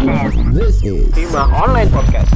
This 0.00 0.80
is 0.80 1.12
Hima 1.12 1.44
Online 1.52 1.84
Podcast. 1.92 2.32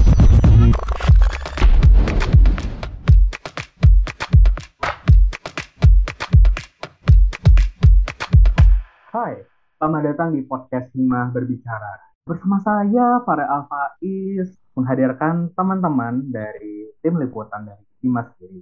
Hai, 9.09 9.49
selamat 9.81 10.01
datang 10.13 10.37
di 10.37 10.45
podcast 10.45 10.93
Hima 10.93 11.33
Berbicara. 11.33 12.05
Bersama 12.29 12.61
saya, 12.61 13.25
Farel 13.25 13.49
Alfaiz, 13.49 14.61
menghadirkan 14.77 15.49
teman-teman 15.57 16.21
dari 16.29 16.93
tim 17.01 17.17
liputan 17.17 17.65
dari 17.65 17.81
Hima 18.05 18.29
sendiri. 18.29 18.61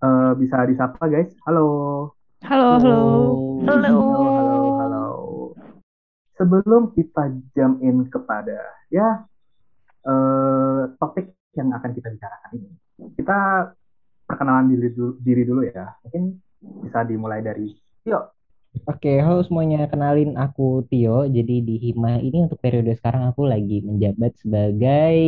Eh, 0.00 0.32
bisa 0.40 0.64
disapa 0.64 1.12
guys? 1.12 1.36
Halo. 1.44 1.68
Halo, 2.40 2.80
halo. 2.80 2.96
Halo, 3.68 3.76
halo, 3.84 4.00
halo. 4.16 4.47
Sebelum 6.38 6.94
kita 6.94 7.34
jump 7.58 7.82
in 7.82 8.06
kepada 8.06 8.62
ya 8.94 9.26
eh, 10.06 10.82
topik 11.02 11.34
yang 11.58 11.74
akan 11.74 11.90
kita 11.90 12.14
bicarakan 12.14 12.50
ini, 12.54 12.70
kita 13.18 13.38
perkenalan 14.22 14.70
diri 14.70 14.88
dulu, 14.94 15.12
diri 15.18 15.42
dulu 15.42 15.60
ya. 15.66 15.98
Mungkin 16.06 16.38
bisa 16.86 17.02
dimulai 17.02 17.42
dari 17.42 17.74
Tio. 18.06 18.38
Oke, 18.86 19.18
halo 19.18 19.42
semuanya. 19.42 19.90
Kenalin 19.90 20.38
aku 20.38 20.86
Tio. 20.86 21.26
Jadi 21.26 21.64
di 21.64 21.76
Hima 21.82 22.22
ini 22.22 22.46
untuk 22.46 22.62
periode 22.62 22.94
sekarang 22.94 23.26
aku 23.34 23.48
lagi 23.48 23.82
menjabat 23.82 24.38
sebagai 24.38 25.18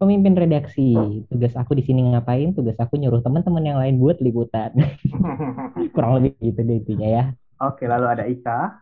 pemimpin 0.00 0.34
redaksi. 0.34 1.22
Tugas 1.28 1.54
aku 1.54 1.76
di 1.76 1.84
sini 1.84 2.02
ngapain? 2.10 2.56
Tugas 2.56 2.78
aku 2.80 2.96
nyuruh 2.96 3.20
teman-teman 3.20 3.62
yang 3.62 3.78
lain 3.78 4.00
buat 4.00 4.18
liputan. 4.24 4.72
Kurang 5.94 6.22
lebih 6.22 6.32
gitu 6.40 6.60
deh 6.64 6.80
intinya 6.80 7.08
ya. 7.10 7.24
Oke, 7.62 7.86
lalu 7.86 8.06
ada 8.10 8.24
Ika. 8.26 8.81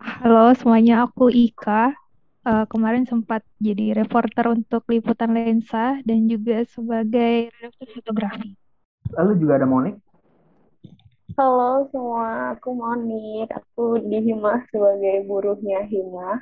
Halo 0.00 0.56
semuanya, 0.56 1.04
aku 1.04 1.28
Ika. 1.28 1.92
Eh, 2.40 2.64
kemarin 2.72 3.04
sempat 3.04 3.44
jadi 3.60 3.92
reporter 3.92 4.48
untuk 4.48 4.88
Liputan 4.88 5.36
Lensa 5.36 6.00
dan 6.08 6.24
juga 6.24 6.64
sebagai 6.64 7.52
redaktur 7.52 8.00
fotografi. 8.00 8.56
Lalu 9.12 9.32
juga 9.44 9.60
ada 9.60 9.68
Monik. 9.68 10.00
Halo 11.36 11.84
semua, 11.92 12.56
aku 12.56 12.72
Monik. 12.72 13.52
Aku 13.52 14.00
di 14.00 14.24
Hima 14.24 14.64
sebagai 14.72 15.20
buruhnya 15.28 15.84
Hima. 15.84 16.40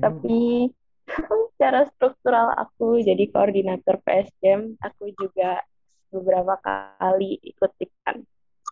Tapi 0.00 0.72
secara 1.52 1.84
struktural 1.92 2.56
aku 2.56 3.04
jadi 3.04 3.28
koordinator 3.28 4.00
PSDM. 4.08 4.80
Aku 4.80 5.12
juga 5.20 5.60
beberapa 6.08 6.56
kali 6.64 7.44
ikut 7.44 7.76
iklan. 7.76 8.24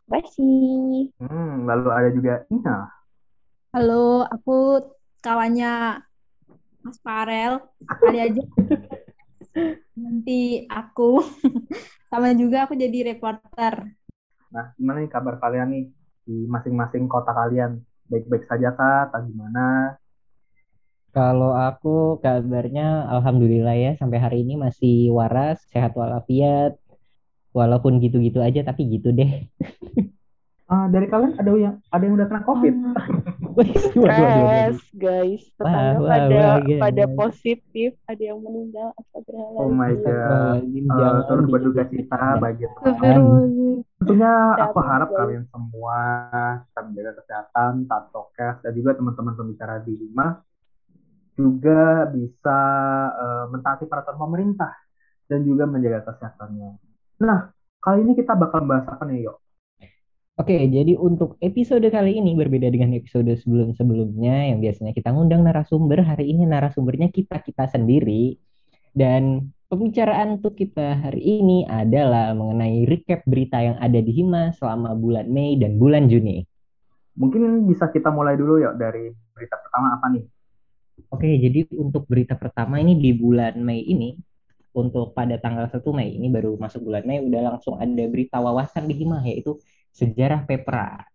Basi. 0.08 1.12
Hmm, 1.20 1.68
lalu 1.68 1.88
ada 1.92 2.08
juga 2.08 2.34
Ina. 2.48 3.03
Halo, 3.74 4.22
aku 4.22 4.78
kawannya 5.18 5.98
Mas 6.86 6.98
Farel. 7.02 7.58
Kali 7.82 8.18
aja 8.22 8.42
nanti 10.02 10.62
aku 10.70 11.18
sama 12.10 12.38
juga 12.38 12.70
aku 12.70 12.78
jadi 12.78 13.10
reporter. 13.10 13.74
Nah, 14.54 14.70
gimana 14.78 15.02
nih 15.02 15.10
kabar 15.10 15.42
kalian 15.42 15.68
nih 15.74 15.84
di 16.22 16.46
masing-masing 16.46 17.10
kota 17.10 17.34
kalian? 17.34 17.82
Baik-baik 18.06 18.46
saja 18.46 18.70
kah? 18.78 19.10
Atau 19.10 19.26
gimana? 19.26 19.98
Kalau 21.10 21.58
aku 21.58 22.22
kabarnya 22.22 23.10
alhamdulillah 23.10 23.74
ya 23.74 23.90
sampai 23.98 24.22
hari 24.22 24.46
ini 24.46 24.54
masih 24.54 25.10
waras, 25.10 25.58
sehat 25.74 25.98
walafiat. 25.98 26.78
Walaupun 27.50 27.98
gitu-gitu 27.98 28.38
aja 28.38 28.62
tapi 28.62 28.86
gitu 28.86 29.10
deh. 29.10 29.50
Ah, 30.64 30.88
dari 30.88 31.04
kalian 31.12 31.36
ada 31.36 31.50
yang 31.52 31.76
ada 31.92 32.02
yang 32.08 32.14
udah 32.16 32.26
kena 32.28 32.42
COVID? 32.48 32.74
Waduh. 33.54 33.76
Stress, 33.92 34.80
guys. 34.96 35.44
Tetangga 35.60 36.00
wah, 36.00 36.08
pada 36.08 36.40
wah, 36.40 36.56
guys. 36.64 36.80
pada 36.80 37.04
positif, 37.12 37.90
ada 38.08 38.22
yang 38.24 38.40
meninggal. 38.40 38.90
Oh 39.60 39.68
my 39.68 39.92
god. 40.00 40.64
Eh, 40.64 40.88
jangan 40.88 41.22
turut 41.28 41.46
berduka 41.52 41.84
cita 41.92 42.40
bagi 42.40 42.64
teman. 42.64 42.80
Astagfirullahaladzim. 42.80 43.76
Tentunya 44.00 44.32
aku 44.58 44.78
harap 44.80 45.08
guys. 45.12 45.18
kalian 45.20 45.44
semua 45.52 45.98
tetap 46.64 46.84
menjaga 46.88 47.12
kesehatan, 47.20 47.72
taat 47.84 48.04
prokes, 48.08 48.56
dan 48.64 48.72
juga 48.72 48.90
teman-teman 48.96 49.34
pembicara 49.36 49.74
di 49.84 49.92
Lima 50.00 50.40
juga 51.34 52.08
bisa 52.08 52.58
eh, 53.12 53.44
mentaati 53.52 53.84
peraturan 53.84 54.16
pemerintah 54.16 54.72
dan 55.28 55.44
juga 55.44 55.68
menjaga 55.68 56.08
kesehatannya. 56.08 56.70
Nah, 57.20 57.52
kali 57.84 58.00
ini 58.00 58.16
kita 58.16 58.32
bakal 58.32 58.64
bahas 58.64 58.88
apa 58.88 59.04
nih, 59.04 59.28
yuk? 59.28 59.43
Oke, 60.34 60.66
jadi 60.66 60.98
untuk 60.98 61.38
episode 61.38 61.86
kali 61.94 62.18
ini 62.18 62.34
berbeda 62.34 62.66
dengan 62.66 62.90
episode 62.98 63.30
sebelum-sebelumnya 63.38 64.50
yang 64.50 64.58
biasanya 64.58 64.90
kita 64.90 65.14
ngundang 65.14 65.46
narasumber, 65.46 66.02
hari 66.02 66.34
ini 66.34 66.42
narasumbernya 66.42 67.06
kita-kita 67.14 67.70
sendiri. 67.70 68.34
Dan 68.90 69.54
pembicaraan 69.70 70.42
untuk 70.42 70.58
kita 70.58 71.06
hari 71.06 71.22
ini 71.38 71.62
adalah 71.70 72.34
mengenai 72.34 72.82
recap 72.82 73.22
berita 73.30 73.62
yang 73.62 73.78
ada 73.78 73.94
di 74.02 74.10
Hima 74.10 74.50
selama 74.58 74.98
bulan 74.98 75.30
Mei 75.30 75.54
dan 75.54 75.78
bulan 75.78 76.10
Juni. 76.10 76.42
Mungkin 77.14 77.70
bisa 77.70 77.94
kita 77.94 78.10
mulai 78.10 78.34
dulu 78.34 78.58
ya 78.58 78.74
dari 78.74 79.14
berita 79.38 79.54
pertama 79.62 79.94
apa 79.94 80.18
nih? 80.18 80.26
Oke, 81.14 81.30
jadi 81.30 81.62
untuk 81.78 82.10
berita 82.10 82.34
pertama 82.34 82.82
ini 82.82 82.98
di 82.98 83.14
bulan 83.14 83.54
Mei 83.62 83.86
ini, 83.86 84.18
untuk 84.74 85.14
pada 85.14 85.38
tanggal 85.38 85.70
1 85.70 85.78
Mei 85.94 86.18
ini 86.18 86.26
baru 86.26 86.58
masuk 86.58 86.90
bulan 86.90 87.06
Mei, 87.06 87.22
udah 87.22 87.54
langsung 87.54 87.78
ada 87.78 88.02
berita 88.10 88.42
wawasan 88.42 88.90
di 88.90 88.98
Hima, 88.98 89.22
yaitu 89.22 89.62
Sejarah 89.94 90.42
Pepra, 90.42 91.06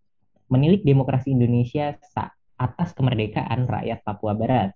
menilik 0.47 0.79
demokrasi 0.87 1.35
Indonesia 1.35 1.99
sa- 1.99 2.31
atas 2.55 2.95
kemerdekaan 2.95 3.67
rakyat 3.67 4.03
Papua 4.07 4.35
Barat. 4.35 4.71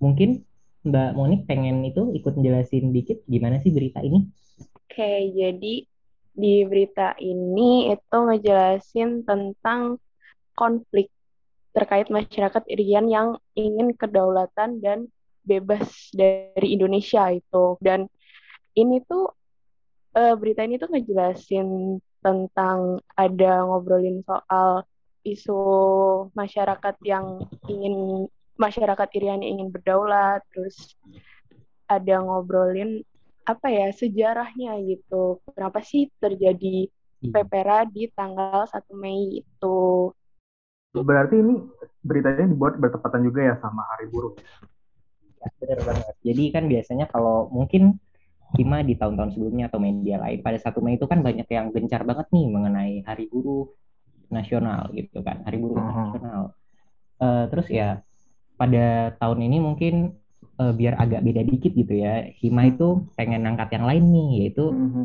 Mungkin 0.00 0.40
Mbak 0.82 1.10
Monik 1.14 1.42
pengen 1.44 1.84
itu 1.84 2.10
ikut 2.16 2.34
jelasin 2.40 2.90
dikit 2.90 3.22
gimana 3.28 3.60
sih 3.60 3.70
berita 3.70 4.00
ini? 4.00 4.24
Oke, 4.76 5.32
jadi 5.36 5.74
di 6.32 6.54
berita 6.64 7.12
ini 7.20 7.92
itu 7.92 8.16
ngejelasin 8.16 9.22
tentang 9.28 10.00
konflik 10.56 11.12
terkait 11.72 12.08
masyarakat 12.12 12.64
Irian 12.68 13.08
yang 13.08 13.36
ingin 13.56 13.96
kedaulatan 13.96 14.80
dan 14.80 15.08
bebas 15.44 16.12
dari 16.12 16.76
Indonesia 16.76 17.28
itu. 17.32 17.76
Dan 17.80 18.08
ini 18.76 19.00
tuh 19.04 19.32
eh, 20.16 20.34
berita 20.36 20.64
ini 20.64 20.76
tuh 20.76 20.92
ngejelasin 20.92 21.68
tentang 22.22 23.02
ada 23.18 23.66
ngobrolin 23.66 24.22
soal 24.22 24.86
isu 25.26 25.58
masyarakat 26.34 26.96
yang 27.02 27.42
ingin 27.66 28.26
masyarakat 28.58 29.08
Irian 29.18 29.42
yang 29.42 29.58
ingin 29.58 29.68
berdaulat, 29.74 30.42
terus 30.54 30.94
ada 31.90 32.22
ngobrolin 32.22 33.02
apa 33.42 33.66
ya 33.74 33.90
sejarahnya 33.90 34.78
gitu. 34.86 35.42
Kenapa 35.50 35.82
sih 35.82 36.08
terjadi 36.22 36.86
Pepera 37.22 37.86
di 37.86 38.10
tanggal 38.10 38.66
1 38.66 38.98
Mei 38.98 39.46
itu? 39.46 40.10
Berarti 40.90 41.38
ini 41.38 41.54
beritanya 42.02 42.50
dibuat 42.50 42.82
bertepatan 42.82 43.22
juga 43.22 43.46
ya 43.46 43.54
sama 43.62 43.86
Hari 43.94 44.10
Buruh. 44.10 44.34
Ya, 45.38 45.46
benar 45.62 45.80
banget. 45.86 46.14
Jadi 46.26 46.44
kan 46.50 46.64
biasanya 46.66 47.06
kalau 47.06 47.46
mungkin 47.50 48.01
Hima 48.52 48.84
di 48.84 48.94
tahun-tahun 49.00 49.32
sebelumnya 49.32 49.72
atau 49.72 49.80
media 49.80 50.20
lain 50.20 50.44
pada 50.44 50.58
1 50.60 50.84
Mei 50.84 51.00
itu 51.00 51.08
kan 51.08 51.24
banyak 51.24 51.48
yang 51.48 51.72
gencar 51.72 52.04
banget 52.04 52.28
nih 52.28 52.46
mengenai 52.52 52.94
Hari 53.04 53.26
Buruh 53.32 53.72
Nasional 54.28 54.92
gitu 54.92 55.24
kan, 55.24 55.40
Hari 55.44 55.56
Buruh 55.56 55.80
Mhm. 55.80 55.88
Nasional. 55.88 56.42
Eh, 57.22 57.44
terus 57.48 57.68
ya 57.72 57.88
pada 58.56 59.12
tahun 59.16 59.38
ini 59.48 59.58
mungkin 59.60 59.94
eh, 60.60 60.74
biar 60.76 61.00
agak 61.00 61.24
beda 61.24 61.42
dikit 61.48 61.72
gitu 61.72 61.96
ya, 61.96 62.28
Hima 62.38 62.68
itu 62.68 63.08
pengen 63.16 63.46
angkat 63.48 63.72
yang 63.72 63.88
lain 63.88 64.04
nih, 64.12 64.28
yaitu 64.44 64.68
Mhm. 64.68 65.04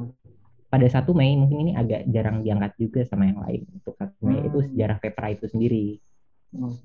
pada 0.68 0.84
1 0.92 1.16
Mei 1.16 1.40
mungkin 1.40 1.64
ini 1.64 1.72
agak 1.72 2.04
jarang 2.12 2.44
diangkat 2.44 2.76
juga 2.76 3.02
sama 3.08 3.32
yang 3.32 3.40
lain. 3.40 3.64
Untuk 3.72 3.96
1 3.96 4.20
Mei 4.28 4.44
itu 4.44 4.60
Hmm. 4.60 4.68
sejarah 4.68 4.98
Pepra 5.00 5.32
itu 5.32 5.48
sendiri. 5.48 6.04
Hmm. 6.52 6.76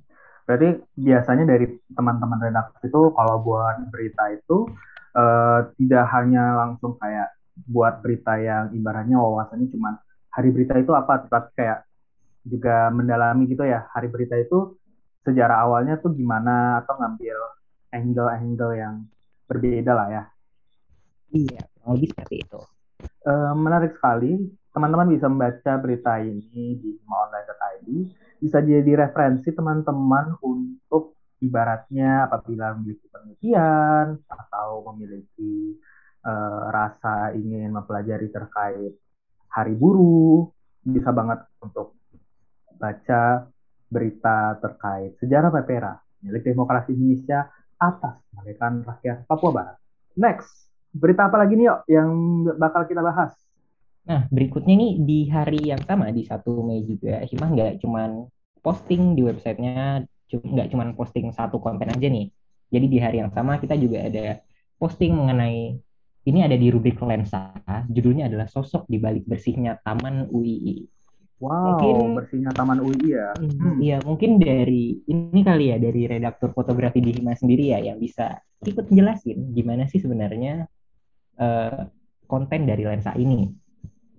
Berarti 0.47 0.79
biasanya 0.95 1.45
dari 1.47 1.67
teman-teman 1.91 2.39
redaksi 2.39 2.87
itu 2.87 3.01
kalau 3.15 3.37
buat 3.43 3.77
berita 3.91 4.31
itu 4.31 4.71
eh, 5.17 5.61
tidak 5.79 6.05
hanya 6.17 6.45
langsung 6.57 6.97
kayak 6.97 7.33
buat 7.69 8.01
berita 8.01 8.41
yang 8.41 8.73
ibaratnya 8.73 9.21
wawasannya 9.21 9.69
cuma 9.69 10.01
hari 10.33 10.49
berita 10.49 10.81
itu 10.81 10.93
apa, 10.97 11.29
tetapi 11.29 11.49
kayak 11.53 11.85
juga 12.43 12.89
mendalami 12.91 13.47
gitu 13.47 13.63
ya. 13.63 13.87
Hari 13.93 14.09
berita 14.09 14.35
itu 14.41 14.75
sejarah 15.23 15.63
awalnya 15.63 16.01
tuh 16.01 16.11
gimana 16.17 16.83
atau 16.83 16.99
ngambil 16.99 17.37
angle-angle 17.93 18.75
yang 18.75 18.95
berbeda 19.47 19.93
lah 19.93 20.09
ya. 20.09 20.25
Iya, 21.33 21.63
lebih 21.89 22.13
seperti 22.13 22.45
itu. 22.45 22.61
Eh, 23.03 23.53
menarik 23.55 23.95
sekali. 23.97 24.51
Teman-teman 24.73 25.13
bisa 25.13 25.29
membaca 25.29 25.73
berita 25.77 26.17
ini 26.25 26.81
di 26.81 26.97
himaonline.id. 26.97 27.89
Bisa 28.41 28.59
jadi 28.65 29.05
referensi 29.05 29.53
teman-teman 29.53 30.41
untuk 30.41 31.21
ibaratnya 31.43 32.31
apabila 32.31 32.79
memiliki 32.79 33.11
penelitian 33.11 34.17
atau 34.31 34.87
memiliki 34.95 35.77
eh, 36.23 36.63
rasa 36.71 37.35
ingin 37.35 37.75
mempelajari 37.75 38.31
terkait 38.31 38.95
hari 39.53 39.75
buruh, 39.77 40.49
bisa 40.87 41.13
banget 41.13 41.45
untuk 41.61 41.99
baca 42.79 43.47
berita 43.93 44.57
terkait 44.59 45.21
sejarah 45.21 45.53
Pepera, 45.53 45.95
milik 46.25 46.43
demokrasi 46.43 46.97
Indonesia 46.97 47.53
atas 47.77 48.17
kemerdekaan 48.33 48.87
rakyat 48.87 49.29
Papua 49.29 49.51
Barat. 49.53 49.77
Next, 50.17 50.49
berita 50.95 51.29
apa 51.29 51.37
lagi 51.45 51.59
nih 51.59 51.67
yuk 51.69 51.81
yang 51.91 52.11
bakal 52.57 52.89
kita 52.89 53.05
bahas? 53.05 53.37
Nah, 54.03 54.27
berikutnya 54.33 54.75
nih 54.75 54.93
di 54.99 55.19
hari 55.31 55.61
yang 55.71 55.83
sama 55.87 56.11
di 56.11 56.27
1 56.27 56.43
Mei 56.67 56.83
juga, 56.83 57.23
Himah 57.23 57.49
nggak 57.55 57.73
cuman 57.85 58.27
posting 58.63 59.15
di 59.15 59.23
websitenya, 59.23 60.07
nggak 60.41 60.73
cuman 60.73 60.97
posting 60.97 61.29
satu 61.35 61.61
konten 61.61 61.93
aja 61.93 62.09
nih. 62.09 62.33
Jadi 62.73 62.87
di 62.89 62.99
hari 63.03 63.21
yang 63.21 63.29
sama 63.29 63.61
kita 63.61 63.77
juga 63.77 64.09
ada 64.09 64.41
posting 64.81 65.13
mengenai 65.13 65.77
ini 66.23 66.39
ada 66.39 66.55
di 66.55 66.71
rubrik 66.71 67.03
lensa, 67.03 67.51
judulnya 67.91 68.31
adalah 68.31 68.47
sosok 68.47 68.87
di 68.87 69.03
balik 69.03 69.27
bersihnya 69.27 69.83
Taman 69.83 70.31
UII. 70.31 70.87
Wow, 71.43 71.75
mungkin, 71.75 72.15
bersihnya 72.15 72.55
Taman 72.55 72.79
UII 72.79 73.09
ya. 73.11 73.35
Hmm. 73.35 73.83
Iya, 73.83 73.99
hmm. 73.99 74.07
mungkin 74.07 74.31
dari 74.39 75.03
ini 75.11 75.41
kali 75.43 75.75
ya 75.75 75.83
dari 75.83 76.07
redaktur 76.07 76.55
fotografi 76.55 77.03
di 77.03 77.11
Hima 77.11 77.35
sendiri 77.35 77.75
ya 77.75 77.83
yang 77.83 77.99
bisa 77.99 78.39
ikut 78.63 78.87
jelasin 78.95 79.51
gimana 79.51 79.91
sih 79.91 79.99
sebenarnya 79.99 80.71
uh, 81.43 81.91
konten 82.31 82.71
dari 82.71 82.87
lensa 82.87 83.19
ini. 83.19 83.51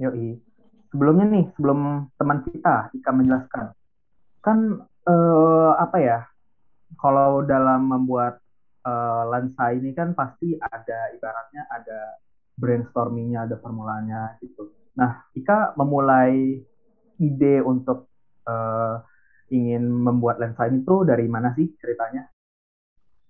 Yoi. 0.04 0.36
Sebelumnya 0.92 1.26
nih, 1.26 1.46
sebelum 1.56 2.12
teman 2.20 2.44
kita 2.44 2.92
Ika 2.92 3.12
menjelaskan, 3.16 3.66
kan 4.44 4.58
eh, 5.08 5.72
apa 5.80 5.98
ya? 6.00 6.20
Kalau 7.00 7.44
dalam 7.44 7.90
membuat 7.90 8.40
eh, 8.86 9.24
lensa 9.32 9.74
ini 9.76 9.92
kan 9.92 10.16
pasti 10.16 10.56
ada 10.60 11.00
ibaratnya 11.16 11.64
ada 11.68 12.00
brainstormingnya, 12.56 13.50
ada 13.50 13.56
formulanya 13.60 14.38
gitu. 14.40 14.72
Nah, 14.94 15.26
Ika 15.34 15.74
memulai 15.76 16.62
ide 17.18 17.56
untuk 17.66 18.10
eh, 18.46 18.96
ingin 19.54 19.86
membuat 19.86 20.42
lensa 20.42 20.66
ini 20.66 20.82
tuh 20.82 21.06
dari 21.06 21.30
mana 21.30 21.54
sih 21.54 21.70
ceritanya? 21.78 22.26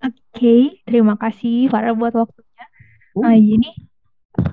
Oke, 0.03 0.19
okay, 0.35 0.61
terima 0.83 1.15
kasih 1.15 1.71
Farah 1.71 1.95
buat 1.95 2.11
waktunya. 2.11 2.65
Uh. 3.15 3.23
Nah, 3.23 3.35
ini 3.39 3.71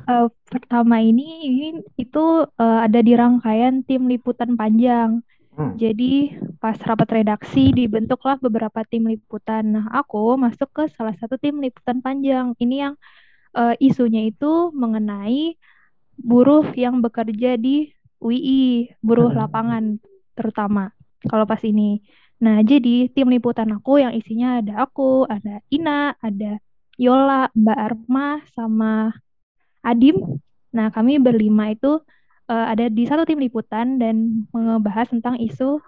uh, 0.06 0.30
pertama 0.46 1.02
ini, 1.02 1.26
ini 1.46 1.66
itu 1.98 2.46
uh, 2.46 2.78
ada 2.86 3.00
di 3.02 3.12
rangkaian 3.18 3.82
tim 3.82 4.06
liputan 4.06 4.54
panjang. 4.54 5.22
Hmm. 5.60 5.76
Jadi 5.76 6.40
pas 6.56 6.72
rapat 6.80 7.20
redaksi 7.20 7.68
dibentuklah 7.76 8.40
beberapa 8.40 8.80
tim 8.88 9.04
liputan. 9.12 9.76
Nah, 9.76 9.92
aku 9.92 10.40
masuk 10.40 10.72
ke 10.72 10.88
salah 10.96 11.12
satu 11.20 11.36
tim 11.36 11.60
liputan 11.60 12.00
panjang. 12.00 12.56
Ini 12.56 12.76
yang 12.88 12.94
uh, 13.52 13.76
isunya 13.76 14.32
itu 14.32 14.72
mengenai 14.72 15.60
buruh 16.16 16.64
yang 16.72 17.04
bekerja 17.04 17.60
di 17.60 17.92
UI, 18.24 18.88
buruh 19.04 19.28
hmm. 19.28 19.40
lapangan 19.44 19.84
terutama 20.32 20.96
kalau 21.28 21.44
pas 21.44 21.60
ini. 21.60 22.00
Nah, 22.40 22.64
jadi 22.64 23.12
tim 23.12 23.28
liputan 23.28 23.68
aku 23.76 24.00
yang 24.00 24.16
isinya 24.16 24.64
ada 24.64 24.88
aku, 24.88 25.28
ada 25.28 25.60
Ina, 25.68 26.16
ada 26.24 26.56
Yola, 26.96 27.52
Mbak 27.52 27.78
Arma, 27.84 28.40
sama 28.56 29.12
Adim. 29.84 30.40
Nah, 30.72 30.88
kami 30.88 31.20
berlima 31.20 31.68
itu 31.68 32.00
uh, 32.50 32.66
ada 32.74 32.90
di 32.90 33.06
satu 33.06 33.22
tim 33.22 33.38
liputan 33.38 34.02
dan 34.02 34.42
membahas 34.50 35.14
tentang 35.14 35.38
isu 35.38 35.78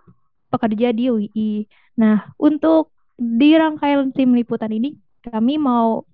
pekerja 0.54 0.94
di 0.94 1.10
UI. 1.10 1.66
Nah, 1.98 2.30
untuk 2.38 2.94
di 3.18 3.58
rangkaian 3.58 4.14
tim 4.14 4.30
liputan 4.38 4.70
ini 4.70 4.94
kami 5.26 5.58
mau 5.58 6.06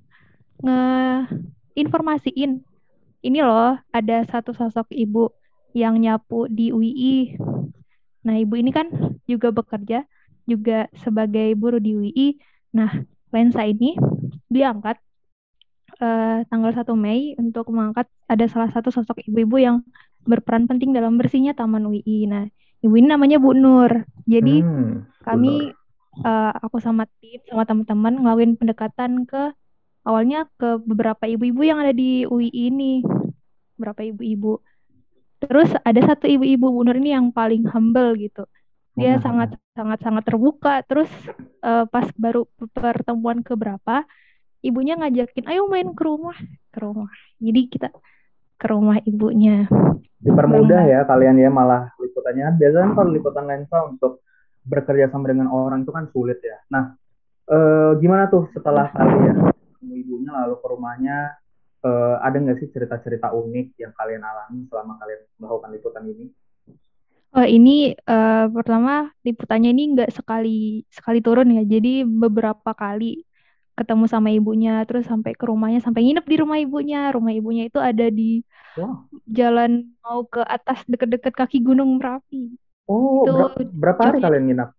ngeinformasiin 0.65 2.65
ini 3.23 3.39
loh 3.43 3.79
ada 3.95 4.17
satu 4.27 4.51
sosok 4.57 4.91
ibu 4.91 5.31
yang 5.77 6.01
nyapu 6.01 6.49
di 6.49 6.73
UI. 6.73 7.37
Nah, 8.25 8.41
ibu 8.41 8.57
ini 8.57 8.73
kan 8.73 8.89
juga 9.29 9.53
bekerja 9.53 10.09
juga 10.49 10.89
sebagai 10.97 11.53
buruh 11.55 11.83
di 11.83 11.93
UI. 11.95 12.29
Nah, 12.73 13.05
lensa 13.31 13.69
ini 13.69 13.95
diangkat 14.49 14.97
uh, 16.03 16.43
tanggal 16.47 16.71
1 16.75 16.87
Mei 16.95 17.35
untuk 17.39 17.71
mengangkat 17.75 18.07
ada 18.31 18.45
salah 18.47 18.71
satu 18.71 18.91
sosok 18.91 19.23
ibu-ibu 19.27 19.57
yang 19.59 19.77
berperan 20.25 20.69
penting 20.69 20.95
dalam 20.95 21.17
bersihnya 21.17 21.55
Taman 21.55 21.89
UI. 21.89 22.29
Nah, 22.29 22.45
ibu 22.85 22.95
ini 22.95 23.09
namanya 23.11 23.39
Bu 23.41 23.55
Nur. 23.55 24.07
Jadi 24.29 24.63
hmm, 24.63 25.25
kami 25.25 25.73
uh, 26.23 26.53
aku 26.59 26.79
sama 26.79 27.09
tim 27.19 27.41
sama 27.49 27.65
teman-teman 27.65 28.15
ngelakuin 28.21 28.55
pendekatan 28.61 29.25
ke 29.25 29.55
awalnya 30.05 30.49
ke 30.61 30.81
beberapa 30.85 31.25
ibu-ibu 31.25 31.63
yang 31.65 31.79
ada 31.81 31.93
di 31.95 32.29
UI 32.29 32.53
ini. 32.53 33.03
Beberapa 33.79 34.05
ibu-ibu. 34.05 34.61
Terus 35.39 35.71
ada 35.87 36.01
satu 36.03 36.27
ibu-ibu 36.27 36.71
Bu 36.71 36.83
Nur 36.85 36.99
ini 36.99 37.15
yang 37.15 37.31
paling 37.31 37.65
humble 37.71 38.19
gitu. 38.19 38.45
Dia 38.99 39.17
hmm. 39.17 39.23
sangat 39.23 39.51
sangat 39.73 39.99
sangat 40.03 40.23
terbuka. 40.27 40.83
Terus 40.85 41.11
uh, 41.63 41.87
pas 41.89 42.11
baru 42.19 42.45
pertemuan 42.75 43.41
ke 43.41 43.55
berapa 43.55 44.05
ibunya 44.65 44.99
ngajakin 44.99 45.47
ayo 45.49 45.67
main 45.71 45.93
ke 45.95 46.03
rumah. 46.03 46.37
Ke 46.75 46.79
rumah. 46.83 47.11
Jadi 47.39 47.61
kita 47.71 47.89
ke 48.59 48.67
rumah 48.67 48.99
ibunya. 49.07 49.71
Dipermudah 50.19 50.83
ya 50.87 51.01
kalian 51.07 51.39
ya 51.39 51.51
malah 51.51 51.95
liputannya. 51.99 52.59
Biasanya 52.59 52.91
kalau 52.95 53.11
liputan 53.15 53.47
lensa 53.47 53.79
untuk 53.87 54.27
bekerja 54.67 55.09
sama 55.09 55.31
dengan 55.31 55.49
orang 55.49 55.87
itu 55.87 55.93
kan 55.95 56.11
sulit 56.11 56.43
ya. 56.43 56.59
Nah 56.75 56.95
eh, 57.49 57.93
gimana 58.03 58.27
tuh 58.29 58.51
setelah 58.53 58.91
kalian 58.93 59.49
ibunya 59.89 60.31
lalu 60.35 60.59
ke 60.61 60.67
rumahnya 60.69 61.17
eh, 61.87 62.17
ada 62.21 62.37
nggak 62.37 62.59
sih 62.61 62.69
cerita-cerita 62.75 63.31
unik 63.33 63.79
yang 63.79 63.93
kalian 63.95 64.23
alami 64.27 64.67
selama 64.67 64.99
kalian 64.99 65.21
melakukan 65.39 65.71
liputan 65.73 66.05
ini? 66.11 66.27
Oh, 67.29 67.45
ini 67.45 67.93
uh, 68.09 68.49
pertama 68.49 69.13
liputannya 69.21 69.69
ini 69.77 69.93
nggak 69.93 70.17
sekali 70.17 70.81
sekali 70.89 71.21
turun 71.21 71.53
ya, 71.53 71.61
jadi 71.61 72.09
beberapa 72.09 72.73
kali 72.73 73.21
ketemu 73.79 74.05
sama 74.11 74.35
ibunya 74.35 74.83
terus 74.85 75.07
sampai 75.07 75.39
ke 75.39 75.45
rumahnya 75.47 75.79
sampai 75.79 76.03
nginep 76.03 76.27
di 76.27 76.37
rumah 76.43 76.59
ibunya 76.59 77.15
rumah 77.15 77.31
ibunya 77.31 77.71
itu 77.71 77.79
ada 77.79 78.11
di 78.11 78.43
wow. 78.75 79.07
jalan 79.31 79.95
mau 80.03 80.27
ke 80.27 80.43
atas 80.43 80.83
deket-deket 80.91 81.33
kaki 81.39 81.63
gunung 81.63 82.03
merapi 82.03 82.59
oh 82.91 83.23
itu 83.23 83.33
ber 83.33 83.51
berapa 83.71 84.01
hari 84.11 84.19
kalian 84.19 84.45
nginap 84.51 84.71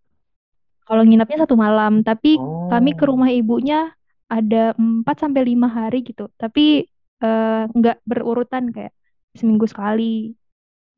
kalau 0.83 1.03
nginapnya 1.07 1.47
satu 1.47 1.55
malam 1.55 2.03
tapi 2.03 2.35
oh. 2.35 2.67
kami 2.67 2.91
ke 2.99 3.07
rumah 3.07 3.31
ibunya 3.31 3.95
ada 4.27 4.75
4 4.75 5.07
sampai 5.15 5.41
lima 5.47 5.71
hari 5.71 6.03
gitu 6.03 6.27
tapi 6.35 6.83
uh, 7.23 7.71
nggak 7.71 8.03
berurutan 8.03 8.69
kayak 8.75 8.91
seminggu 9.33 9.65
sekali 9.65 10.35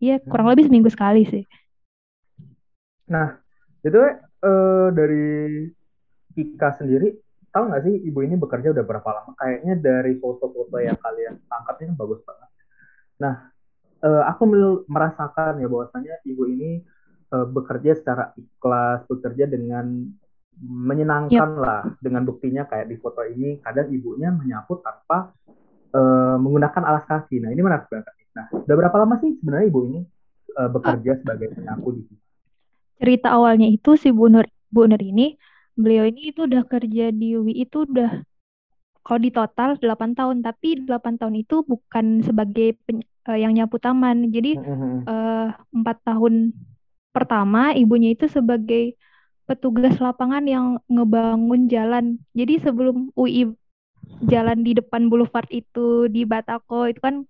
Iya, 0.02 0.18
kurang 0.26 0.50
hmm. 0.50 0.54
lebih 0.58 0.66
seminggu 0.68 0.90
sekali 0.90 1.22
sih. 1.30 1.44
Nah, 3.14 3.38
itu 3.86 4.02
uh, 4.42 4.90
dari 4.90 5.70
Ika 6.34 6.82
sendiri 6.82 7.14
tahu 7.52 7.70
nggak 7.70 7.84
sih 7.84 7.96
ibu 8.08 8.20
ini 8.24 8.36
bekerja 8.40 8.72
udah 8.72 8.86
berapa 8.88 9.10
lama? 9.12 9.32
Kayaknya 9.36 9.74
dari 9.78 10.16
foto-foto 10.18 10.80
yang 10.80 10.98
kalian 10.98 11.38
tangkap 11.46 11.76
ini 11.84 11.92
bagus 11.94 12.20
banget. 12.24 12.50
Nah, 13.22 13.36
uh, 14.02 14.24
aku 14.32 14.44
merasakan 14.90 15.62
ya 15.62 15.68
bahwasanya 15.68 16.24
ibu 16.26 16.48
ini 16.48 16.82
uh, 17.36 17.46
bekerja 17.46 18.00
secara 18.00 18.32
ikhlas, 18.40 19.06
bekerja 19.06 19.46
dengan 19.46 20.10
menyenangkan 20.62 21.52
yep. 21.56 21.62
lah. 21.62 21.84
Dengan 22.00 22.24
buktinya 22.26 22.64
kayak 22.66 22.88
di 22.90 22.96
foto 22.98 23.22
ini, 23.28 23.60
kadang 23.62 23.92
ibunya 23.92 24.32
menyapu 24.32 24.80
tanpa 24.82 25.36
uh, 25.94 26.36
menggunakan 26.40 26.84
alas 26.88 27.06
kaki. 27.06 27.44
Nah, 27.44 27.52
ini 27.52 27.62
menarik 27.62 27.92
banget. 27.92 28.16
Nah, 28.32 28.48
udah 28.48 28.76
berapa 28.80 28.96
lama 28.96 29.20
sih 29.20 29.36
sebenarnya 29.44 29.68
ibu 29.68 29.80
ini 29.92 30.00
uh, 30.56 30.70
bekerja 30.72 31.20
sebagai 31.20 31.52
penyapu 31.52 32.00
di 32.00 32.02
sini? 32.08 32.22
Cerita 33.02 33.34
awalnya 33.34 33.68
itu 33.68 33.98
si 33.98 34.14
Bu 34.14 34.30
Nur, 34.30 34.48
Bu 34.72 34.88
Nur 34.88 35.02
ini 35.02 35.36
beliau 35.82 36.06
ini 36.08 36.32
itu 36.32 36.46
udah 36.46 36.64
kerja 36.66 37.12
di 37.12 37.36
UI 37.36 37.66
itu 37.66 37.84
udah 37.90 38.24
kalau 39.02 39.20
di 39.20 39.34
total 39.34 39.76
8 39.82 40.14
tahun 40.14 40.46
tapi 40.46 40.86
8 40.86 41.18
tahun 41.18 41.36
itu 41.42 41.66
bukan 41.66 42.22
sebagai 42.22 42.78
pen, 42.86 43.02
uh, 43.26 43.38
yang 43.38 43.54
nyapu 43.58 43.82
taman. 43.82 44.30
Jadi 44.30 44.62
eh, 44.62 45.48
empat 45.74 45.98
uh, 46.02 46.04
tahun 46.06 46.54
pertama 47.12 47.74
ibunya 47.74 48.14
itu 48.14 48.30
sebagai 48.30 48.96
petugas 49.50 49.98
lapangan 49.98 50.46
yang 50.46 50.66
ngebangun 50.86 51.68
jalan. 51.68 52.06
Jadi 52.38 52.62
sebelum 52.62 53.10
UI 53.18 53.52
jalan 54.30 54.62
di 54.62 54.78
depan 54.78 55.10
boulevard 55.10 55.50
itu 55.50 56.06
di 56.08 56.22
Batako 56.24 56.88
itu 56.94 57.02
kan 57.02 57.26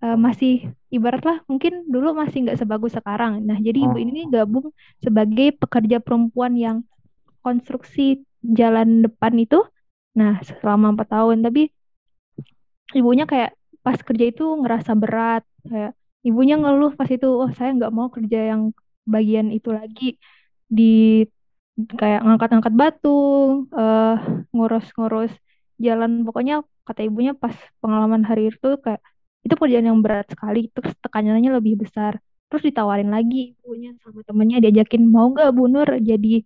uh, 0.00 0.16
masih 0.16 0.70
ibaratlah 0.94 1.42
mungkin 1.50 1.90
dulu 1.90 2.14
masih 2.14 2.46
nggak 2.46 2.62
sebagus 2.62 2.94
sekarang. 2.94 3.42
Nah 3.42 3.58
jadi 3.58 3.82
ibu 3.82 3.98
ini 3.98 4.30
gabung 4.30 4.70
sebagai 5.02 5.58
pekerja 5.58 5.98
perempuan 5.98 6.54
yang 6.54 6.76
konstruksi 7.44 8.24
jalan 8.40 9.04
depan 9.04 9.32
itu 9.44 9.58
nah 10.18 10.40
selama 10.48 10.86
empat 10.94 11.08
tahun. 11.14 11.38
Tapi 11.46 11.62
ibunya 12.98 13.24
kayak 13.30 13.50
pas 13.84 13.98
kerja 14.00 14.24
itu 14.32 14.44
ngerasa 14.62 14.92
berat 14.96 15.44
kayak 15.68 15.92
ibunya 16.24 16.56
ngeluh 16.56 16.92
pas 16.98 17.08
itu 17.16 17.28
oh 17.28 17.50
saya 17.52 17.70
nggak 17.76 17.92
mau 17.92 18.08
kerja 18.08 18.38
yang 18.56 18.62
bagian 19.04 19.52
itu 19.52 19.70
lagi. 19.78 20.16
Di 20.76 21.24
kayak 22.00 22.20
ngangkat-ngangkat 22.24 22.74
batu 22.74 23.08
uh, 23.74 24.16
ngurus-ngurus 24.54 25.32
jalan. 25.84 26.24
Pokoknya 26.26 26.54
kata 26.88 27.00
ibunya 27.08 27.32
pas 27.42 27.54
pengalaman 27.82 28.22
hari 28.28 28.52
itu 28.52 28.68
kayak 28.84 29.00
itu 29.44 29.52
pekerjaan 29.60 29.86
yang 29.90 30.00
berat 30.00 30.26
sekali 30.32 30.72
terus 30.72 30.92
tekanannya 31.04 31.50
lebih 31.58 31.74
besar. 31.82 32.16
Terus 32.48 32.62
ditawarin 32.70 33.10
lagi 33.10 33.58
ibunya 33.60 33.92
sama 34.00 34.22
temennya 34.24 34.62
diajakin 34.64 35.02
mau 35.10 35.26
nggak 35.32 35.50
Bu 35.56 35.64
Nur 35.68 35.88
jadi 36.00 36.44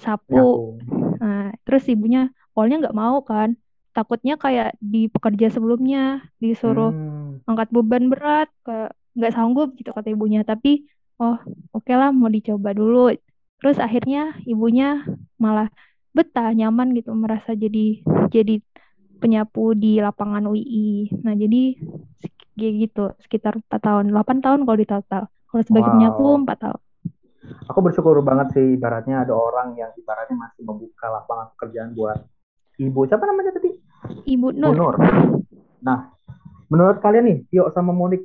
sapu. 0.00 0.80
Nah, 1.20 1.52
terus 1.66 1.84
ibunya 1.92 2.32
awalnya 2.56 2.88
nggak 2.88 2.98
mau 2.98 3.20
kan. 3.24 3.54
Takutnya 3.96 4.38
kayak 4.38 4.78
di 4.78 5.10
pekerja 5.10 5.50
sebelumnya 5.50 6.22
disuruh 6.42 6.94
Hmm. 6.94 7.42
angkat 7.46 7.68
beban 7.74 8.06
berat 8.12 8.48
nggak 9.16 9.32
sanggup 9.34 9.74
gitu 9.78 9.90
kata 9.92 10.08
ibunya. 10.14 10.40
Tapi 10.46 10.86
oh 11.20 11.36
oke 11.76 11.92
lah 11.92 12.10
mau 12.14 12.30
dicoba 12.32 12.70
dulu. 12.72 13.12
Terus 13.60 13.76
akhirnya 13.76 14.40
ibunya 14.48 15.04
malah 15.36 15.68
betah 16.16 16.50
nyaman 16.50 16.90
gitu 16.98 17.14
merasa 17.14 17.54
jadi 17.54 18.02
jadi 18.34 18.58
penyapu 19.20 19.76
di 19.78 20.00
lapangan 20.00 20.48
UI 20.50 21.12
nah 21.22 21.36
jadi 21.36 21.76
kayak 22.58 22.74
gitu 22.82 23.04
sekitar 23.22 23.60
4 23.62 23.80
tahun 23.86 24.04
8 24.10 24.38
tahun 24.44 24.60
kalau 24.66 24.78
di 24.80 24.88
total. 24.88 25.22
Kalau 25.50 25.62
sebagai 25.66 25.90
penyapu 25.94 26.22
Wow. 26.24 26.42
4 26.44 26.58
tahun 26.62 26.80
Aku 27.70 27.78
bersyukur 27.82 28.18
banget 28.22 28.54
sih 28.58 28.66
ibaratnya 28.78 29.22
ada 29.26 29.34
orang 29.34 29.74
yang 29.78 29.90
ibaratnya 29.94 30.36
masih 30.38 30.62
membuka 30.66 31.06
lapangan 31.10 31.50
pekerjaan 31.56 31.94
buat 31.94 32.18
ibu. 32.80 33.00
Siapa 33.06 33.24
namanya 33.26 33.54
tadi? 33.54 33.70
Ibu 34.26 34.48
Bu 34.54 34.58
Nur 34.58 34.74
Nur. 34.74 34.94
Nah, 35.84 36.12
menurut 36.72 36.98
kalian 37.04 37.24
nih, 37.26 37.38
Tio 37.48 37.68
sama 37.72 37.92
Monik, 37.92 38.24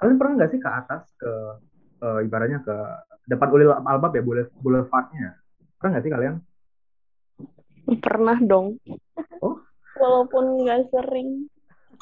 kalian 0.00 0.16
pernah 0.20 0.32
nggak 0.40 0.50
sih 0.52 0.60
ke 0.60 0.68
atas 0.68 1.02
ke 1.16 1.32
eh, 2.04 2.20
ibaratnya 2.26 2.60
ke 2.60 2.76
depan 3.24 3.48
Ulil 3.52 3.72
Albab 3.72 4.12
ya, 4.16 4.22
boule- 4.24 4.52
boulevardnya? 4.60 5.40
Pernah 5.80 5.90
nggak 5.96 6.04
sih 6.04 6.12
kalian? 6.12 6.34
Pernah 8.00 8.38
dong. 8.44 8.80
Oh. 9.44 9.60
Walaupun 10.00 10.64
nggak 10.64 10.88
sering. 10.92 11.48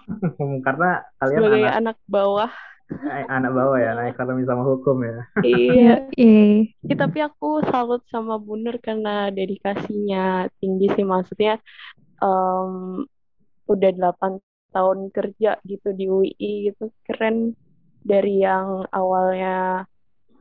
Karena 0.66 1.02
kalian 1.18 1.38
Sebagai 1.38 1.62
anak 1.62 1.78
anak 1.78 1.96
bawah. 2.10 2.52
Eh, 3.00 3.24
anak 3.28 3.50
bawah 3.56 3.78
ya, 3.78 3.94
anak 3.96 4.16
ekonomi 4.16 4.42
sama 4.44 4.64
hukum 4.66 4.96
ya. 5.04 5.16
Iya. 5.42 5.92
iya 6.16 6.66
Ya, 6.82 6.94
tapi 6.98 7.18
aku 7.22 7.62
salut 7.70 8.02
sama 8.10 8.36
Bu 8.36 8.58
Nur 8.58 8.76
karena 8.82 9.30
dedikasinya 9.30 10.50
tinggi 10.58 10.90
sih. 10.92 11.04
Maksudnya 11.06 11.58
em, 12.20 13.04
udah 13.68 13.90
8 13.94 14.42
tahun 14.74 14.98
kerja 15.12 15.60
gitu 15.64 15.88
di 15.94 16.04
UI 16.08 16.52
gitu. 16.70 16.92
Keren. 17.06 17.54
Dari 18.02 18.42
yang 18.42 18.82
awalnya 18.90 19.86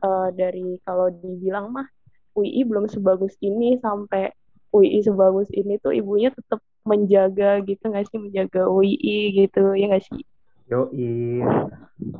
eh, 0.02 0.28
dari 0.34 0.82
kalau 0.82 1.14
dibilang 1.14 1.70
mah 1.70 1.86
UI 2.34 2.66
belum 2.66 2.90
sebagus 2.90 3.38
ini 3.38 3.78
sampai 3.78 4.34
UI 4.74 4.98
sebagus 5.06 5.46
ini 5.54 5.78
tuh 5.78 5.94
ibunya 5.94 6.34
tetap 6.34 6.58
menjaga 6.82 7.62
gitu 7.62 7.86
nggak 7.86 8.06
sih? 8.10 8.18
Menjaga 8.18 8.66
UI 8.66 9.46
gitu 9.46 9.78
ya 9.78 9.86
nggak 9.94 10.04
sih 10.10 10.22
Yoi. 10.70 11.42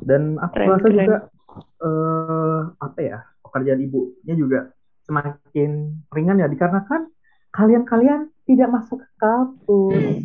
Dan 0.03 0.39
aku 0.39 0.55
Keren, 0.55 0.69
rasa 0.73 0.87
keren. 0.87 0.95
juga 0.97 1.15
eh 1.83 2.61
apa 2.79 2.99
ya 3.03 3.17
pekerjaan 3.43 3.81
ibunya 3.83 4.33
juga 4.39 4.59
semakin 5.07 5.69
ringan 6.15 6.39
ya 6.41 6.47
dikarenakan 6.47 7.01
kalian-kalian 7.51 8.31
tidak 8.47 8.69
masuk 8.71 8.97
ke 9.03 9.09
kampus. 9.19 10.15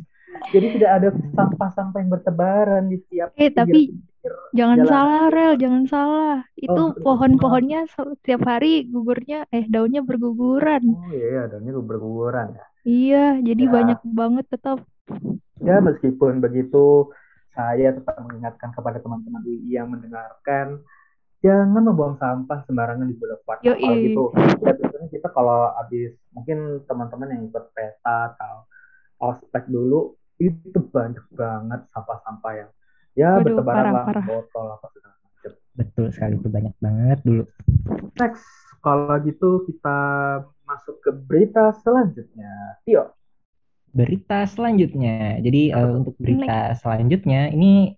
Jadi 0.55 0.67
tidak 0.79 0.91
ada 1.03 1.09
sampah-sampah 1.37 1.99
yang 2.01 2.11
bertebaran 2.15 2.85
di 2.89 2.97
setiap 3.03 3.35
eh 3.43 3.51
tapi 3.59 3.81
pinggir-pinggir 3.83 4.35
jangan 4.59 4.81
jalan. 4.81 4.91
salah 4.93 5.23
Rel 5.37 5.55
jangan 5.63 5.85
salah 5.93 6.35
itu 6.67 6.83
Oh, 6.85 6.95
pohon-pohonnya 7.07 7.81
setiap 7.95 8.41
hari 8.51 8.73
gugurnya 8.93 9.39
eh 9.57 9.65
daunnya 9.73 10.01
berguguran 10.09 10.83
Oh 10.89 11.11
iya, 11.15 11.43
dan 11.51 11.61
ini 11.65 11.73
berguguran 11.91 12.49
ya. 12.59 12.65
iya 12.89 13.17
jadi 13.49 13.63
Ya. 13.63 13.71
banyak 13.77 13.99
banget 14.19 14.45
tetap 14.53 14.79
Ya 15.59 15.77
meskipun 15.83 16.39
begitu, 16.45 17.11
saya 17.59 17.91
tetap 17.91 18.15
mengingatkan 18.23 18.71
kepada 18.71 19.03
teman-teman 19.03 19.43
UI 19.43 19.75
yang 19.75 19.91
mendengarkan, 19.91 20.79
jangan 21.43 21.83
membuang 21.83 22.15
sampah 22.15 22.63
sembarangan 22.71 23.11
di 23.11 23.19
boulevard. 23.19 23.59
Yoi. 23.67 23.83
Kalau 23.83 23.99
gitu, 23.99 24.25
ya 24.63 24.73
biasanya 24.79 25.09
kita 25.11 25.29
kalau 25.35 25.75
habis 25.75 26.15
mungkin 26.31 26.87
teman-teman 26.87 27.35
yang 27.35 27.43
ikut 27.51 27.75
peta 27.75 28.39
atau 28.39 28.71
ospek 29.19 29.67
dulu, 29.67 30.15
itu 30.39 30.79
banyak 30.79 31.27
banget 31.35 31.83
sampah-sampah 31.91 32.53
yang 32.55 32.71
ya 33.19 33.43
Waduh, 33.43 33.59
bertebaran 33.59 33.83
parah, 33.83 33.91
lah, 33.91 34.05
parah. 34.07 34.25
botol 34.31 34.67
apa 34.79 34.87
segala 34.95 35.15
macam. 35.19 35.53
Betul 35.75 36.07
sekali 36.15 36.35
itu 36.39 36.47
banyak 36.47 36.75
banget 36.79 37.19
dulu. 37.27 37.43
Next, 38.23 38.47
kalau 38.79 39.19
gitu 39.27 39.67
kita 39.67 39.99
masuk 40.63 41.03
ke 41.03 41.11
berita 41.11 41.75
selanjutnya. 41.83 42.79
Tio, 42.87 43.18
Berita 43.99 44.39
selanjutnya. 44.47 45.43
Jadi 45.45 45.63
tuh? 45.75 45.91
untuk 45.99 46.15
berita 46.23 46.73
selanjutnya 46.79 47.41
ini 47.51 47.95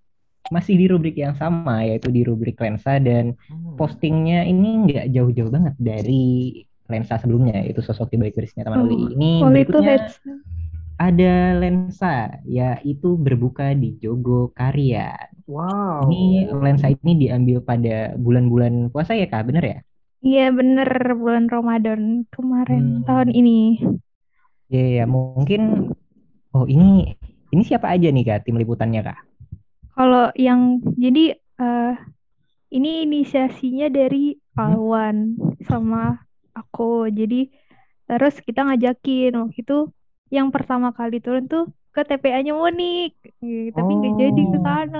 masih 0.50 0.74
di 0.80 0.86
rubrik 0.90 1.14
yang 1.20 1.36
sama 1.36 1.84
yaitu 1.84 2.08
di 2.10 2.22
rubrik 2.26 2.56
lensa 2.58 2.96
dan 2.98 3.36
Hmm. 3.46 3.76
postingnya 3.78 4.48
ini 4.48 4.68
nggak 4.88 5.06
jauh-jauh 5.14 5.52
banget 5.52 5.74
dari 5.78 6.24
lensa 6.90 7.14
sebelumnya 7.22 7.54
yaitu 7.62 7.80
sosok 7.86 8.10
baik 8.18 8.34
bersihnya 8.34 8.66
teman 8.66 8.82
Oh, 8.82 8.86
Uli. 8.88 9.14
Ini 9.14 9.30
Kalau 9.38 9.58
itu 9.60 9.78
berikutnya 9.78 9.96
ada 11.00 11.34
lensa 11.56 12.14
yaitu 12.44 13.08
berbuka 13.16 13.72
di 13.72 13.96
Jogokarian. 14.02 15.30
Wow. 15.48 16.10
Ini 16.10 16.50
lensa 16.52 16.86
ini 16.92 17.12
diambil 17.16 17.58
pada 17.64 18.16
bulan-bulan 18.20 18.92
puasa 18.92 19.16
ya 19.16 19.26
kak, 19.30 19.48
bener 19.48 19.64
ya? 19.64 19.78
Iya 20.20 20.52
bener 20.58 20.88
bulan 21.20 21.44
Ramadan 21.48 22.00
kemarin 22.34 22.82
Hmm. 23.00 23.04
tahun 23.08 23.30
ini. 23.32 23.56
Ya, 24.70 24.84
ya, 25.02 25.04
mungkin. 25.14 25.60
Oh 26.56 26.66
ini 26.66 27.16
ini 27.54 27.62
siapa 27.68 27.86
aja 27.94 28.08
nih 28.10 28.24
kak 28.28 28.40
tim 28.46 28.56
liputannya 28.60 29.00
kak? 29.06 29.18
Kalau 29.94 30.22
yang 30.46 30.60
jadi 31.04 31.20
eh, 31.60 31.86
ini 32.76 32.88
inisiasinya 33.06 33.86
dari 33.98 34.16
Hmm. 34.56 34.74
Alwan 34.74 35.16
sama 35.70 35.98
aku. 36.58 36.82
Jadi 37.18 37.36
terus 38.08 38.34
kita 38.46 38.60
ngajakin 38.66 39.30
waktu 39.40 39.58
itu 39.64 39.74
yang 40.36 40.48
pertama 40.54 40.88
kali 40.98 41.16
turun 41.24 41.44
tuh 41.52 41.62
ke 41.94 42.00
TPA-nya 42.08 42.52
Monik, 42.62 43.10
Eh, 43.44 43.72
tapi 43.76 43.90
nggak 43.98 44.14
jadi 44.22 44.40
ke 44.52 44.58
Oh. 44.58 44.66
sana. 44.66 44.98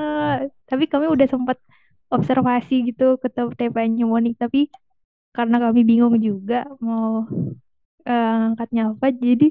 Tapi 0.70 0.84
kami 0.92 1.06
udah 1.14 1.28
sempat 1.34 1.58
observasi 2.14 2.74
gitu 2.88 3.04
ke 3.22 3.28
TPA-nya 3.34 4.04
Monik, 4.12 4.34
tapi 4.42 4.58
karena 5.36 5.56
kami 5.64 5.80
bingung 5.90 6.16
juga 6.28 6.56
mau 6.86 7.24
eh, 8.08 8.28
ngangkatnya 8.40 8.82
apa, 8.92 9.06
jadi 9.24 9.44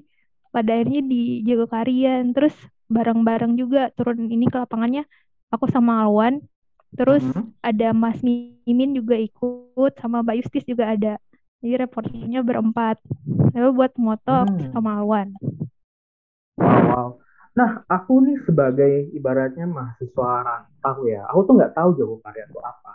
pada 0.54 0.72
akhirnya 0.76 1.02
di 1.06 1.42
Jogokarian 1.48 2.34
terus 2.36 2.56
bareng-bareng 2.90 3.54
juga 3.62 3.90
turun 3.98 4.30
ini 4.30 4.46
ke 4.50 4.58
lapangannya 4.58 5.04
aku 5.54 5.66
sama 5.70 6.02
Alwan 6.06 6.42
terus 6.98 7.22
Mhm. 7.22 7.54
ada 7.62 7.94
Mas 7.94 8.20
Mimin 8.26 8.98
juga 8.98 9.16
ikut 9.18 9.94
sama 10.02 10.26
Mbak 10.26 10.36
Yustis 10.42 10.66
juga 10.66 10.90
ada 10.94 11.14
jadi 11.62 11.86
reporternya 11.86 12.42
berempat 12.42 12.98
lalu 13.54 13.70
buat 13.78 13.94
moto 14.00 14.48
Hmm. 14.48 14.72
sama 14.74 14.98
Alwan 15.02 15.36
Wow, 16.58 16.82
wow. 16.92 17.10
Nah, 17.60 17.84
aku 17.90 18.14
nih 18.24 18.38
sebagai 18.48 18.94
ibaratnya 19.12 19.66
mahasiswa 19.68 20.32
rantau 20.48 20.98
ya, 21.10 21.26
aku 21.28 21.40
tuh 21.48 21.54
nggak 21.60 21.74
tahu 21.76 21.90
Jogokarian 22.00 22.48
itu 22.52 22.62
apa. 22.62 22.92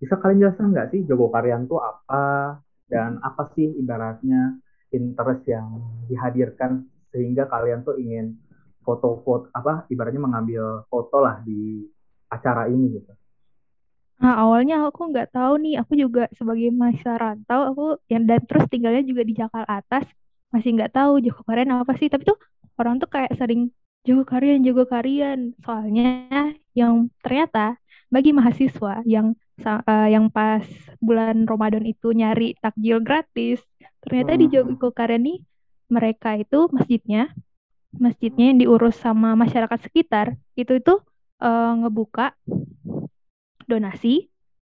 Bisa 0.00 0.14
kalian 0.18 0.38
jelaskan 0.42 0.66
nggak 0.74 0.88
sih 0.94 1.00
Jogokarian 1.06 1.62
itu 1.68 1.76
apa 1.78 2.58
dan 2.90 3.20
apa 3.22 3.42
sih 3.54 3.66
ibaratnya 3.78 4.58
interest 4.90 5.42
yang 5.46 5.80
dihadirkan 6.10 6.86
sehingga 7.10 7.46
kalian 7.50 7.82
tuh 7.82 7.98
ingin 7.98 8.38
foto-foto 8.82 9.50
apa 9.54 9.86
ibaratnya 9.92 10.22
mengambil 10.22 10.86
foto 10.88 11.22
lah 11.22 11.42
di 11.42 11.84
acara 12.30 12.70
ini 12.70 12.98
gitu. 12.98 13.12
Nah, 14.20 14.36
awalnya 14.36 14.84
aku 14.84 15.08
nggak 15.08 15.32
tahu 15.32 15.56
nih, 15.64 15.80
aku 15.80 15.96
juga 15.96 16.28
sebagai 16.36 16.68
mahasiswa 16.68 17.16
rantau, 17.16 17.60
aku 17.72 17.84
yang 18.12 18.28
dan 18.28 18.44
terus 18.44 18.68
tinggalnya 18.68 19.00
juga 19.00 19.22
di 19.24 19.32
Jakarta 19.32 19.80
Atas, 19.80 20.04
masih 20.52 20.76
nggak 20.76 20.92
tahu 20.92 21.24
Jogokarian 21.24 21.72
apa 21.72 21.96
sih. 21.96 22.12
Tapi 22.12 22.28
tuh 22.28 22.36
orang 22.76 23.00
tuh 23.00 23.08
kayak 23.08 23.32
sering 23.40 23.72
Jogokarian, 24.04 24.60
Jogokarian. 24.60 25.56
Soalnya 25.64 26.28
yang 26.76 27.08
ternyata 27.24 27.80
bagi 28.12 28.36
mahasiswa 28.36 29.00
yang 29.08 29.32
eh, 29.64 30.08
yang 30.12 30.28
pas 30.28 30.68
bulan 31.00 31.48
Ramadan 31.48 31.88
itu 31.88 32.12
nyari 32.12 32.60
takjil 32.60 33.00
gratis, 33.00 33.64
ternyata 34.04 34.32
di 34.40 34.46
Hmm. 34.48 34.52
Jogokarian 34.52 35.22
nih 35.24 35.38
mereka 35.90 36.38
itu 36.38 36.70
masjidnya, 36.70 37.34
masjidnya 37.94 38.54
yang 38.54 38.58
diurus 38.62 38.96
sama 38.98 39.34
masyarakat 39.34 39.78
sekitar, 39.82 40.38
itu 40.54 40.78
itu 40.78 40.94
eh, 41.42 41.72
ngebuka 41.80 42.36
donasi 43.66 44.28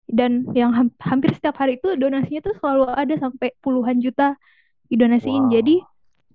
dan 0.06 0.46
yang 0.54 0.70
ham- 0.72 0.96
hampir 1.02 1.34
setiap 1.34 1.58
hari 1.58 1.76
itu 1.82 1.98
donasinya 1.98 2.40
tuh 2.46 2.54
selalu 2.62 2.86
ada 2.94 3.14
sampai 3.18 3.52
puluhan 3.60 3.98
juta 3.98 4.38
didonasiin. 4.88 5.50
Wow. 5.50 5.52
Jadi 5.52 5.76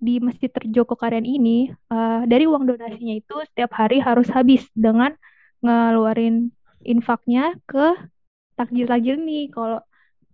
di 0.01 0.17
Masjid 0.17 0.49
Terjoko 0.49 0.97
Karian 0.97 1.23
ini 1.23 1.69
eh, 1.69 2.21
dari 2.27 2.45
uang 2.49 2.65
donasinya 2.67 3.15
itu 3.15 3.35
setiap 3.53 3.71
hari 3.77 4.01
harus 4.01 4.27
habis 4.33 4.65
dengan 4.73 5.13
ngeluarin 5.61 6.49
infaknya 6.81 7.53
ke 7.69 7.93
takjil-takjil 8.57 9.21
nih. 9.21 9.53
Kalau 9.53 9.79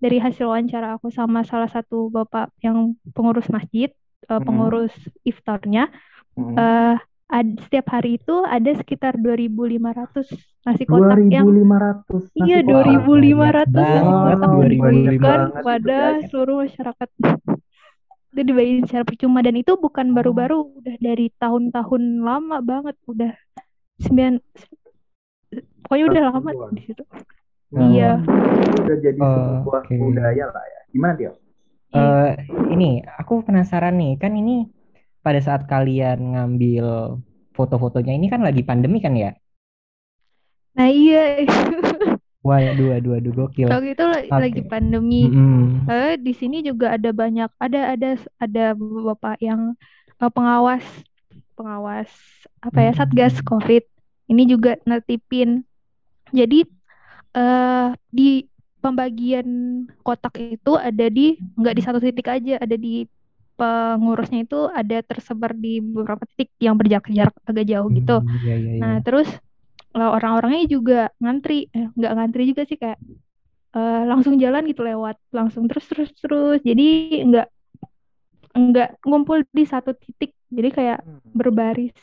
dari 0.04 0.18
hasil 0.22 0.46
wawancara 0.50 0.98
aku 0.98 1.08
sama 1.10 1.42
salah 1.44 1.70
satu 1.70 2.10
bapak 2.14 2.54
yang 2.66 2.94
pengurus 3.16 3.48
masjid, 3.50 3.90
Mhm. 4.28 4.44
pengurus 4.46 4.94
iftarnya, 5.24 5.90
Hmm. 6.38 6.56
eh, 6.58 6.96
ad- 7.28 7.58
setiap 7.66 7.88
hari 7.96 8.20
itu 8.22 8.36
ada 8.46 8.72
sekitar 8.78 9.14
2.500 9.20 10.28
nasi 10.64 10.84
kotak 10.88 11.20
yang 11.32 11.48
2.500 11.48 12.24
nasi 12.36 12.40
Iya, 12.46 12.58
kotak. 12.62 12.68
2.500 12.70 13.74
nasi 13.74 13.98
Banget, 13.98 14.38
kotak 14.38 14.50
2.500 14.54 14.72
dibagikan 14.74 15.20
banget 15.20 15.48
gitu 15.48 15.58
kepada 15.64 15.98
ya. 15.98 16.28
seluruh 16.30 16.58
masyarakat. 16.64 17.10
itu 18.32 18.42
dibayarin 18.46 18.84
secara 18.86 19.04
percuma 19.08 19.40
dan 19.42 19.56
itu 19.58 19.74
bukan 19.82 20.08
baru-baru 20.14 20.58
udah 20.78 20.96
dari 21.02 21.34
tahun-tahun 21.42 22.04
lama 22.22 22.58
banget 22.62 22.96
udah 23.10 23.32
sembilan 23.98 24.38
pokoknya 25.84 26.06
udah 26.12 26.24
lama 26.30 26.50
di 26.76 26.82
situ 26.86 27.04
iya 27.76 28.06
itu 28.64 28.76
udah 28.84 28.98
jadi 29.06 29.22
Oh, 29.22 29.28
sebuah 29.34 29.82
oke. 29.84 29.96
budaya 30.00 30.46
lah 30.56 30.66
ya. 30.74 30.80
Gimana 30.94 31.14
Tio? 31.20 31.32
Eh, 31.96 32.28
ini 32.74 32.86
aku 33.20 33.34
penasaran 33.48 33.94
nih, 34.02 34.12
kan 34.22 34.32
ini 34.42 34.52
pada 35.26 35.40
saat 35.48 35.62
kalian 35.72 36.18
ngambil 36.36 36.86
foto-fotonya 37.58 38.12
ini 38.18 38.28
kan 38.34 38.42
lagi 38.48 38.62
pandemi 38.70 38.98
kan 39.06 39.14
ya? 39.24 39.30
nah 40.76 40.90
iya 40.94 41.18
Waduh, 42.48 42.88
waduh, 42.92 43.12
waduh, 43.14 43.34
gokil. 43.38 43.70
waktu 43.72 43.88
itu 43.94 44.04
Oke. 44.32 44.40
lagi 44.42 44.62
pandemi 44.72 45.16
Mm-mm. 45.28 45.90
Eh, 45.90 46.20
di 46.22 46.32
sini 46.38 46.62
juga 46.62 46.94
ada 47.00 47.10
banyak 47.16 47.50
ada 47.58 47.80
ada 47.96 48.10
ada 48.44 48.64
bapak 48.78 49.42
yang 49.42 49.74
eh, 50.22 50.32
pengawas 50.36 50.86
pengawas 51.58 52.12
apa 52.64 52.80
ya 52.88 52.92
satgas 52.96 53.40
Hmm. 53.40 53.48
COVID 53.48 53.84
ini 54.32 54.44
juga 54.52 54.78
nertipin 54.86 55.64
jadi 56.32 56.68
eh 57.38 57.88
di 58.18 58.24
pembagian 58.84 59.48
kotak 60.06 60.34
itu 60.56 60.72
ada 60.80 61.06
di 61.18 61.38
nggak 61.60 61.76
di 61.78 61.82
satu 61.86 62.00
titik 62.02 62.28
aja 62.30 62.54
ada 62.64 62.76
di 62.78 63.06
pengurusnya 63.58 64.46
itu 64.46 64.70
ada 64.70 65.02
tersebar 65.02 65.52
di 65.58 65.82
beberapa 65.82 66.24
titik 66.30 66.50
yang 66.62 66.76
berjarak-jarak 66.80 67.36
agak 67.50 67.66
jauh 67.72 67.90
gitu 67.90 68.18
Hmm, 68.22 68.38
iya, 68.46 68.56
iya, 68.62 68.72
Nah, 68.82 68.94
iya. 68.98 69.04
terus 69.06 69.28
eh, 69.98 70.10
orang-orangnya 70.18 70.64
juga 70.70 71.00
ngantri, 71.22 71.70
eh, 71.74 71.88
nggak 71.98 72.14
ngantri 72.18 72.44
juga 72.52 72.64
sih 72.70 72.78
kayak 72.82 73.00
eh, 73.78 74.02
langsung 74.12 74.36
jalan 74.44 74.64
gitu 74.72 74.82
lewat, 74.86 75.18
langsung 75.38 75.64
terus 75.70 75.86
terus 75.92 76.12
terus. 76.22 76.60
Jadi 76.66 76.84
nggak 77.30 77.48
nggak 78.58 78.90
ngumpul 79.06 79.46
di 79.54 79.64
satu 79.70 79.94
titik, 79.94 80.34
jadi 80.50 80.70
kayak 80.74 81.00
berbaris 81.38 81.94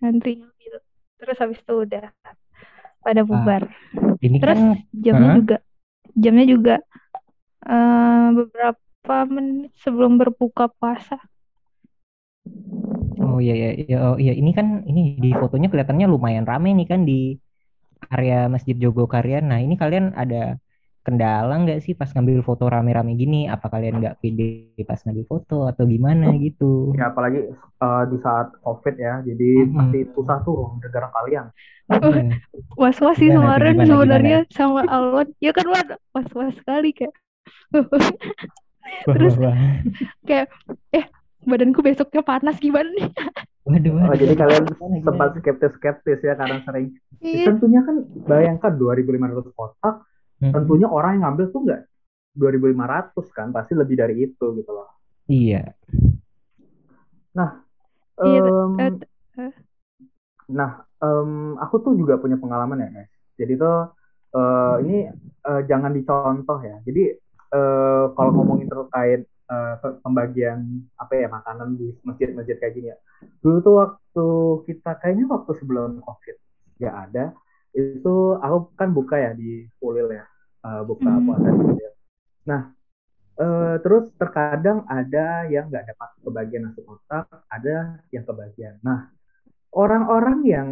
ngantri 0.00 0.40
gitu. 0.62 0.78
Terus 1.20 1.36
habis 1.42 1.58
itu 1.60 1.72
udah 1.84 2.04
pada 3.04 3.22
bubar. 3.28 3.62
Ini 4.20 4.38
Terus 4.40 4.60
kan, 4.60 4.86
jamnya 5.04 5.30
Hah? 5.30 5.38
juga 5.38 5.56
jamnya 6.16 6.46
juga 6.54 6.74
eh, 7.68 8.26
beberapa 8.38 9.16
menit 9.34 9.72
sebelum 9.82 10.12
berbuka 10.20 10.64
puasa. 10.78 11.16
oh 13.22 13.36
iya, 13.44 13.52
iya, 13.60 13.68
iya, 13.80 13.96
oh 14.06 14.16
iya, 14.22 14.32
ini 14.40 14.50
kan, 14.58 14.66
ini 14.90 15.00
di 15.24 15.28
fotonya 15.40 15.66
kelihatannya 15.70 16.06
lumayan 16.14 16.46
rame 16.50 16.68
nih 16.78 16.86
kan 16.92 17.00
di 17.08 17.12
area 18.14 18.36
Masjid 18.54 18.76
Jogokarian. 18.82 19.44
Nah, 19.50 19.58
ini 19.64 19.74
kalian 19.82 20.06
ada 20.22 20.36
kendala 21.06 21.52
nggak 21.62 21.78
sih 21.84 21.94
pas 22.00 22.10
ngambil 22.14 22.38
foto 22.48 22.64
rame-rame 22.74 23.12
gini? 23.22 23.36
Apa 23.54 23.66
kalian 23.74 23.94
nggak 24.00 24.16
pede 24.22 24.44
pas 24.88 25.00
ngambil 25.04 25.24
foto 25.32 25.54
atau 25.70 25.84
gimana 25.94 26.26
gitu? 26.46 26.64
Ya 26.98 27.06
apalagi 27.14 27.46
eh, 27.54 28.04
di 28.10 28.18
saat 28.18 28.50
COVID 28.66 28.94
ya, 28.98 29.22
jadi 29.22 29.50
Mm-mm. 29.56 29.70
pasti 29.78 29.98
susah 30.10 30.42
tuh 30.42 30.74
negara 30.82 31.06
kalian. 31.14 31.46
Iya. 31.90 32.22
Was-was 32.80 33.18
sih 33.18 33.28
Gimana 33.28 33.58
kemarin 33.58 33.74
gimana, 33.76 33.88
sebenarnya 33.90 34.38
sama 34.54 34.80
Alwan. 34.86 35.28
Ya 35.42 35.52
kan 35.52 35.66
Wan, 35.68 35.86
was-was 36.14 36.54
sekali 36.56 36.94
kayak. 36.96 37.12
Terus 39.04 39.34
wah, 39.36 39.52
wah. 39.52 39.56
kayak 40.24 40.48
eh 40.94 41.04
badanku 41.44 41.80
besoknya 41.84 42.22
panas 42.24 42.56
gimana 42.62 42.88
nih? 42.94 43.08
Waduh, 43.68 43.92
Oh, 43.92 44.08
waduh. 44.08 44.16
jadi 44.16 44.34
kalian 44.38 44.64
sempat 44.72 44.88
gimana? 45.04 45.36
skeptis-skeptis 45.36 46.20
ya 46.24 46.34
karena 46.38 46.58
sering. 46.64 46.86
Iya. 47.20 47.44
Tentunya 47.52 47.80
kan 47.84 47.96
bayangkan 48.24 48.72
2.500 48.80 49.52
kotak, 49.52 49.94
Mm-mm. 50.40 50.52
tentunya 50.56 50.88
orang 50.88 51.20
yang 51.20 51.22
ngambil 51.28 51.46
tuh 51.52 51.60
nggak 51.68 51.80
2.500 52.34 53.26
kan, 53.36 53.52
pasti 53.52 53.72
lebih 53.76 53.96
dari 54.00 54.14
itu 54.24 54.46
gitu 54.56 54.70
loh. 54.72 54.88
Iya. 55.28 55.76
Iya, 58.20 58.40
Em, 58.44 58.72
eh, 58.76 58.92
eh. 59.48 59.52
Nah, 60.52 60.84
em, 61.04 61.30
aku 61.64 61.76
tuh 61.84 61.92
juga 62.00 62.14
punya 62.22 62.36
pengalaman 62.40 62.78
ya, 62.84 62.88
guys. 62.96 63.12
Jadi 63.40 63.52
tuh 63.56 63.76
eh, 64.36 64.76
ini 64.84 64.96
eh, 65.48 65.62
jangan 65.70 65.92
dicontoh 65.96 66.58
ya. 66.62 66.76
Jadi 66.86 67.02
eh, 67.56 68.04
kalau 68.16 68.30
ngomongin 68.36 68.68
terkait 68.70 69.22
pe- 69.82 69.98
pembagian 70.06 70.62
apa 70.94 71.12
ya 71.18 71.26
makanan 71.26 71.74
di 71.74 71.90
masjid-masjid 72.06 72.54
kayak 72.62 72.74
gini 72.78 72.88
ya. 72.94 72.98
Dulu 73.42 73.56
tuh 73.66 73.74
waktu 73.82 74.26
kita 74.70 74.90
kayaknya 75.02 75.26
waktu 75.26 75.52
sebelum 75.58 75.98
COVID 76.06 76.36
nggak 76.78 76.96
ada, 77.10 77.24
itu 77.74 78.14
aku 78.38 78.56
kan 78.78 78.88
buka 78.94 79.16
ya 79.18 79.30
di 79.34 79.66
Ulil 79.82 80.08
ya, 80.14 80.24
eh, 80.66 80.82
buka 80.86 81.10
Mhm. 81.10 81.26
puasa 81.26 81.48
di 81.50 81.62
Ulil. 81.66 81.92
Nah, 82.46 82.62
eh, 83.40 83.74
terus 83.84 84.04
terkadang 84.20 84.84
ada 84.88 85.48
yang 85.50 85.66
nggak 85.70 85.84
dapat 85.94 86.10
kebagian 86.24 86.62
nasi 86.70 86.80
kotak, 86.86 87.26
ada 87.50 87.76
yang 88.14 88.24
kebagian. 88.28 88.74
Nah, 88.84 89.10
orang-orang 89.74 90.38
yang 90.46 90.68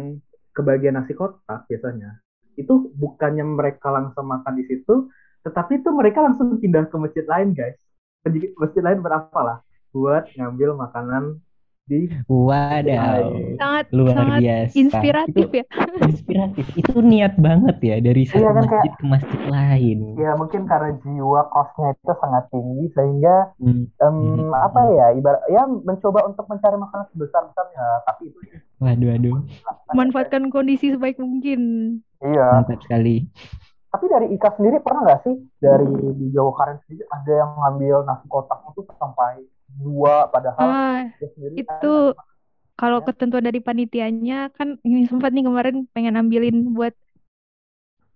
kebagian 0.51 0.99
nasi 0.99 1.15
kotak 1.15 1.65
biasanya 1.71 2.19
itu 2.59 2.91
bukannya 2.91 3.47
mereka 3.47 3.87
langsung 3.87 4.27
makan 4.27 4.59
di 4.59 4.67
situ, 4.67 5.07
tetapi 5.47 5.79
itu 5.79 5.89
mereka 5.95 6.19
langsung 6.19 6.59
pindah 6.59 6.91
ke 6.91 6.95
masjid 6.99 7.23
lain, 7.23 7.55
guys. 7.55 7.79
Masjid 8.59 8.83
lain 8.83 8.99
berapa 8.99 9.39
lah 9.39 9.63
buat 9.95 10.27
ngambil 10.35 10.75
makanan 10.75 11.39
di 11.89 12.05
Wadaw. 12.29 13.57
sangat 13.57 13.85
Luar 13.89 14.13
sangat 14.13 14.39
biasa. 14.39 14.73
inspiratif 14.75 15.33
Itu 15.43 15.55
ya. 15.55 15.65
inspiratif. 16.03 16.65
Itu 16.75 16.91
niat 17.01 17.33
banget 17.35 17.77
ya 17.79 17.95
dari 17.97 18.23
satu 18.23 18.37
Iya 18.37 18.49
kan, 18.51 18.63
kayak- 18.63 18.69
masjid 18.69 18.93
ke 18.93 19.05
masjid 19.07 19.41
lain. 19.43 19.97
ya 20.15 20.31
mungkin 20.33 20.61
karena 20.63 20.89
jiwa 20.99 21.41
kosnya 21.49 21.89
itu 21.91 22.13
sangat 22.15 22.43
tinggi 22.47 22.85
sehingga 22.89 23.35
Hmm. 23.57 23.89
em, 23.91 24.15
Mhm. 24.37 24.53
apa 24.53 24.81
ya 24.89 25.05
ibarat 25.11 25.41
ya 25.47 25.61
mencoba 25.65 26.19
untuk 26.23 26.45
mencari 26.45 26.77
makanan 26.77 27.09
sebesar 27.09 27.41
besarnya 27.43 27.85
tapi 28.05 28.29
itu 28.29 28.37
Waduh, 28.79 29.09
waduh. 29.09 29.35
Manfaatkan 29.91 30.47
kondisi 30.47 30.87
sebaik 30.89 31.17
mungkin. 31.17 31.59
iya 32.21 32.61
Mantap 32.61 32.79
sekali. 32.79 33.27
Tapi 33.89 34.05
dari 34.05 34.27
Ika 34.31 34.53
sendiri 34.53 34.79
pernah 34.79 35.01
nggak 35.01 35.21
sih 35.21 35.33
dari 35.57 35.83
di 36.13 36.29
Jawa 36.29 36.53
Karen 36.53 36.77
sendiri 36.79 37.03
ada 37.09 37.33
yang 37.33 37.51
ngambil 37.55 38.05
nasi 38.05 38.25
kotak 38.27 38.61
itu 38.69 38.85
sampai 38.93 39.41
dua 39.83 40.13
padahal 40.33 40.69
Ah, 40.71 41.09
dia 41.19 41.29
sendiri 41.35 41.55
itu 41.61 41.87
kalau 42.79 42.99
Ya. 42.99 43.05
ketentuan 43.07 43.45
dari 43.47 43.59
panitianya 43.67 44.35
kan 44.57 44.67
ini 44.87 44.99
sempat 45.11 45.29
nih 45.35 45.43
kemarin 45.47 45.75
pengen 45.93 46.15
ambilin 46.21 46.57
buat 46.77 46.93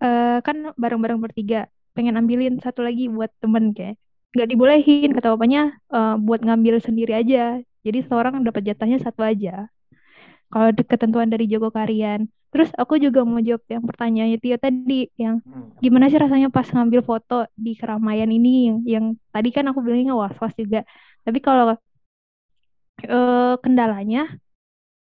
eh 0.04 0.36
kan 0.46 0.56
bareng-bareng 0.82 1.20
bertiga 1.24 1.58
pengen 1.96 2.14
ambilin 2.20 2.54
satu 2.64 2.80
lagi 2.86 3.02
buat 3.16 3.30
temen 3.42 3.64
kayak 3.76 3.94
nggak 4.34 4.48
dibolehin 4.50 5.08
kata 5.16 5.28
bapaknya 5.34 5.60
eh, 5.94 6.14
buat 6.26 6.40
ngambil 6.46 6.74
sendiri 6.86 7.12
aja. 7.20 7.38
Jadi 7.86 7.98
seorang 8.08 8.34
dapat 8.46 8.62
jatahnya 8.68 8.98
satu 9.06 9.20
aja. 9.22 9.68
Kalau 10.52 10.68
ketentuan 10.92 11.28
dari 11.32 11.44
Jogokarian 11.50 12.30
terus 12.54 12.70
aku 12.78 12.94
juga 13.02 13.26
mau 13.26 13.42
jawab 13.42 13.66
yang 13.66 13.82
pertanyaannya 13.82 14.38
Tio 14.38 14.56
tadi 14.62 15.10
yang 15.18 15.42
Hmm. 15.42 15.74
gimana 15.82 16.06
sih 16.06 16.22
rasanya 16.22 16.48
pas 16.54 16.66
ngambil 16.70 17.02
foto 17.02 17.34
di 17.58 17.74
keramaian 17.74 18.30
ini? 18.30 18.70
Yang, 18.70 18.78
yang 18.94 19.04
tadi 19.34 19.48
kan 19.50 19.64
aku 19.70 19.82
bilangnya 19.82 20.14
was-was 20.14 20.54
juga 20.54 20.86
tapi 21.24 21.38
kalau 21.40 21.74
eh, 23.04 23.54
kendalanya 23.64 24.28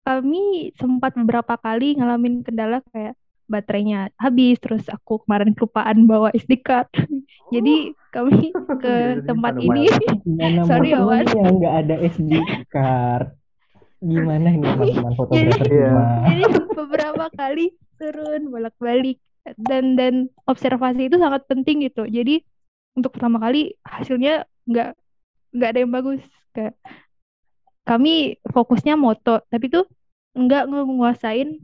kami 0.03 0.71
sempat 0.75 1.15
beberapa 1.15 1.55
kali 1.55 1.95
ngalamin 1.95 2.43
kendala 2.43 2.83
kayak 2.91 3.15
baterainya 3.47 4.11
habis 4.15 4.55
terus 4.59 4.87
aku 4.87 5.23
kemarin 5.27 5.51
kelupaan 5.55 6.07
bawa 6.07 6.31
SD 6.31 6.59
card 6.59 6.87
jadi 7.53 7.91
kami 8.13 8.51
ke 8.83 8.93
Jadi 9.19 9.27
tempat 9.27 9.53
ini 9.57 9.83
Mana 10.27 10.61
Sorry, 10.69 10.93
ya, 10.93 11.01
Wan. 11.01 11.25
nggak 11.25 11.75
ada 11.85 11.95
SD 12.07 12.31
card. 12.69 13.27
Gimana 14.03 14.47
ini 14.51 14.67
teman-teman 14.67 15.13
fotografer 15.15 15.65
Iya. 15.65 15.87
rumah? 15.87 16.07
jadi 16.27 16.43
beberapa 16.75 17.25
kali 17.31 17.65
turun 17.95 18.41
bolak-balik 18.51 19.17
dan 19.55 19.95
dan 19.95 20.13
observasi 20.43 21.07
itu 21.07 21.15
sangat 21.19 21.47
penting 21.47 21.83
gitu 21.83 22.03
jadi 22.07 22.43
untuk 22.95 23.15
pertama 23.15 23.39
kali 23.39 23.75
hasilnya 23.83 24.43
nggak 24.67 24.91
nggak 25.53 25.69
ada 25.69 25.79
yang 25.83 25.93
bagus 25.93 26.21
kayak 26.55 26.73
kami 27.83 28.39
fokusnya 28.55 28.95
moto 28.95 29.43
tapi 29.51 29.65
tuh 29.69 29.85
nggak 30.33 30.63
nguasain 30.71 31.59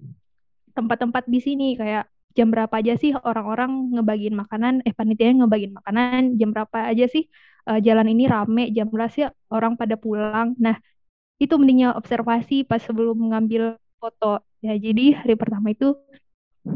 tempat-tempat 0.77 1.23
di 1.25 1.39
sini 1.41 1.67
kayak 1.79 2.05
jam 2.37 2.47
berapa 2.53 2.71
aja 2.79 2.93
sih 3.01 3.11
orang-orang 3.17 3.97
ngebagiin 3.97 4.35
makanan 4.37 4.73
eh 4.87 4.93
panitia 4.93 5.33
ngebagiin 5.33 5.73
makanan 5.75 6.39
jam 6.39 6.49
berapa 6.53 6.77
aja 6.91 7.05
sih 7.09 7.23
eh, 7.69 7.79
jalan 7.83 8.07
ini 8.13 8.23
rame 8.29 8.63
jam 8.75 8.87
berapa 8.93 9.11
sih 9.11 9.25
orang 9.51 9.73
pada 9.75 9.95
pulang. 9.99 10.55
Nah 10.61 10.77
itu 11.43 11.53
mendingnya 11.59 11.95
observasi 11.99 12.63
pas 12.69 12.79
sebelum 12.79 13.15
mengambil 13.17 13.75
foto. 13.99 14.39
Ya 14.63 14.75
jadi 14.77 15.19
hari 15.19 15.33
pertama 15.39 15.73
itu 15.75 15.97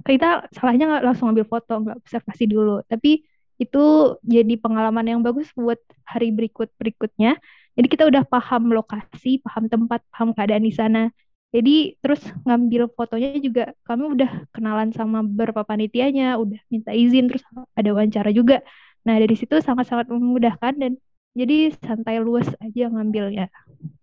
kita 0.07 0.49
salahnya 0.55 0.83
nggak 0.89 1.03
langsung 1.07 1.27
ambil 1.31 1.45
foto 1.47 1.73
nggak 1.83 1.97
observasi 2.01 2.43
dulu. 2.49 2.81
Tapi 2.91 3.23
itu 3.61 3.79
jadi 4.25 4.53
pengalaman 4.59 5.05
yang 5.07 5.21
bagus 5.25 5.47
buat 5.53 5.79
hari 6.07 6.33
berikut 6.33 6.69
berikutnya 6.79 7.37
jadi 7.77 7.87
kita 7.89 8.03
udah 8.09 8.23
paham 8.27 8.69
lokasi 8.73 9.41
paham 9.45 9.65
tempat 9.71 10.01
paham 10.13 10.33
keadaan 10.35 10.63
di 10.65 10.73
sana 10.73 11.09
jadi 11.53 11.93
terus 12.01 12.21
ngambil 12.45 12.89
fotonya 12.97 13.29
juga 13.37 13.63
kami 13.85 14.03
udah 14.17 14.29
kenalan 14.53 14.89
sama 14.93 15.21
beberapa 15.21 15.61
panitianya 15.65 16.35
udah 16.41 16.59
minta 16.73 16.91
izin 16.93 17.29
terus 17.29 17.43
ada 17.77 17.89
wawancara 17.93 18.29
juga 18.33 18.61
nah 19.05 19.15
dari 19.21 19.35
situ 19.37 19.59
sangat-sangat 19.61 20.07
memudahkan 20.09 20.73
dan 20.81 20.91
jadi 21.33 21.73
santai 21.81 22.17
luas 22.21 22.47
aja 22.61 22.89
ngambilnya 22.93 23.49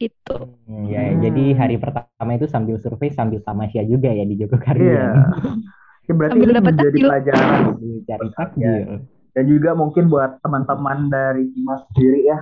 itu 0.03 0.35
Hmm, 0.67 0.87
ya, 0.93 1.01
jadi 1.25 1.43
Hmm. 1.53 1.59
hari 1.61 1.77
pertama 1.85 2.31
itu 2.39 2.47
sambil 2.55 2.77
survei 2.81 3.11
sambil 3.13 3.41
tamasya 3.43 3.83
juga 3.93 4.09
ya 4.15 4.25
di 4.31 4.35
Jogokarian. 4.41 4.87
Iya. 4.87 5.11
Ya, 6.09 6.13
berarti 6.19 6.39
Sambil 6.39 6.49
ini 6.49 6.55
dapat 6.57 6.73
menjadi 6.75 6.99
takjil. 7.03 7.07
pelajaran 7.07 7.51
Sambil 7.63 7.95
cari 8.09 8.29
takjil. 8.35 8.89
Dan 9.35 9.45
juga 9.47 9.71
mungkin 9.79 10.11
buat 10.11 10.39
teman-teman 10.43 11.09
dari 11.11 11.49
Hima 11.55 11.77
sendiri 11.91 12.27
ya 12.29 12.39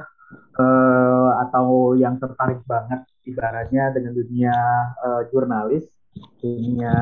eh, 0.59 1.31
atau 1.47 1.95
yang 1.99 2.17
tertarik 2.23 2.61
banget 2.69 3.05
ibaratnya 3.29 3.93
dengan 3.95 4.13
dunia 4.17 4.57
eh, 5.05 5.23
jurnalis, 5.33 5.85
dunia 6.41 6.95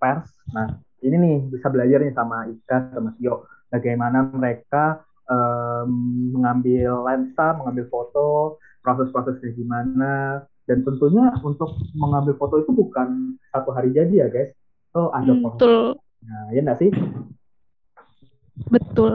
pers. 0.00 0.28
Nah, 0.54 0.66
ini 1.04 1.14
nih 1.16 1.36
bisa 1.52 1.68
belajar 1.70 1.98
nih 2.02 2.14
sama 2.14 2.48
Ika 2.50 2.76
sama 2.94 3.10
Tio 3.18 3.46
bagaimana 3.70 4.26
mereka 4.32 5.04
em, 5.28 5.90
mengambil 6.34 7.04
lensa, 7.06 7.54
mengambil 7.54 7.86
foto, 7.92 8.56
proses-proses 8.82 9.38
kayak 9.38 9.54
gimana 9.60 10.42
dan 10.66 10.84
tentunya 10.84 11.32
untuk 11.44 11.76
mengambil 11.96 12.34
foto 12.36 12.60
itu 12.64 12.70
bukan 12.74 13.36
satu 13.52 13.70
hari 13.72 13.92
jadi 13.94 14.26
ya 14.26 14.28
guys. 14.32 14.50
Oh, 14.96 15.12
ada 15.12 15.32
Hmm, 15.32 15.42
proses. 15.44 15.60
betul 15.60 16.00
Nah, 16.24 16.50
ya 16.52 16.60
nggak 16.64 16.78
sih? 16.82 16.90
Betul 18.66 19.12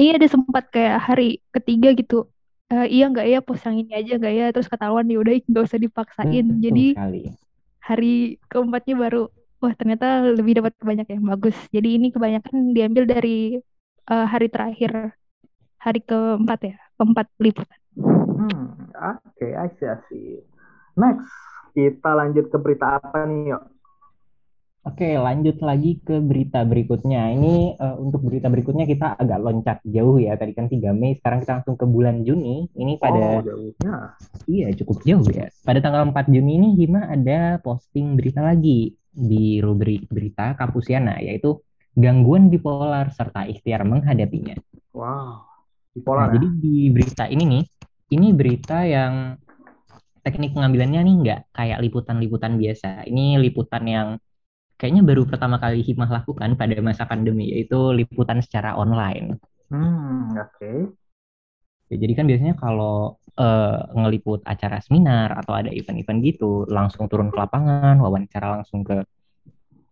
iya 0.00 0.10
ada 0.18 0.28
sempat 0.30 0.64
kayak 0.74 0.96
hari 1.08 1.42
ketiga 1.54 1.90
gitu 1.96 2.28
Eh, 2.72 2.88
iya 2.88 3.04
nggak 3.12 3.26
ya 3.28 3.38
pos 3.44 3.60
yang 3.68 3.76
ini 3.84 3.92
aja 3.92 4.16
nggak 4.16 4.32
ya 4.32 4.44
terus 4.48 4.64
ketahuan 4.72 5.04
ya 5.12 5.20
udah 5.20 5.32
nggak 5.44 5.64
usah 5.68 5.76
dipaksain 5.76 6.44
Betul 6.48 6.64
jadi 6.64 6.84
sekali. 6.96 7.22
hari 7.84 8.14
keempatnya 8.48 8.94
baru 8.96 9.22
wah 9.60 9.72
ternyata 9.76 10.06
lebih 10.32 10.52
dapat 10.64 10.72
banyak 10.80 11.06
yang 11.12 11.24
bagus 11.28 11.56
jadi 11.68 11.88
ini 12.00 12.08
kebanyakan 12.16 12.72
diambil 12.72 13.04
dari 13.04 13.60
eh, 14.08 14.26
hari 14.32 14.48
terakhir 14.48 15.12
hari 15.84 16.00
keempat 16.00 16.58
ya 16.64 16.74
keempat 16.96 17.26
liputan 17.44 17.78
Hmm, 18.32 18.88
oke, 18.96 19.46
I 19.46 19.68
see, 19.76 19.86
I 19.86 19.96
see. 20.08 20.40
Next, 20.96 21.28
kita 21.76 22.10
lanjut 22.16 22.48
ke 22.48 22.58
berita 22.58 22.96
apa 22.98 23.28
nih, 23.28 23.52
yuk? 23.52 23.62
Oke, 24.82 25.14
lanjut 25.14 25.62
lagi 25.62 26.02
ke 26.02 26.18
berita 26.18 26.66
berikutnya. 26.66 27.30
Ini 27.30 27.78
eh, 27.78 27.96
untuk 28.02 28.26
berita 28.26 28.50
berikutnya 28.50 28.82
kita 28.82 29.14
agak 29.14 29.38
loncat 29.38 29.78
jauh 29.86 30.18
ya. 30.18 30.34
Tadi 30.34 30.52
kan 30.58 30.66
3 30.66 30.90
Mei, 30.90 31.14
sekarang 31.14 31.38
kita 31.46 31.52
langsung 31.62 31.78
ke 31.78 31.86
bulan 31.86 32.26
Juni. 32.26 32.66
Ini 32.74 32.98
pada 32.98 33.38
Oh, 33.38 33.46
jauhnya. 33.46 34.18
Iya, 34.50 34.74
cukup 34.82 35.06
jauh 35.06 35.22
ya. 35.30 35.46
Pada 35.62 35.78
tanggal 35.78 36.02
4 36.10 36.26
Juni 36.34 36.58
ini 36.58 36.68
Hima 36.74 37.06
ada 37.06 37.62
posting 37.62 38.18
berita 38.18 38.42
lagi 38.42 38.90
di 39.06 39.62
rubrik 39.62 40.10
berita 40.10 40.58
Kampusiana, 40.58 41.22
yaitu 41.22 41.62
gangguan 41.94 42.50
bipolar 42.50 43.14
serta 43.14 43.46
ikhtiar 43.46 43.86
menghadapinya. 43.86 44.58
Wow, 44.90 45.06
Nah, 45.06 45.94
bipolar 45.94 46.26
ya? 46.26 46.42
jadi 46.42 46.48
di 46.58 46.76
berita 46.90 47.24
ini 47.30 47.44
nih, 47.46 47.62
ini 48.10 48.26
berita 48.34 48.82
yang 48.82 49.38
teknik 50.22 50.58
pengambilannya 50.58 51.00
nih 51.06 51.14
nggak 51.22 51.40
kayak 51.54 51.78
liputan-liputan 51.78 52.58
biasa. 52.58 53.06
Ini 53.06 53.38
liputan 53.38 53.84
yang 53.86 54.08
kayaknya 54.82 55.06
baru 55.06 55.22
pertama 55.22 55.62
kali 55.62 55.86
Himah 55.86 56.10
lakukan 56.10 56.58
pada 56.58 56.74
masa 56.82 57.06
pandemi, 57.06 57.54
yaitu 57.54 57.94
liputan 57.94 58.42
secara 58.42 58.74
online. 58.74 59.38
Hmm, 59.70 60.34
oke. 60.34 60.98
Ya, 61.86 61.96
jadi 62.02 62.12
kan 62.18 62.26
biasanya 62.26 62.58
kalau 62.58 63.14
eh, 63.38 63.78
ngeliput 63.94 64.42
acara 64.42 64.82
seminar 64.82 65.38
atau 65.38 65.54
ada 65.54 65.70
event-event 65.70 66.18
gitu, 66.26 66.66
langsung 66.66 67.06
turun 67.06 67.30
ke 67.30 67.38
lapangan, 67.38 67.94
wawancara 68.02 68.58
langsung 68.58 68.82
ke 68.82 69.06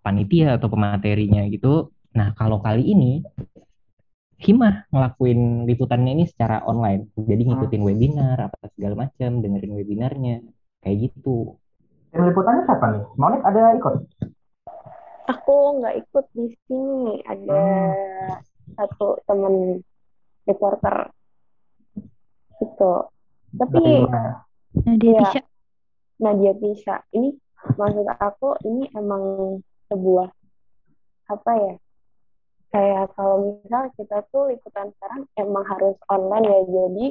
panitia 0.02 0.58
atau 0.58 0.66
pematerinya 0.66 1.46
gitu. 1.46 1.94
Nah, 2.18 2.34
kalau 2.34 2.58
kali 2.58 2.82
ini 2.82 3.22
Himah 4.40 4.88
ngelakuin 4.88 5.68
liputannya 5.68 6.16
ini 6.16 6.24
secara 6.24 6.64
online. 6.64 7.12
Jadi 7.12 7.44
ngikutin 7.44 7.82
webinar 7.84 8.40
apa 8.40 8.72
segala 8.72 9.06
macam, 9.06 9.44
dengerin 9.44 9.76
webinarnya 9.76 10.40
kayak 10.80 10.96
gitu. 11.12 11.60
Tim 12.08 12.24
liputannya 12.24 12.64
siapa 12.64 12.86
nih? 12.88 13.04
Monik 13.20 13.44
ada 13.44 13.76
ikut? 13.76 13.94
Aku 15.30 15.78
nggak 15.78 15.94
ikut 16.02 16.26
di 16.34 16.46
sini. 16.66 17.22
Ada 17.22 17.62
satu 18.74 19.18
temen 19.26 19.82
reporter 20.46 21.10
itu. 22.60 22.92
Tapi 23.50 23.82
mana 24.06 24.42
ya? 24.86 24.94
dia 24.98 25.20
bisa 25.22 25.40
Nadia 26.20 26.52
bisa. 26.54 26.94
Ini 27.14 27.34
maksud 27.76 28.06
aku 28.06 28.58
ini 28.68 28.90
emang 28.94 29.24
sebuah 29.90 30.28
apa 31.30 31.52
ya? 31.56 31.74
Kayak 32.70 33.10
kalau 33.18 33.58
misal 33.58 33.90
kita 33.98 34.22
tuh 34.30 34.54
liputan 34.54 34.94
sekarang 34.94 35.26
emang 35.34 35.64
harus 35.66 35.98
online 36.06 36.46
ya. 36.46 36.60
Jadi 36.70 37.06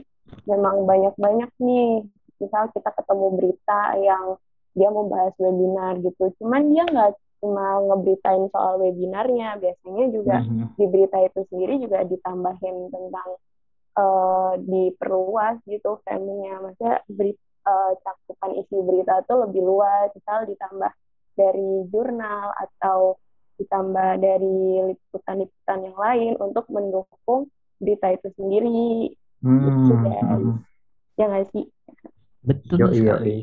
memang 0.48 0.88
banyak-banyak 0.88 1.52
nih. 1.60 2.08
Misal 2.40 2.72
kita 2.72 2.96
ketemu 2.96 3.28
berita 3.36 4.00
yang 4.00 4.40
dia 4.78 4.88
membahas 4.88 5.36
webinar 5.36 6.00
gitu. 6.00 6.32
Cuman 6.40 6.72
dia 6.72 6.88
nggak 6.88 7.12
cuma 7.40 7.80
ngeberitain 7.82 8.46
soal 8.52 8.80
webinarnya. 8.80 9.58
Biasanya 9.58 10.06
juga 10.12 10.38
Mhm. 10.40 10.76
di 10.76 10.86
berita 10.88 11.18
itu 11.20 11.40
sendiri 11.50 11.80
juga 11.80 12.04
ditambahin 12.04 12.78
tentang 12.90 13.30
eh, 13.98 14.54
diperluas 14.64 15.60
gitu 15.68 16.00
framingnya 16.04 16.56
maksudnya 16.64 17.04
beri, 17.10 17.36
eh, 17.68 17.92
cakupan 18.00 18.56
isi 18.56 18.78
berita 18.80 19.20
itu 19.20 19.34
lebih 19.36 19.60
luas 19.60 20.08
misal 20.16 20.48
ditambah 20.48 20.92
dari 21.36 21.84
jurnal 21.92 22.56
atau 22.56 23.20
ditambah 23.56 24.10
dari 24.18 24.56
liputan-liputan 24.94 25.80
yang 25.84 25.98
lain 26.00 26.34
untuk 26.40 26.64
mendukung 26.72 27.52
berita 27.76 28.08
itu 28.12 28.32
sendiri 28.40 29.12
gitu 29.12 29.92
Hmm, 29.92 30.04
guys 30.06 30.24
mhm. 30.24 30.56
ya 31.16 31.26
nggak 31.28 31.48
sih 31.52 31.66
Betul 32.40 32.78
Yoi, 32.80 32.96
sekali. 32.96 33.04
yoi. 33.04 33.38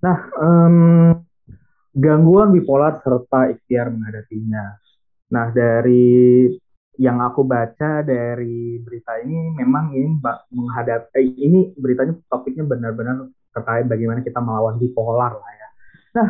Nah, 0.00 0.18
em, 0.40 0.76
gangguan 1.94 2.50
bipolar 2.50 2.98
serta 2.98 3.54
ikhtiar 3.54 3.94
menghadapinya. 3.94 4.74
Nah, 5.30 5.46
dari 5.54 6.50
yang 6.94 7.18
aku 7.22 7.42
baca 7.42 8.06
dari 8.06 8.78
berita 8.78 9.18
ini 9.18 9.50
memang 9.58 9.94
ini 9.94 10.14
menghadap 10.54 11.10
eh, 11.14 11.26
ini 11.26 11.74
beritanya 11.74 12.14
topiknya 12.30 12.62
benar-benar 12.62 13.30
terkait 13.50 13.86
bagaimana 13.86 14.22
kita 14.22 14.38
melawan 14.38 14.78
bipolar 14.78 15.34
lah 15.34 15.52
ya. 15.54 15.68
Nah, 16.14 16.28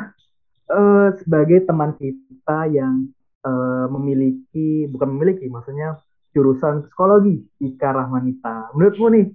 eh, 0.69 1.09
sebagai 1.21 1.69
teman 1.69 1.97
kita 1.97 2.69
yang 2.73 3.09
eh, 3.45 3.87
memiliki 3.93 4.89
bukan 4.89 5.09
memiliki 5.17 5.49
maksudnya 5.53 6.01
jurusan 6.33 6.89
psikologi 6.89 7.45
Ika 7.61 7.89
Rahmanita. 7.93 8.73
Menurutmu 8.73 9.07
nih 9.13 9.27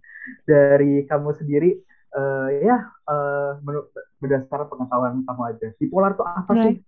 dari 0.46 1.06
kamu 1.06 1.30
sendiri 1.38 1.89
eh, 2.12 2.48
ya 2.64 2.78
eh, 3.06 3.52
menurut 3.62 3.90
berdasarkan 4.18 4.68
pengetahuan 4.68 5.22
kamu 5.24 5.42
aja 5.48 5.68
bipolar 5.76 6.14
itu 6.14 6.24
apa 6.24 6.52
sih? 6.56 6.76
Right. 6.76 6.80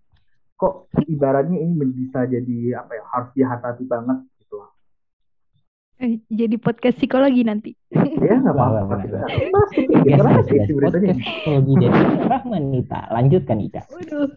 Kok 0.56 0.74
ibaratnya 1.06 1.58
ini 1.58 1.74
bisa 1.88 2.24
jadi 2.24 2.78
apa 2.78 2.92
ya 2.94 3.04
harus 3.10 3.30
dihadapi 3.34 3.84
banget 3.86 4.18
gitu 4.38 4.54
loh. 4.58 4.70
eh, 5.98 6.22
jadi 6.30 6.56
podcast 6.58 6.98
psikologi 6.98 7.42
nanti 7.42 7.72
Ya 8.26 8.38
nggak 8.38 8.54
apa-apa. 8.54 8.94
gitu. 9.02 9.18
Podcast 10.78 11.18
psikologi 11.18 11.74
dari 11.78 12.00
Rahmanita. 12.24 13.00
Lanjutkan 13.10 13.58
Ika. 13.62 13.82
Waduh. 13.90 14.30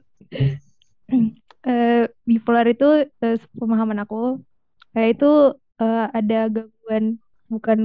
Eh, 1.65 2.05
bipolar 2.25 2.69
itu 2.69 2.89
eh, 3.09 3.37
pemahaman 3.57 4.05
aku 4.05 4.37
kayak 4.93 5.17
itu 5.17 5.33
eh, 5.81 6.07
ada 6.13 6.41
gangguan 6.49 7.17
bukan 7.49 7.79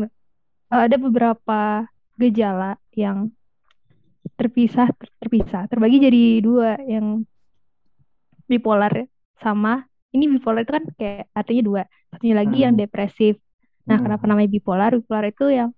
eh, 0.68 0.82
ada 0.84 0.96
beberapa 0.96 1.88
gejala 2.20 2.76
yang 2.94 3.32
terpisah 4.36 4.92
ter- 4.96 5.16
terpisah 5.24 5.68
terbagi 5.72 6.04
jadi 6.04 6.24
dua 6.44 6.76
yang 6.84 7.24
bipolar 8.50 9.08
sama 9.40 9.86
ini 10.12 10.26
bipolar 10.28 10.66
itu 10.66 10.74
kan 10.74 10.86
kayak 10.98 11.30
artinya 11.32 11.64
dua 11.64 11.82
satunya 12.12 12.36
lagi 12.36 12.58
yang 12.66 12.76
Hmm. 12.76 12.82
depresif 12.84 13.40
nah 13.88 13.98
Hmm. 13.98 14.06
kenapa 14.06 14.24
namanya 14.28 14.50
bipolar 14.52 14.92
bipolar 14.96 15.26
itu 15.32 15.46
yang 15.50 15.70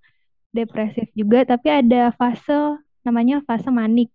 depresif 0.52 1.08
juga 1.16 1.46
tapi 1.48 1.68
ada 1.72 2.12
fase 2.16 2.82
namanya 3.06 3.40
fase 3.46 3.70
manik 3.72 4.10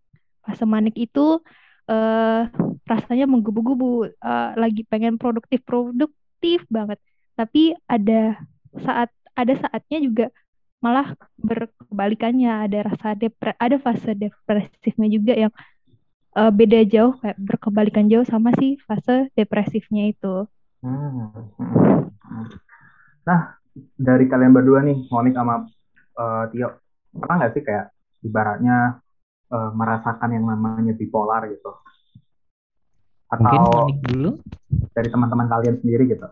fase 0.44 0.64
manik 0.68 0.94
itu 0.98 1.40
eh 1.86 2.42
rasanya 2.86 3.30
menggebu-gebu 3.30 4.10
eh, 4.10 4.50
lagi 4.58 4.82
pengen 4.86 5.18
produktif 5.18 5.62
produktif 5.62 6.66
banget 6.66 6.98
tapi 7.38 7.74
ada 7.86 8.42
saat 8.82 9.10
ada 9.38 9.54
saatnya 9.54 9.98
juga 10.02 10.26
malah 10.78 11.16
berkebalikannya 11.40 12.68
ada 12.68 12.78
rasa 12.86 13.16
depre 13.16 13.56
ada 13.56 13.76
fase 13.76 14.12
depresifnya 14.12 15.08
juga 15.08 15.32
yang 15.34 15.52
eh, 16.36 16.52
beda 16.52 16.80
jauh 16.84 17.16
kayak 17.18 17.38
berkebalikan 17.40 18.06
jauh 18.06 18.24
sama 18.24 18.52
si 18.54 18.76
fase 18.84 19.28
depresifnya 19.32 20.10
itu 20.10 20.46
Hmm. 20.84 21.32
Hmm. 21.34 22.06
Hmm. 22.20 22.46
Nah, 23.26 23.58
dari 23.96 24.30
kalian 24.30 24.54
berdua 24.54 24.86
nih, 24.86 25.08
Monik 25.10 25.34
sama 25.34 25.66
eh, 26.14 26.44
Tio, 26.52 26.78
pernah 27.10 27.34
nggak 27.42 27.52
sih 27.58 27.62
kayak 27.64 27.90
ibaratnya 28.22 29.00
eh, 29.50 29.70
merasakan 29.74 30.30
yang 30.30 30.46
namanya 30.46 30.94
bipolar 30.94 31.48
gitu? 31.50 31.74
Mungkin 33.34 33.58
Atau 33.58 33.66
Monik 33.82 33.98
dulu. 34.06 34.30
dari 34.94 35.08
teman-teman 35.10 35.48
kalian 35.50 35.76
sendiri 35.82 36.06
gitu? 36.06 36.28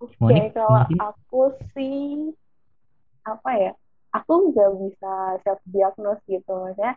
Oke, 0.00 0.16
Monik, 0.16 0.56
kalau 0.56 0.80
mungkin. 0.80 0.96
aku 0.96 1.42
sih 1.76 2.32
apa 3.24 3.50
ya 3.56 3.72
aku 4.10 4.50
nggak 4.50 4.70
bisa 4.82 5.12
self 5.46 5.60
diagnose 5.70 6.22
gitu 6.26 6.50
maksudnya 6.50 6.94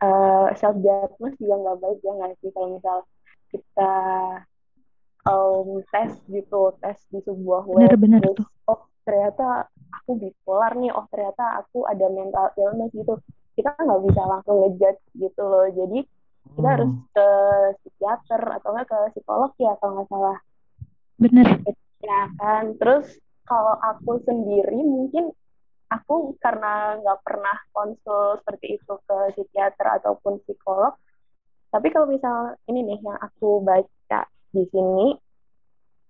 uh, 0.00 0.48
self 0.56 0.76
diagnose 0.80 1.36
juga 1.36 1.54
nggak 1.60 1.78
baik 1.82 1.98
ya 2.00 2.12
nggak 2.16 2.32
sih 2.40 2.50
kalau 2.52 2.68
misal 2.76 2.98
kita 3.52 3.94
um, 5.26 5.68
tes 5.92 6.12
gitu 6.30 6.60
tes 6.80 6.98
di 7.12 7.20
sebuah 7.22 7.62
web 7.68 7.90
terus 7.98 8.36
tuh. 8.40 8.48
oh 8.70 8.80
ternyata 9.06 9.68
aku 10.02 10.18
bipolar 10.18 10.72
nih 10.74 10.90
oh 10.94 11.06
ternyata 11.12 11.62
aku 11.62 11.86
ada 11.86 12.06
mental 12.10 12.50
illness 12.58 12.90
gitu 12.94 13.20
kita 13.56 13.72
nggak 13.76 14.02
bisa 14.10 14.22
langsung 14.24 14.56
ngejudge 14.64 15.02
gitu 15.16 15.42
loh 15.44 15.66
jadi 15.70 16.00
kita 16.56 16.68
harus 16.78 16.88
Hmm. 16.94 17.02
ke 17.10 17.28
psikiater 17.82 18.42
atau 18.54 18.70
enggak 18.70 18.86
ke 18.86 18.98
psikolog 19.18 19.50
ya 19.58 19.74
kalau 19.82 19.92
nggak 19.98 20.08
salah 20.14 20.38
Bener. 21.18 21.46
ya 22.06 22.20
kan 22.38 22.64
terus 22.78 23.18
kalau 23.50 23.74
aku 23.82 24.22
sendiri 24.22 24.78
mungkin 24.78 25.34
aku 25.96 26.36
karena 26.40 27.00
nggak 27.00 27.20
pernah 27.24 27.56
konsul 27.72 28.38
seperti 28.42 28.78
itu 28.80 28.92
ke 29.08 29.16
psikiater 29.36 29.86
ataupun 30.00 30.38
psikolog. 30.44 30.94
Tapi 31.72 31.88
kalau 31.92 32.06
misal 32.08 32.56
ini 32.70 32.86
nih 32.86 32.98
yang 33.02 33.18
aku 33.20 33.60
baca 33.64 34.20
di 34.54 34.64
sini 34.72 35.16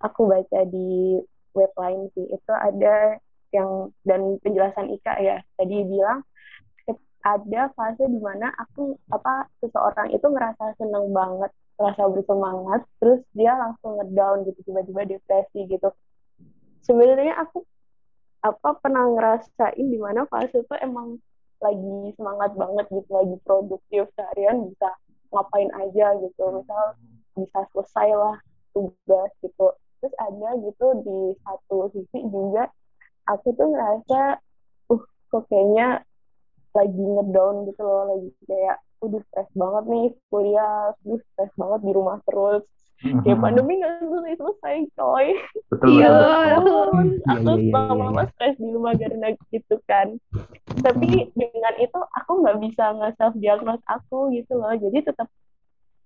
aku 0.04 0.28
baca 0.28 0.60
di 0.68 1.18
web 1.56 1.72
lain 1.74 2.12
sih 2.12 2.26
itu 2.28 2.52
ada 2.52 3.16
yang 3.50 3.88
dan 4.04 4.36
penjelasan 4.44 4.92
Ika 4.92 5.16
ya 5.24 5.40
tadi 5.56 5.82
bilang 5.88 6.20
ada 7.26 7.74
fase 7.74 8.06
di 8.06 8.20
mana 8.22 8.54
aku 8.54 8.94
apa 9.10 9.50
seseorang 9.58 10.14
itu 10.14 10.22
ngerasa 10.30 10.78
seneng 10.78 11.10
banget 11.10 11.50
ngerasa 11.74 12.02
bersemangat 12.14 12.80
terus 13.02 13.20
dia 13.34 13.58
langsung 13.58 13.98
ngedown 13.98 14.46
gitu 14.46 14.62
tiba-tiba 14.70 15.02
depresi 15.04 15.66
gitu. 15.66 15.90
Sebenarnya 16.86 17.34
aku 17.42 17.66
apa 18.46 18.78
pernah 18.78 19.04
ngerasain 19.10 19.86
di 19.86 19.98
mana 19.98 20.22
fase 20.30 20.62
itu 20.62 20.74
emang 20.78 21.18
lagi 21.58 22.14
semangat 22.14 22.52
banget 22.54 22.86
gitu 22.92 23.10
lagi 23.10 23.36
produktif 23.42 24.04
seharian 24.14 24.70
bisa 24.70 24.90
ngapain 25.34 25.70
aja 25.74 26.06
gitu. 26.22 26.42
Misal 26.62 26.84
bisa 27.34 27.58
selesai 27.74 28.08
lah 28.14 28.36
tugas 28.70 29.30
gitu. 29.42 29.66
Terus 29.98 30.14
ada 30.20 30.48
gitu 30.62 30.86
di 31.02 31.18
satu 31.42 31.90
sisi 31.90 32.18
juga 32.28 32.70
aku 33.26 33.50
tuh 33.58 33.66
ngerasa 33.74 34.38
uh 34.94 35.02
kok 35.32 35.42
kayaknya 35.50 36.06
lagi 36.76 37.02
ngedown 37.02 37.66
gitu 37.66 37.82
loh 37.82 38.04
lagi 38.14 38.30
kayak 38.46 38.78
udah 39.02 39.20
stres 39.28 39.50
banget 39.56 39.84
nih 39.90 40.06
kuliah 40.30 40.92
udah 41.04 41.20
stres 41.32 41.52
banget 41.58 41.80
di 41.82 41.92
rumah 41.92 42.18
terus 42.24 42.64
kayak 42.96 43.36
Mhm. 43.36 43.44
pandemi 43.44 43.72
nggak 43.76 43.92
selesai 44.00 44.34
selesai 44.40 44.76
coy. 44.96 45.26
Betul, 45.68 45.88
Iya. 46.00 46.08
ampun. 46.56 47.06
Iya, 47.12 47.28
aku 47.28 47.50
iya, 47.52 47.60
iya, 47.60 47.72
lama-lama 47.76 48.22
iya. 48.24 48.30
stres 48.32 48.56
di 48.56 48.68
rumah 48.72 48.92
karena 48.96 49.28
gitu 49.52 49.76
kan. 49.84 50.08
Tapi 50.80 51.08
dengan 51.36 51.74
itu 51.76 51.98
aku 52.00 52.32
nggak 52.40 52.56
bisa 52.64 52.84
nge 52.96 53.08
self 53.20 53.34
diagnose 53.36 53.84
aku 53.84 54.32
gitu 54.32 54.52
loh. 54.56 54.72
Jadi 54.72 54.98
tetap 55.04 55.28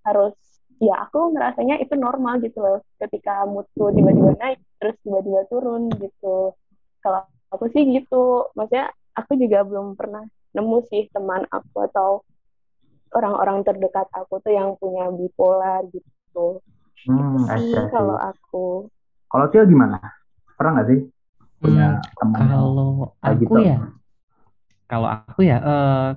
harus 0.03 0.35
ya 0.81 0.96
aku 1.07 1.31
ngerasanya 1.37 1.79
itu 1.79 1.94
normal 1.94 2.42
gitu 2.42 2.59
loh. 2.59 2.79
Ketika 2.98 3.46
moodku 3.46 3.94
tiba-tiba 3.94 4.35
naik 4.42 4.59
terus 4.83 4.96
tiba-tiba 5.07 5.46
turun 5.46 5.87
gitu. 5.94 6.53
Kalau 7.00 7.22
aku 7.55 7.64
sih 7.70 7.87
gitu. 7.87 8.50
Maksudnya 8.59 8.90
aku 9.14 9.38
juga 9.38 9.62
belum 9.62 9.94
pernah 9.94 10.26
nemu 10.50 10.79
sih 10.90 11.07
teman 11.14 11.46
aku 11.55 11.87
atau 11.87 12.26
orang-orang 13.14 13.62
terdekat 13.62 14.07
aku 14.11 14.42
tuh 14.42 14.50
yang 14.55 14.74
punya 14.79 15.07
bipolar 15.11 15.87
gitu 15.90 16.59
Hmm, 17.07 17.41
itu 17.45 17.59
I 17.59 17.61
sih 17.71 17.83
kalau 17.95 18.17
aku 18.29 18.57
Kalau 19.31 19.47
Cio 19.51 19.63
gimana? 19.73 19.97
Pernah 20.57 20.71
nggak 20.75 20.89
sih 20.91 21.01
punya 21.63 21.85
Hmm, 21.85 22.01
teman 22.21 22.45
yang 22.53 22.65
kalau 22.65 23.17
kayak 23.23 23.39
aku 23.45 23.53
gitu? 23.53 23.61
ya, 23.69 23.75
kalau 24.91 25.09
aku 25.09 25.41
ya, 25.47 25.57
eh 25.63 26.09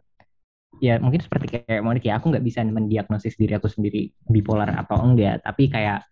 ya 0.81 0.93
mungkin 1.03 1.21
seperti 1.23 1.47
kayak 1.63 1.81
Monik 1.85 2.03
ya, 2.09 2.19
aku 2.19 2.33
nggak 2.33 2.45
bisa 2.45 2.59
mendiagnosis 2.67 3.35
diri 3.39 3.53
aku 3.57 3.69
sendiri 3.71 4.11
bipolar 4.27 4.69
atau 4.81 4.97
enggak, 5.05 5.41
tapi 5.45 5.69
kayak 5.71 6.03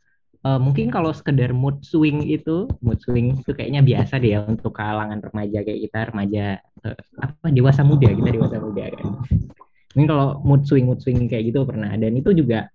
eh, 0.48 0.60
mungkin 0.62 0.88
kalau 0.96 1.12
sekedar 1.16 1.52
mood 1.56 1.82
swing 1.86 2.24
itu, 2.28 2.68
mood 2.86 3.00
swing 3.04 3.40
itu 3.42 3.52
kayaknya 3.58 3.82
biasa 3.86 4.16
deh 4.24 4.32
ya 4.38 4.40
untuk 4.48 4.74
kalangan 4.76 5.20
remaja 5.24 5.60
kayak 5.66 5.82
kita, 5.90 6.00
remaja 6.14 6.44
eh, 6.88 6.98
apa 7.22 7.48
dewasa 7.54 7.82
muda, 7.88 8.10
kita 8.14 8.30
dewasa 8.36 8.58
muda 8.62 8.84
kan. 8.94 9.08
Mungkin 9.96 10.08
kalau 10.12 10.28
mood 10.48 10.64
swing 10.68 10.86
mood 10.90 11.02
swing 11.04 11.20
kayak 11.32 11.52
gitu 11.52 11.64
pernah, 11.68 11.92
dan 12.00 12.12
itu 12.16 12.32
juga 12.36 12.70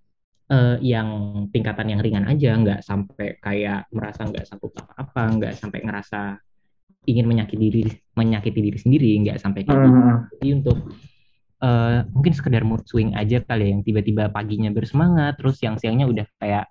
eh, 0.51 0.77
yang 0.83 1.07
tingkatan 1.51 1.87
yang 1.91 1.99
ringan 2.03 2.25
aja, 2.27 2.55
nggak 2.55 2.79
sampai 2.83 3.39
kayak 3.39 3.87
merasa 3.91 4.27
nggak 4.27 4.45
sanggup 4.47 4.71
apa-apa, 4.75 5.23
nggak 5.39 5.53
sampai 5.59 5.79
ngerasa 5.83 6.21
ingin 7.07 7.25
menyakiti 7.27 7.67
diri 7.71 7.91
menyakiti 8.19 8.59
diri 8.59 8.77
sendiri 8.79 9.11
nggak 9.23 9.39
sampai 9.39 9.63
kayak 9.63 9.79
gitu. 9.79 9.95
Hmm, 9.95 10.17
jadi 10.35 10.47
untuk 10.59 10.77
eh, 11.63 11.99
mungkin 12.11 12.33
sekedar 12.35 12.63
mood 12.67 12.83
swing 12.83 13.15
aja 13.15 13.39
kali 13.41 13.63
ya 13.63 13.69
yang 13.75 13.81
tiba-tiba 13.81 14.27
paginya 14.29 14.69
bersemangat 14.69 15.39
terus 15.39 15.57
siang-siangnya 15.57 16.05
udah 16.05 16.27
kayak 16.37 16.67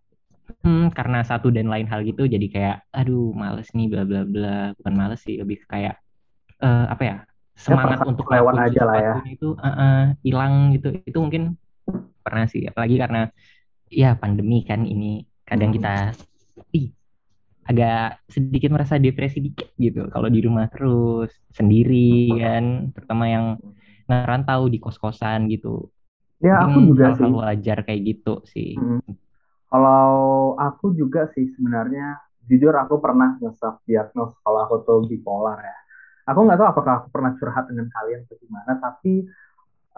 hmm, 0.63 0.93
karena 0.93 1.25
satu 1.25 1.49
dan 1.49 1.73
lain 1.73 1.89
hal 1.89 2.05
gitu 2.05 2.29
jadi 2.29 2.47
kayak 2.53 2.77
aduh 2.93 3.33
males 3.33 3.73
nih 3.73 3.89
bla 3.89 4.03
bla 4.05 4.23
bla. 4.29 4.59
Bukan 4.77 4.95
males 4.95 5.21
sih 5.25 5.41
lebih 5.41 5.65
kayak 5.67 5.97
eh, 6.61 6.87
apa 6.93 7.03
ya 7.03 7.17
semangat 7.57 8.05
perasaan 8.05 8.13
untuk 8.13 8.27
ngelakuin 8.29 8.61
aja 8.61 8.83
lah 8.85 8.97
ya. 9.01 9.15
itu 9.25 9.49
eh, 9.57 9.69
eh, 9.69 10.03
hilang 10.21 10.55
gitu. 10.77 10.89
Itu 11.09 11.19
mungkin 11.25 11.57
pernah 12.21 12.45
sih 12.51 12.67
apalagi 12.69 12.99
karena 12.99 13.31
ya 13.91 14.15
pandemi 14.19 14.63
kan 14.67 14.83
ini 14.85 15.23
kadang 15.47 15.71
Hmm. 15.71 15.77
kita 15.79 15.95
ih 16.75 16.87
agak 17.67 18.23
sedikit 18.31 18.71
merasa 18.75 18.95
depresi 18.99 19.43
dikit 19.43 19.75
gitu 19.79 20.07
kalau 20.11 20.31
di 20.31 20.39
rumah 20.43 20.71
terus 20.71 21.35
sendiri 21.51 22.31
kan 22.39 22.91
terutama 22.95 23.25
yang 23.27 23.47
ngerantau 24.07 24.71
di 24.71 24.79
kos-kosan 24.79 25.51
gitu 25.51 25.91
Ya 26.39 26.63
aku 26.63 26.79
mungkin 26.79 26.95
juga 26.95 27.07
sih. 27.17 27.31
wajar 27.33 27.79
kayak 27.87 28.03
gitu 28.07 28.35
sih 28.47 28.77
Hmm. 28.77 29.03
Kalau 29.67 30.55
aku 30.57 30.95
juga 30.95 31.27
sih 31.35 31.51
sebenarnya 31.59 32.23
jujur 32.47 32.71
aku 32.71 33.03
pernah 33.03 33.35
nge-self 33.43 33.83
diagnose 33.83 34.39
kalau 34.47 34.63
aku 34.63 34.77
tuh 34.87 35.01
bipolar 35.11 35.59
ya. 35.59 35.77
Aku 36.31 36.47
nggak 36.47 36.59
tahu 36.59 36.69
apakah 36.71 36.93
aku 37.03 37.09
pernah 37.11 37.33
curhat 37.39 37.67
dengan 37.71 37.87
kalian 37.91 38.23
atau 38.27 38.37
gimana, 38.39 38.73
tapi 38.79 39.27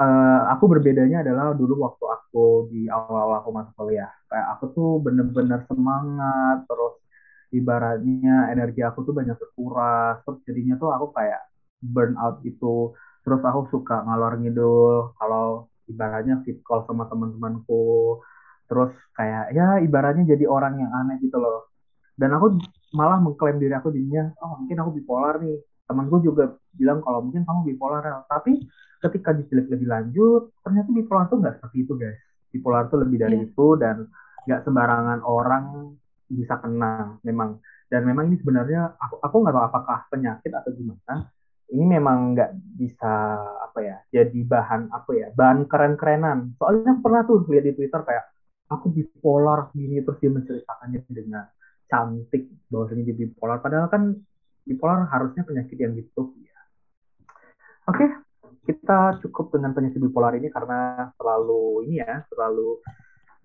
eh, 0.02 0.40
aku 0.52 0.64
berbedanya 0.72 1.16
adalah 1.24 1.44
dulu 1.60 1.74
waktu 1.86 2.04
aku 2.16 2.38
di 2.72 2.80
awal-awal 2.96 3.36
aku 3.42 3.50
masuk 3.58 3.74
kuliah. 3.78 4.10
Kayak 4.30 4.46
aku 4.56 4.64
tuh 4.76 4.88
bener-bener 5.04 5.60
semangat, 5.70 6.56
terus 6.68 6.94
ibaratnya 7.58 8.52
energi 8.52 8.80
aku 8.88 8.98
tuh 9.06 9.14
banyak 9.18 9.36
terkuras, 9.42 10.14
terus 10.24 10.38
jadinya 10.48 10.74
tuh 10.82 10.88
aku 10.96 11.06
kayak 11.16 11.40
burn 11.94 12.14
out 12.22 12.34
gitu. 12.46 12.94
Terus 13.24 13.40
aku 13.48 13.60
suka 13.74 13.94
ngalor 14.06 14.32
ngidul 14.40 14.94
kalau 15.18 15.68
ibaratnya 15.90 16.34
fit 16.44 16.58
call 16.66 16.80
sama 16.88 17.04
teman-temanku. 17.10 17.74
Terus 18.68 18.92
kayak 19.16 19.44
ya 19.56 19.66
ibaratnya 19.86 20.24
jadi 20.32 20.44
orang 20.46 20.74
yang 20.82 20.90
aneh 20.98 21.16
gitu 21.24 21.36
loh. 21.40 21.68
Dan 22.20 22.30
aku 22.36 22.46
malah 22.98 23.18
mengklaim 23.24 23.56
diri 23.62 23.74
aku 23.78 23.88
jadinya, 23.94 24.32
oh 24.42 24.58
mungkin 24.62 24.76
aku 24.82 24.90
bipolar 24.98 25.34
nih. 25.44 25.58
Temanku 25.88 26.20
juga 26.20 26.54
bilang 26.76 27.00
kalau 27.00 27.24
mungkin 27.24 27.48
kamu 27.48 27.72
bipolar. 27.74 28.04
Rel." 28.04 28.22
Tapi 28.28 28.60
ketika 29.00 29.32
diteliti 29.32 29.72
lebih 29.72 29.88
lanjut, 29.88 30.52
ternyata 30.60 30.88
bipolar 30.92 31.24
tuh 31.32 31.38
nggak 31.40 31.54
seperti 31.58 31.76
itu 31.88 31.92
guys. 31.96 32.20
Bipolar 32.52 32.92
tuh 32.92 33.00
lebih 33.00 33.16
dari 33.24 33.36
Iya. 33.40 33.46
itu 33.48 33.66
dan 33.80 33.96
nggak 34.44 34.60
sembarangan 34.68 35.20
orang 35.24 35.64
bisa 36.28 36.60
kena 36.60 37.16
memang. 37.24 37.56
Dan 37.88 38.04
memang 38.04 38.28
ini 38.28 38.36
sebenarnya 38.36 39.00
aku 39.00 39.16
aku 39.24 39.36
nggak 39.40 39.54
tahu 39.56 39.64
apakah 39.64 39.98
penyakit 40.12 40.52
atau 40.52 40.70
gimana. 40.76 41.32
Ini 41.68 41.84
memang 41.84 42.32
nggak 42.36 42.50
bisa 42.80 43.12
apa 43.60 43.78
ya 43.84 43.96
jadi 44.08 44.40
bahan 44.44 44.88
apa 44.92 45.10
ya 45.12 45.28
bahan 45.36 45.68
keren-kerenan. 45.68 46.56
Soalnya 46.56 46.96
aku 46.96 47.00
pernah 47.04 47.22
tuh 47.28 47.44
lihat 47.48 47.64
di 47.68 47.72
Twitter 47.76 48.00
kayak 48.04 48.24
aku 48.68 48.92
bipolar 48.92 49.72
gini 49.72 50.00
terus 50.04 50.20
dia 50.20 50.32
menceritakannya 50.32 51.00
dengan 51.08 51.44
cantik 51.88 52.48
bahwasanya 52.68 53.04
dia 53.08 53.16
bipolar. 53.16 53.60
Padahal 53.64 53.88
kan 53.88 54.16
bipolar 54.68 55.08
harusnya 55.08 55.42
penyakit 55.48 55.76
yang 55.80 55.96
gitu 55.96 56.36
ya. 56.44 56.58
Oke, 57.88 58.04
kita 58.68 59.16
cukup 59.24 59.56
dengan 59.56 59.72
penyakit 59.72 59.96
bipolar 59.96 60.36
ini 60.36 60.52
karena 60.52 61.08
terlalu 61.16 61.88
ini 61.88 62.04
ya, 62.04 62.20
terlalu 62.28 62.78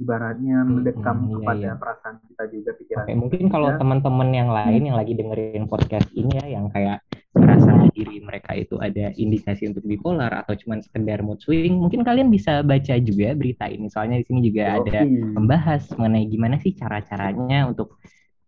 ibaratnya 0.03 0.57
Hmm, 0.65 0.83
mendekam 0.83 1.15
hmm, 1.15 1.27
iya, 1.29 1.36
kepada 1.39 1.69
iya. 1.69 1.73
perasaan 1.79 2.15
kita 2.27 2.43
juga 2.51 2.71
pikiran 2.75 3.03
Oke, 3.05 3.13
kita 3.13 3.21
mungkin 3.23 3.43
kalau 3.47 3.69
teman-teman 3.77 4.29
yang 4.36 4.49
lain 4.51 4.81
yang 4.89 4.97
lagi 4.97 5.13
dengerin 5.15 5.63
podcast 5.69 6.09
ini 6.12 6.33
ya, 6.43 6.45
yang 6.59 6.67
kayak 6.73 6.99
merasa 7.33 7.71
diri 7.93 8.17
mereka 8.21 8.51
itu 8.57 8.75
ada 8.81 9.09
indikasi 9.15 9.69
untuk 9.69 9.86
bipolar 9.86 10.29
atau 10.43 10.53
cuman 10.57 10.83
sekedar 10.83 11.23
mood 11.23 11.39
swing, 11.39 11.79
mungkin 11.79 12.03
kalian 12.03 12.29
bisa 12.29 12.62
baca 12.62 12.93
juga 12.99 13.33
berita 13.33 13.65
ini. 13.69 13.88
Soalnya 13.88 14.21
di 14.21 14.25
sini 14.27 14.39
juga 14.43 14.81
ada 14.81 15.05
membahas 15.07 15.88
mengenai 15.95 16.25
gimana 16.29 16.57
sih 16.59 16.73
cara-caranya 16.75 17.69
untuk 17.69 17.97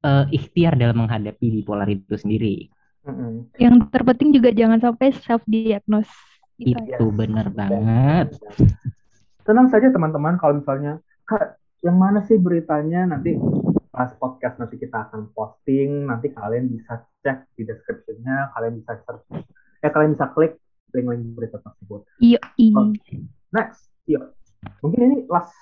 eh, 0.06 0.26
ikhtiar 0.38 0.78
dalam 0.78 1.06
menghadapi 1.06 1.62
bipolar 1.62 1.90
itu 1.90 2.14
sendiri. 2.14 2.70
Mm-mm. 3.06 3.50
Yang 3.58 3.90
terpenting 3.90 4.34
juga 4.34 4.50
jangan 4.54 4.78
sampai 4.82 5.14
self 5.14 5.42
diagnose. 5.50 6.14
Gitu. 6.56 6.78
Itu 6.78 7.12
benar 7.12 7.52
banget. 7.52 8.38
Tenang 9.46 9.68
saja 9.70 9.92
teman-teman 9.92 10.40
kalau 10.40 10.62
misalnya 10.62 11.04
Kak, 11.26 11.58
yang 11.82 11.98
mana 11.98 12.22
sih 12.26 12.38
beritanya 12.38 13.06
nanti 13.06 13.38
pas 13.90 14.14
podcast 14.18 14.58
nanti 14.62 14.78
kita 14.78 15.10
akan 15.10 15.34
posting, 15.34 16.10
nanti 16.10 16.30
kalian 16.34 16.70
bisa 16.70 17.02
cek 17.26 17.50
di 17.58 17.66
description-nya, 17.66 18.54
kalian 18.54 18.78
bisa 18.82 18.98
search 19.06 19.26
ya 19.86 19.90
kalian 19.94 20.18
bisa 20.18 20.26
klik 20.34 20.54
link-link 20.96 21.38
berita 21.38 21.62
tersebut. 21.62 22.02
Iya, 22.18 22.42
iya. 22.58 22.74
Oh. 22.74 22.90
Next, 23.54 23.86
yuk. 24.10 24.34
Mungkin 24.82 25.00
ini 25.06 25.18
last 25.30 25.54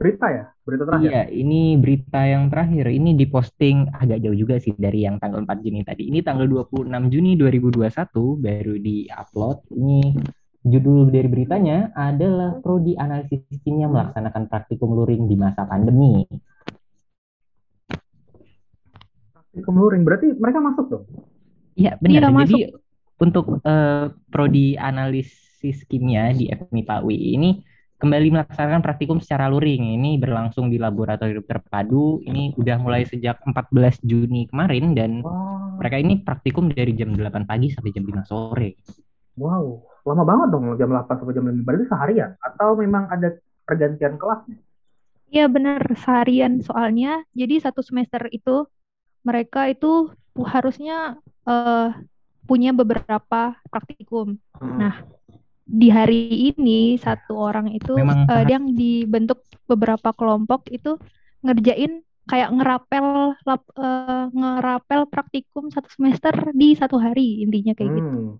berita 0.00 0.26
ya, 0.32 0.44
berita 0.64 0.88
terakhir. 0.88 1.10
Iya, 1.12 1.22
ini 1.28 1.76
berita 1.76 2.20
yang 2.24 2.48
terakhir. 2.48 2.88
Ini 2.88 3.10
diposting 3.20 3.92
agak 3.92 4.24
jauh 4.24 4.32
juga 4.32 4.56
sih 4.56 4.72
dari 4.72 5.04
yang 5.04 5.20
tanggal 5.20 5.44
4 5.44 5.60
Juni 5.60 5.84
tadi. 5.84 6.08
Ini 6.08 6.24
tanggal 6.24 6.48
26 6.48 7.12
Juni 7.12 7.36
2021 7.36 7.84
baru 8.40 8.74
di-upload. 8.80 9.58
Ini 9.76 10.00
judul 10.64 11.12
dari 11.12 11.28
beritanya 11.28 11.92
adalah 11.92 12.56
Prodi 12.64 12.96
Analisis 12.96 13.44
Kimia 13.60 13.92
melaksanakan 13.92 14.48
praktikum 14.48 14.96
luring 14.96 15.28
di 15.28 15.36
masa 15.36 15.68
pandemi. 15.68 16.24
Praktikum 19.36 19.76
luring, 19.76 20.00
berarti 20.00 20.32
mereka 20.32 20.64
masuk 20.64 20.86
dong? 20.88 21.04
Iya, 21.76 22.00
benar. 22.00 22.24
Iya, 22.24 22.40
Jadi 22.48 22.60
untuk 23.20 23.60
eh, 23.60 24.08
Prodi 24.32 24.80
Analisis 24.80 25.84
Kimia 25.84 26.32
di 26.32 26.48
FMIPA 26.48 27.04
UI 27.04 27.36
ini 27.36 27.50
kembali 28.00 28.32
melaksanakan 28.32 28.80
praktikum 28.80 29.20
secara 29.20 29.52
luring. 29.52 30.00
Ini 30.00 30.16
berlangsung 30.16 30.72
di 30.72 30.80
laboratorium 30.80 31.44
terpadu. 31.44 32.24
Ini 32.24 32.56
udah 32.56 32.76
mulai 32.80 33.04
sejak 33.04 33.44
14 33.44 34.00
Juni 34.00 34.48
kemarin 34.48 34.96
dan 34.96 35.20
Wow, 35.20 35.76
mereka 35.76 35.96
ini 36.00 36.24
praktikum 36.24 36.72
dari 36.72 36.96
jam 36.96 37.12
8 37.12 37.44
pagi 37.44 37.68
sampai 37.68 37.92
jam 37.92 38.08
5 38.08 38.24
sore. 38.24 38.80
wow. 39.36 39.84
Lama 40.00 40.24
banget 40.24 40.48
dong 40.48 40.64
jam 40.80 40.88
8 40.88 41.20
sampai 41.20 41.34
jam 41.36 41.44
5. 41.44 41.60
Berarti 41.60 41.84
seharian? 41.92 42.30
Atau 42.40 42.80
memang 42.80 43.04
ada 43.12 43.36
pergantian 43.68 44.16
kelasnya? 44.16 44.56
Iya 45.30 45.46
benar 45.52 45.84
seharian 45.94 46.64
soalnya. 46.64 47.22
Jadi 47.36 47.60
satu 47.60 47.84
semester 47.84 48.26
itu 48.32 48.64
mereka 49.20 49.68
itu 49.68 50.08
harusnya 50.40 51.20
eh, 51.44 51.92
punya 52.50 52.74
beberapa 52.74 53.54
praktikum. 53.70 54.40
Hmm. 54.58 54.78
Nah, 54.80 54.94
di 55.70 55.88
hari 55.88 56.50
ini 56.50 56.98
satu 56.98 57.38
orang 57.38 57.70
itu 57.70 57.94
Memang 57.94 58.26
eh, 58.26 58.42
sangat- 58.42 58.50
yang 58.50 58.64
dibentuk 58.74 59.46
beberapa 59.70 60.10
kelompok 60.10 60.66
itu 60.74 60.98
ngerjain 61.46 62.02
kayak 62.26 62.50
ngerapel 62.50 63.38
lap- 63.46 63.74
eh, 63.78 64.24
ngerapel 64.34 65.06
praktikum 65.06 65.70
satu 65.70 65.86
semester 65.94 66.34
di 66.50 66.74
satu 66.74 66.98
hari 66.98 67.46
intinya 67.46 67.70
kayak 67.78 68.02
gitu. 68.02 68.18
Hmm. 68.18 68.34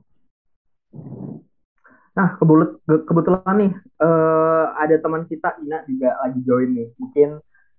Nah, 2.11 2.35
kebelut- 2.43 2.83
ke- 2.83 3.07
kebetulan 3.07 3.55
nih 3.55 3.73
eh, 3.79 4.65
ada 4.75 4.97
teman 4.99 5.23
kita 5.31 5.55
Ina 5.63 5.87
juga 5.87 6.19
lagi 6.27 6.41
join 6.43 6.71
nih. 6.75 6.89
Mungkin 6.99 7.29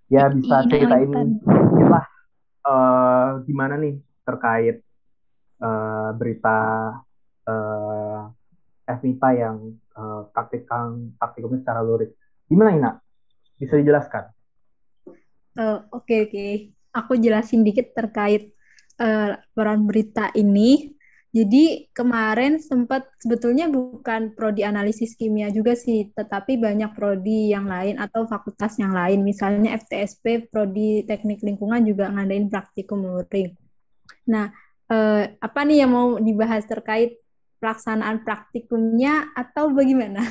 ya 0.08 0.32
bisa 0.32 0.64
Ina 0.64 0.72
ceritain 0.72 1.12
lah 1.92 2.06
eh, 2.64 3.30
gimana 3.44 3.76
nih 3.76 4.00
terkait 4.24 4.80
eh, 5.62 6.10
berita 6.16 6.60
eh, 7.44 7.91
FMIPA 9.00 9.30
yang 9.38 9.58
eh, 9.76 10.22
praktikan 10.34 11.16
praktikumnya 11.16 11.64
secara 11.64 11.82
luring. 11.86 12.12
Gimana 12.50 12.70
Ina? 12.76 12.92
Bisa 13.56 13.78
dijelaskan? 13.78 14.24
Eh, 15.56 15.78
Oke, 15.94 16.28
oke. 16.28 16.48
Aku 16.92 17.16
jelasin 17.16 17.64
dikit 17.64 17.96
terkait 17.96 18.52
laporan 19.02 19.90
berita 19.90 20.30
ini. 20.38 20.94
Jadi 21.32 21.88
kemarin 21.96 22.60
sempat 22.60 23.08
sebetulnya 23.24 23.72
bukan 23.72 24.36
prodi 24.36 24.68
analisis 24.68 25.16
kimia 25.16 25.48
juga 25.48 25.80
sih, 25.80 26.12
tetapi 26.12 26.60
banyak 26.60 26.92
prodi 26.92 27.56
yang 27.56 27.72
lain 27.72 27.96
atau 28.04 28.28
fakultas 28.28 28.76
yang 28.76 28.92
lain. 28.92 29.24
Misalnya 29.24 29.80
FTSP, 29.80 30.52
prodi 30.52 31.08
teknik 31.08 31.40
lingkungan 31.40 31.88
juga 31.88 32.12
ngadain 32.12 32.52
praktikum 32.52 33.08
luring. 33.08 33.56
Nah, 34.28 34.52
eh, 34.92 35.24
apa 35.40 35.60
nih 35.64 35.88
yang 35.88 35.92
mau 35.96 36.08
dibahas 36.20 36.68
terkait 36.68 37.21
pelaksanaan 37.62 38.26
praktikumnya 38.26 39.30
atau 39.38 39.70
bagaimana? 39.70 40.26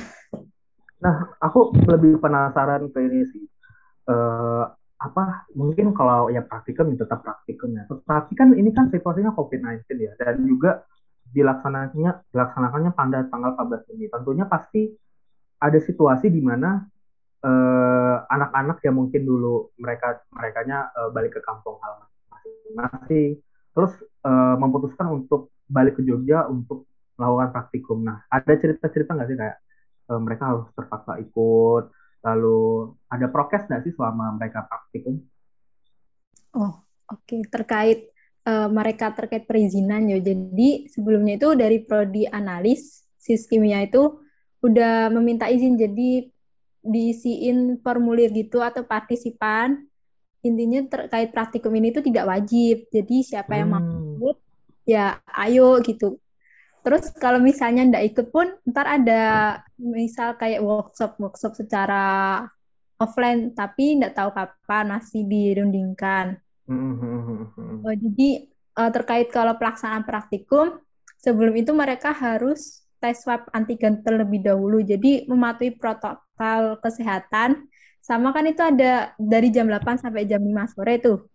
Nah, 1.01 1.33
aku 1.41 1.73
lebih 1.87 2.21
penasaran 2.21 2.91
ke 2.91 2.99
ini 3.01 3.25
sih. 3.25 3.45
Eh, 4.05 4.63
apa 5.01 5.49
mungkin 5.57 5.97
kalau 5.97 6.29
ya 6.29 6.45
praktikum 6.45 6.93
tetap 6.93 7.25
praktikum 7.25 7.73
ya. 7.73 7.89
Tapi 7.89 8.37
kan 8.37 8.53
ini 8.53 8.69
kan 8.69 8.91
situasinya 8.93 9.33
COVID-19 9.33 9.81
ya 9.97 10.13
dan 10.19 10.45
juga 10.45 10.85
dilaksanakannya 11.31 12.29
dilaksanakannya 12.29 12.91
pada 12.93 13.25
tanggal 13.31 13.57
14 13.57 13.87
Juni. 13.89 14.05
Tentunya 14.11 14.45
pasti 14.45 14.93
ada 15.57 15.79
situasi 15.81 16.29
di 16.29 16.41
mana 16.43 16.85
eh, 17.41 18.15
anak-anak 18.29 18.77
yang 18.85 18.95
mungkin 19.01 19.25
dulu 19.25 19.73
mereka 19.81 20.21
merekanya 20.29 20.93
eh, 20.93 21.09
balik 21.09 21.33
ke 21.37 21.41
kampung 21.41 21.81
halaman 21.81 22.09
masing-masing 22.29 23.29
terus 23.73 23.93
eh, 24.03 24.55
memutuskan 24.61 25.07
untuk 25.09 25.49
balik 25.65 25.97
ke 25.97 26.05
Jogja 26.05 26.45
untuk 26.45 26.90
melakukan 27.21 27.49
praktikum. 27.55 27.97
Nah, 28.09 28.17
ada 28.25 28.53
cerita-cerita 28.57 29.13
nggak 29.13 29.29
sih 29.29 29.37
kayak 29.37 29.57
eh, 30.09 30.21
mereka 30.25 30.43
harus 30.49 30.65
terpaksa 30.73 31.13
ikut 31.21 31.83
lalu 32.21 32.57
ada 33.13 33.27
prokes 33.33 33.65
nggak 33.69 33.81
sih 33.85 33.93
selama 33.97 34.25
mereka 34.37 34.65
praktikum? 34.65 35.21
Oh, 36.57 36.73
oke. 37.13 37.35
Terkait 37.53 37.99
eh, 38.49 38.67
mereka 38.77 39.13
terkait 39.17 39.45
perizinan 39.49 40.09
ya. 40.11 40.17
Jadi 40.19 40.89
sebelumnya 40.93 41.33
itu 41.39 41.49
dari 41.61 41.77
prodi 41.87 42.25
analis 42.27 43.05
sis 43.21 43.45
kimia 43.49 43.85
itu 43.85 44.01
udah 44.65 45.13
meminta 45.15 45.45
izin. 45.49 45.77
Jadi 45.77 46.27
diisiin 46.81 47.81
formulir 47.85 48.29
gitu 48.33 48.57
atau 48.61 48.83
partisipan. 48.85 49.77
Intinya 50.41 50.81
terkait 50.89 51.29
praktikum 51.29 51.71
ini 51.77 51.93
itu 51.93 52.01
tidak 52.01 52.25
wajib. 52.31 52.89
Jadi 52.89 53.15
siapa 53.21 53.53
yang 53.61 53.69
mau 53.77 53.81
Hmm. 53.81 54.17
ikut 54.17 54.37
ya 54.89 55.21
ayo 55.45 55.77
gitu. 55.85 56.17
Terus 56.81 57.13
kalau 57.17 57.37
misalnya 57.37 57.85
ndak 57.85 58.03
ikut 58.13 58.27
pun 58.33 58.49
ntar 58.65 58.85
ada 58.89 59.21
misal 59.77 60.33
kayak 60.37 60.65
workshop 60.65 61.17
workshop 61.21 61.53
secara 61.53 62.03
offline 63.01 63.53
tapi 63.53 63.97
ndak 63.97 64.13
tahu 64.17 64.29
kapan 64.33 64.85
masih 64.97 65.21
dirundingkan. 65.25 66.37
Hmm, 66.65 66.93
hmm, 66.97 67.19
hmm, 67.25 67.43
hmm. 67.57 67.75
Oh, 67.85 67.93
jadi 67.93 68.29
eh, 68.49 68.91
terkait 68.93 69.27
kalau 69.33 69.57
pelaksanaan 69.57 70.05
praktikum, 70.05 70.79
sebelum 71.21 71.53
itu 71.57 71.71
mereka 71.73 72.13
harus 72.13 72.85
tes 73.01 73.17
swab 73.25 73.49
antigen 73.53 74.05
terlebih 74.05 74.45
dahulu. 74.45 74.81
Jadi 74.85 75.25
mematuhi 75.25 75.73
protokol 75.73 76.77
kesehatan. 76.81 77.65
Sama 78.01 78.33
kan 78.33 78.45
itu 78.49 78.61
ada 78.61 79.13
dari 79.17 79.49
jam 79.53 79.69
8 79.69 80.01
sampai 80.01 80.25
jam 80.29 80.41
5 80.41 80.65
sore 80.69 81.01
tuh. 81.01 81.29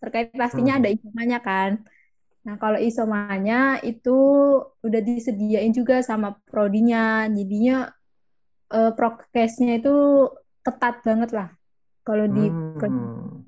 Terkait 0.00 0.32
pastinya 0.32 0.76
Hmm. 0.76 0.80
ada 0.84 0.88
isomanya 0.92 1.38
kan. 1.44 1.70
Nah, 2.40 2.56
kalau 2.56 2.80
isomanya 2.80 3.76
itu 3.84 4.16
udah 4.80 5.00
disediain 5.04 5.72
juga 5.76 6.00
sama 6.00 6.40
prodinya. 6.48 7.28
Jadinya 7.28 7.92
eh, 8.72 8.92
prokesnya 8.96 9.80
itu 9.80 10.28
ketat 10.64 11.04
banget 11.04 11.30
lah. 11.36 11.48
Kalau 12.04 12.24
di. 12.30 12.48
Hmm. 12.48 13.44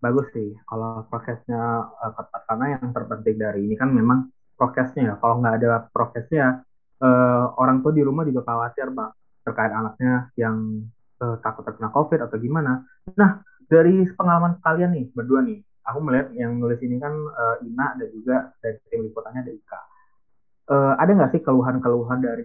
Bagus 0.00 0.28
sih 0.36 0.52
kalau 0.68 1.04
prokesnya 1.08 1.62
eh, 2.00 2.12
ketat 2.16 2.42
karena 2.48 2.66
yang 2.76 2.88
terpenting 2.92 3.36
dari 3.36 3.60
ini 3.68 3.76
kan 3.76 3.92
memang 3.92 4.32
prokesnya 4.56 5.12
ya. 5.12 5.14
Kalau 5.20 5.44
nggak 5.44 5.54
ada 5.60 5.84
prokesnya, 5.92 6.64
eh, 7.04 7.44
orang 7.60 7.84
tua 7.84 7.92
di 7.92 8.00
rumah 8.00 8.24
juga 8.24 8.48
khawatir 8.48 8.96
Pak 8.96 9.10
terkait 9.44 9.72
anaknya 9.76 10.32
yang 10.40 10.88
eh, 11.20 11.36
takut 11.44 11.68
terkena 11.68 11.92
COVID 11.92 12.20
atau 12.24 12.36
gimana. 12.40 12.80
Nah, 13.12 13.44
dari 13.68 14.08
pengalaman 14.16 14.56
kalian 14.64 14.92
nih 14.92 15.04
berdua 15.12 15.44
nih, 15.44 15.60
aku 15.84 15.98
melihat 16.00 16.28
yang 16.34 16.56
nulis 16.56 16.80
ini 16.80 16.96
kan 16.96 17.12
eh, 17.12 17.66
Ina 17.68 17.86
dan 18.00 18.08
juga 18.10 18.36
dari 18.58 18.80
tim 18.88 19.04
liputannya 19.04 19.40
ada 19.44 19.52
Ika. 19.52 19.80
Eh, 20.72 20.94
ada 20.96 21.10
nggak 21.12 21.30
sih 21.36 21.40
keluhan-keluhan 21.44 22.18
dari 22.24 22.44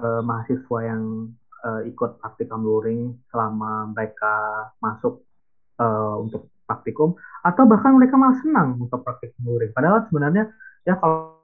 eh, 0.00 0.22
mahasiswa 0.24 0.78
yang 0.84 1.02
eh, 1.64 1.80
ikut 1.92 2.18
praktikum 2.24 2.64
luring 2.64 3.20
selama 3.28 3.92
mereka 3.92 4.68
masuk 4.80 5.22
eh, 5.76 6.16
untuk 6.24 6.48
praktikum 6.68 7.16
atau 7.44 7.64
bahkan 7.64 7.96
mereka 7.96 8.20
malah 8.20 8.36
senang 8.44 8.76
untuk 8.76 9.00
praktikum 9.00 9.48
luring. 9.48 9.72
Padahal 9.72 10.04
sebenarnya 10.08 10.52
ya 10.84 11.00
kalau, 11.00 11.40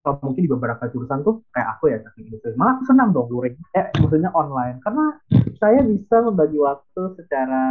kalau 0.00 0.16
mungkin 0.24 0.44
di 0.44 0.50
beberapa 0.50 0.88
jurusan 0.88 1.20
tuh 1.20 1.44
kayak 1.52 1.68
aku 1.76 1.92
ya 1.92 2.00
teknik 2.00 2.32
industri 2.32 2.56
malah 2.56 2.80
aku 2.80 2.88
senang 2.88 3.12
dong 3.12 3.28
luring. 3.28 3.56
Eh 3.76 3.92
maksudnya 4.00 4.32
online 4.32 4.80
karena 4.80 5.04
saya 5.60 5.84
bisa 5.84 6.16
membagi 6.24 6.56
waktu 6.56 7.02
secara 7.20 7.64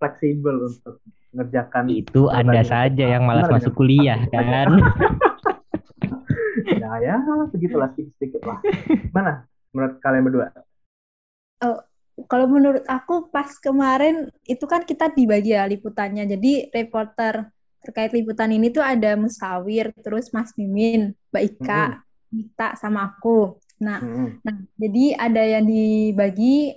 fleksibel 0.00 0.72
untuk 0.72 1.04
mengerjakan 1.30 1.84
Itu 1.90 2.30
Anda 2.30 2.62
saja 2.66 3.04
yang 3.06 3.26
malas 3.26 3.46
Gimana 3.46 3.56
masuk 3.58 3.72
dengan 3.72 3.80
kuliah 3.80 4.18
kan. 4.30 4.68
ya 6.82 6.90
ya 7.00 7.14
segitulah 7.50 7.88
sedikit-sedikit 7.94 8.42
lah. 8.46 8.58
Mana 9.14 9.46
menurut 9.70 9.94
kalian 10.02 10.22
berdua? 10.26 10.46
Kalau 12.28 12.46
menurut 12.50 12.84
aku 12.84 13.32
pas 13.32 13.48
kemarin 13.56 14.28
itu 14.44 14.64
kan 14.68 14.84
kita 14.84 15.08
dibagi 15.14 15.56
ya 15.56 15.64
liputannya. 15.64 16.28
Jadi 16.28 16.68
reporter 16.68 17.48
terkait 17.80 18.12
liputan 18.12 18.52
ini 18.52 18.68
tuh 18.68 18.84
ada 18.84 19.16
Musawir, 19.16 19.88
terus 20.04 20.28
Mas 20.36 20.52
Mimin, 20.60 21.16
Mbak 21.32 21.42
Ika, 21.56 21.84
Mita 22.28 22.76
sama 22.76 23.08
aku. 23.08 23.56
Nah, 23.80 23.96
Hmm. 24.04 24.36
nah 24.44 24.56
jadi 24.76 25.16
ada 25.16 25.40
yang 25.40 25.64
dibagi 25.64 26.76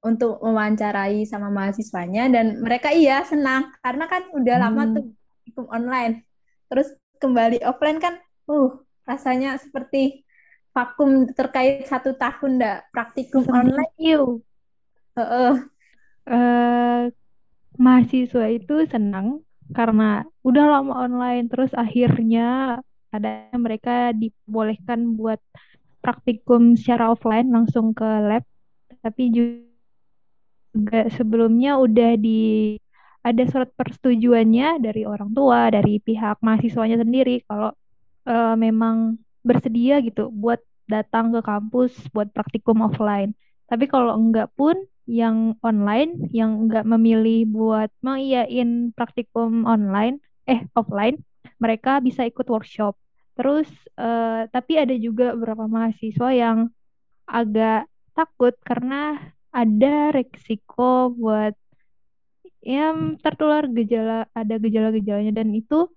untuk 0.00 0.40
mewawancarai 0.40 1.28
sama 1.28 1.52
mahasiswanya 1.52 2.32
dan 2.32 2.60
mereka 2.64 2.88
iya 2.88 3.20
senang 3.24 3.68
karena 3.84 4.04
kan 4.08 4.22
udah 4.32 4.56
lama 4.56 4.82
Hmm. 4.88 4.94
tuh 4.96 5.04
ikut 5.48 5.66
online. 5.68 6.24
Terus 6.72 6.88
kembali 7.20 7.60
offline 7.66 8.00
kan, 8.00 8.16
uh 8.48 8.80
rasanya 9.04 9.58
seperti 9.60 10.24
vakum 10.70 11.26
terkait 11.34 11.84
satu 11.84 12.14
tahun 12.14 12.62
dah 12.62 12.86
praktikum 12.94 13.42
online. 13.50 13.92
Yuk. 13.98 14.40
Heeh. 15.18 15.52
Eh, 16.30 17.02
mahasiswa 17.76 18.46
itu 18.48 18.86
senang 18.86 19.42
karena 19.74 20.26
udah 20.42 20.64
lama 20.78 20.94
online 21.06 21.46
terus 21.50 21.70
akhirnya 21.74 22.78
ada 23.10 23.50
mereka 23.54 24.14
dibolehkan 24.14 25.14
buat 25.18 25.38
praktikum 26.02 26.74
secara 26.78 27.10
offline 27.14 27.50
langsung 27.50 27.90
ke 27.94 28.06
lab 28.06 28.44
tapi 29.02 29.30
juga 29.30 29.69
sebelumnya 31.16 31.78
udah 31.80 32.14
di 32.20 32.76
ada 33.20 33.42
surat 33.52 33.68
persetujuannya 33.76 34.80
dari 34.80 35.04
orang 35.04 35.30
tua 35.36 35.68
dari 35.68 36.00
pihak 36.00 36.40
mahasiswanya 36.40 36.96
sendiri. 37.00 37.44
Kalau 37.44 37.70
eh, 38.28 38.54
memang 38.56 39.20
bersedia 39.44 40.00
gitu 40.04 40.28
buat 40.32 40.60
datang 40.88 41.32
ke 41.34 41.40
kampus 41.44 41.92
buat 42.14 42.32
praktikum 42.32 42.82
offline. 42.84 43.36
Tapi 43.70 43.86
kalau 43.86 44.16
enggak 44.18 44.50
pun 44.56 44.74
yang 45.06 45.58
online 45.62 46.30
yang 46.30 46.66
enggak 46.66 46.86
memilih 46.86 47.46
buat 47.50 47.90
mengiyain 48.04 48.94
praktikum 48.94 49.66
online 49.66 50.22
eh 50.46 50.66
offline 50.78 51.18
mereka 51.62 52.00
bisa 52.00 52.24
ikut 52.24 52.46
workshop. 52.48 52.96
Terus 53.36 53.68
eh, 54.00 54.48
tapi 54.48 54.72
ada 54.80 54.94
juga 54.96 55.36
beberapa 55.36 55.68
mahasiswa 55.68 56.28
yang 56.32 56.58
agak 57.28 57.86
takut 58.16 58.54
karena 58.66 59.16
ada 59.50 60.14
resiko 60.14 61.10
buat 61.14 61.54
ya 62.60 62.92
tertular 63.24 63.66
gejala 63.72 64.28
ada 64.36 64.54
gejala-gejalanya 64.60 65.32
dan 65.32 65.48
itu 65.56 65.88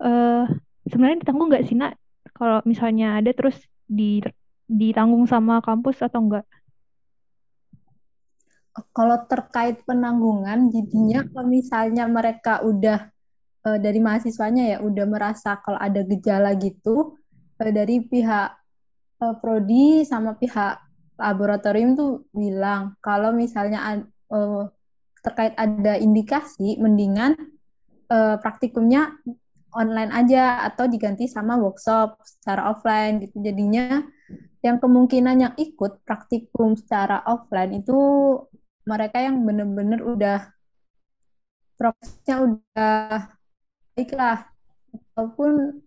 eh 0.00 0.44
sebenarnya 0.88 1.24
ditanggung 1.24 1.48
nggak 1.48 1.64
sih 1.68 1.76
nak 1.76 1.96
kalau 2.36 2.64
misalnya 2.64 3.20
ada 3.20 3.32
terus 3.36 3.56
di 3.84 4.24
ditanggung 4.70 5.26
sama 5.26 5.58
kampus 5.58 5.98
atau 6.00 6.22
enggak? 6.22 6.46
Kalau 8.94 9.18
terkait 9.26 9.82
penanggungan, 9.82 10.70
jadinya 10.70 11.26
kalau 11.26 11.50
misalnya 11.50 12.06
mereka 12.06 12.62
udah 12.62 13.10
eh, 13.66 13.78
dari 13.82 13.98
mahasiswanya 13.98 14.64
ya 14.72 14.78
udah 14.80 15.04
merasa 15.10 15.58
kalau 15.58 15.76
ada 15.76 16.06
gejala 16.06 16.54
gitu 16.54 17.18
eh, 17.58 17.72
dari 17.74 18.06
pihak 18.06 18.48
eh, 19.20 19.34
prodi 19.42 20.06
sama 20.06 20.38
pihak 20.38 20.78
laboratorium 21.20 21.94
tuh 21.94 22.24
bilang 22.32 22.96
kalau 23.04 23.30
misalnya 23.36 24.00
eh, 24.32 24.64
terkait 25.20 25.52
ada 25.60 26.00
indikasi 26.00 26.80
mendingan 26.80 27.36
eh, 28.08 28.36
praktikumnya 28.40 29.14
online 29.70 30.10
aja 30.10 30.66
atau 30.66 30.90
diganti 30.90 31.30
sama 31.30 31.54
workshop 31.60 32.18
secara 32.26 32.72
offline 32.74 33.22
gitu. 33.22 33.38
Jadinya 33.38 34.02
yang 34.60 34.76
kemungkinan 34.82 35.36
yang 35.40 35.54
ikut 35.56 36.02
praktikum 36.04 36.74
secara 36.74 37.22
offline 37.24 37.80
itu 37.80 37.96
mereka 38.84 39.22
yang 39.22 39.40
benar-benar 39.46 40.00
udah 40.02 40.38
prosesnya 41.78 42.44
udah 42.44 43.30
baik 43.96 44.10
lah 44.12 44.44
ataupun 45.14 45.80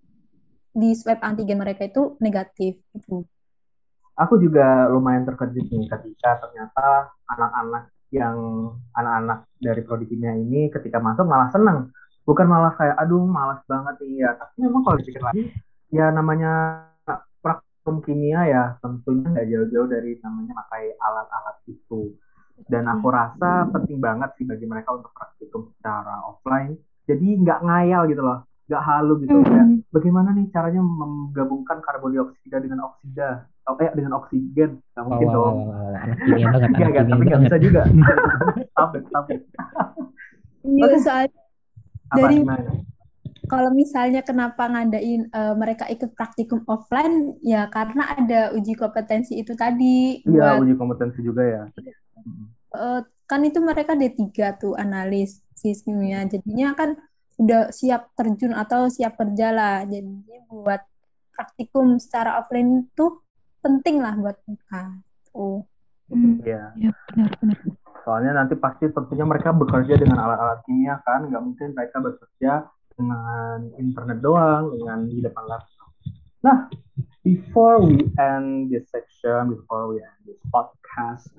di 0.73 0.89
swab 0.97 1.21
antigen 1.21 1.61
mereka 1.61 1.85
itu 1.85 2.17
negatif 2.17 2.81
gitu. 2.97 3.29
Aku 4.13 4.37
juga 4.37 4.85
lumayan 4.93 5.25
terkejut 5.25 5.65
nih 5.73 5.89
ketika 5.89 6.37
ternyata 6.37 7.09
anak-anak 7.25 7.89
yang 8.13 8.37
anak-anak 8.93 9.49
dari 9.57 9.81
prodi 9.81 10.05
kimia 10.05 10.37
ini 10.37 10.69
ketika 10.69 11.01
masuk 11.01 11.25
malah 11.25 11.49
seneng. 11.49 11.89
Bukan 12.21 12.45
malah 12.45 12.77
kayak 12.77 12.93
aduh 13.01 13.25
malas 13.25 13.65
banget 13.65 13.97
nih 14.05 14.21
ya. 14.21 14.37
Tapi 14.37 14.55
memang 14.69 14.81
kalau 14.85 14.97
dipikir 15.01 15.23
lagi 15.25 15.49
ya 15.89 16.13
namanya 16.13 16.85
praktikum 17.41 18.05
kimia 18.05 18.45
ya 18.45 18.63
tentunya 18.85 19.33
nggak 19.33 19.47
jauh-jauh 19.49 19.89
dari 19.89 20.21
namanya 20.21 20.53
pakai 20.61 20.93
alat-alat 20.93 21.57
itu. 21.65 22.13
Dan 22.69 22.85
aku 22.85 23.09
rasa 23.09 23.65
penting 23.73 23.97
banget 23.97 24.29
sih 24.37 24.45
bagi 24.45 24.69
mereka 24.69 24.93
untuk 24.93 25.09
praktikum 25.09 25.73
secara 25.73 26.21
offline. 26.29 26.77
Jadi 27.09 27.41
nggak 27.41 27.59
ngayal 27.65 28.05
gitu 28.13 28.21
loh 28.21 28.45
nggak 28.63 28.83
halu 28.83 29.13
gitu 29.21 29.35
Mhm. 29.35 29.45
kayak 29.45 29.67
bagaimana 29.91 30.29
nih 30.31 30.45
caranya 30.49 30.81
menggabungkan 30.81 31.83
karbon 31.83 32.15
dioksida 32.15 32.57
dengan 32.57 32.87
oksida 32.87 33.43
oh, 33.67 33.75
eh 33.77 33.91
dengan 33.91 34.13
oksigen 34.17 34.79
nggak 34.79 35.03
mungkin 35.03 35.27
wah, 35.27 35.35
dong 35.35 35.57
anak 35.67 36.17
enggak, 36.23 36.23
kimia 36.23 36.47
tapi 36.47 36.73
nggak 36.81 37.05
banget. 37.07 37.41
bisa 37.43 37.57
juga. 37.59 37.81
Tapi, 38.73 38.97
tapi. 39.05 39.33
Iya, 40.63 40.95
soalnya 40.97 41.31
Apa 42.09 42.17
Dari- 42.19 42.41
gimana? 42.41 42.71
kalau 43.43 43.69
misalnya 43.69 44.21
kenapa 44.23 44.65
ngadain 44.65 45.27
eh, 45.27 45.53
mereka 45.53 45.85
ikut 45.87 46.15
praktikum 46.15 46.63
offline 46.65 47.35
ya 47.43 47.67
karena 47.67 48.15
ada 48.15 48.41
uji 48.55 48.73
kompetensi 48.73 49.35
itu 49.35 49.53
tadi 49.53 50.23
Iya, 50.23 50.57
buat 50.57 50.63
uji 50.63 50.73
kompetensi 50.73 51.19
juga 51.19 51.43
ya. 51.43 51.63
eh, 52.73 52.99
kan 53.23 53.41
itu 53.43 53.59
mereka 53.59 53.93
D3 53.93 54.29
tuh 54.55 54.73
analis 54.73 55.43
kimia 55.55 56.27
jadinya 56.27 56.75
kan 56.75 56.89
udah 57.41 57.73
siap 57.73 58.13
terjun 58.13 58.53
atau 58.53 58.87
siap 58.87 59.17
kerja 59.17 59.49
lah 59.49 59.75
jadi 59.89 60.05
buat 60.49 60.81
praktikum 61.33 61.97
secara 61.97 62.37
offline 62.37 62.85
itu 62.85 63.19
penting 63.59 63.97
lah 64.03 64.13
buat 64.13 64.37
mereka 64.45 65.01
tuh 65.31 65.65
Hmm, 66.11 66.37
Iya. 66.43 66.75
ya 66.77 66.91
benar-benar. 67.09 67.57
Soalnya 68.03 68.31
nanti 68.35 68.53
pasti 68.59 68.85
tentunya 68.91 69.23
mereka 69.23 69.49
bekerja 69.55 69.95
dengan 69.95 70.19
alat-alat 70.19 70.59
kimia 70.67 70.99
kan, 71.01 71.25
nggak 71.31 71.41
mungkin 71.41 71.71
mereka 71.73 71.97
bekerja 72.03 72.51
dengan 72.93 73.57
internet 73.79 74.19
doang, 74.19 74.75
dengan 74.75 75.07
di 75.07 75.23
depan 75.23 75.47
laptop. 75.47 75.89
Nah, 76.43 76.67
before 77.23 77.81
we 77.81 78.03
end 78.19 78.67
this 78.69 78.85
section, 78.91 79.55
before 79.55 79.95
we 79.95 80.03
end 80.03 80.19
this 80.27 80.37
podcast, 80.51 81.31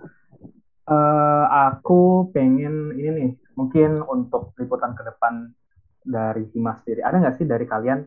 eh, 0.89 1.45
aku 1.71 2.33
pengen 2.33 2.97
ini 2.97 3.11
nih, 3.13 3.31
mungkin 3.55 4.01
untuk 4.01 4.57
liputan 4.57 4.97
ke 4.97 5.05
depan 5.05 5.53
dari 6.05 6.45
Hima 6.53 6.77
sendiri, 6.85 7.01
ada 7.01 7.17
nggak 7.17 7.37
sih 7.41 7.49
dari 7.49 7.65
kalian 7.65 8.05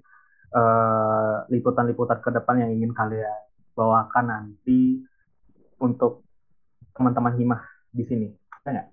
eh, 0.54 1.36
liputan-liputan 1.50 2.22
ke 2.22 2.30
depan 2.30 2.62
yang 2.62 2.72
ingin 2.78 2.94
kalian 2.94 3.42
bawakan 3.74 4.26
nanti 4.30 5.02
untuk 5.82 6.22
teman-teman 6.94 7.34
Himah 7.36 7.62
di 7.90 8.04
sini? 8.06 8.28
Ada 8.64 8.70
nggak? 8.70 8.88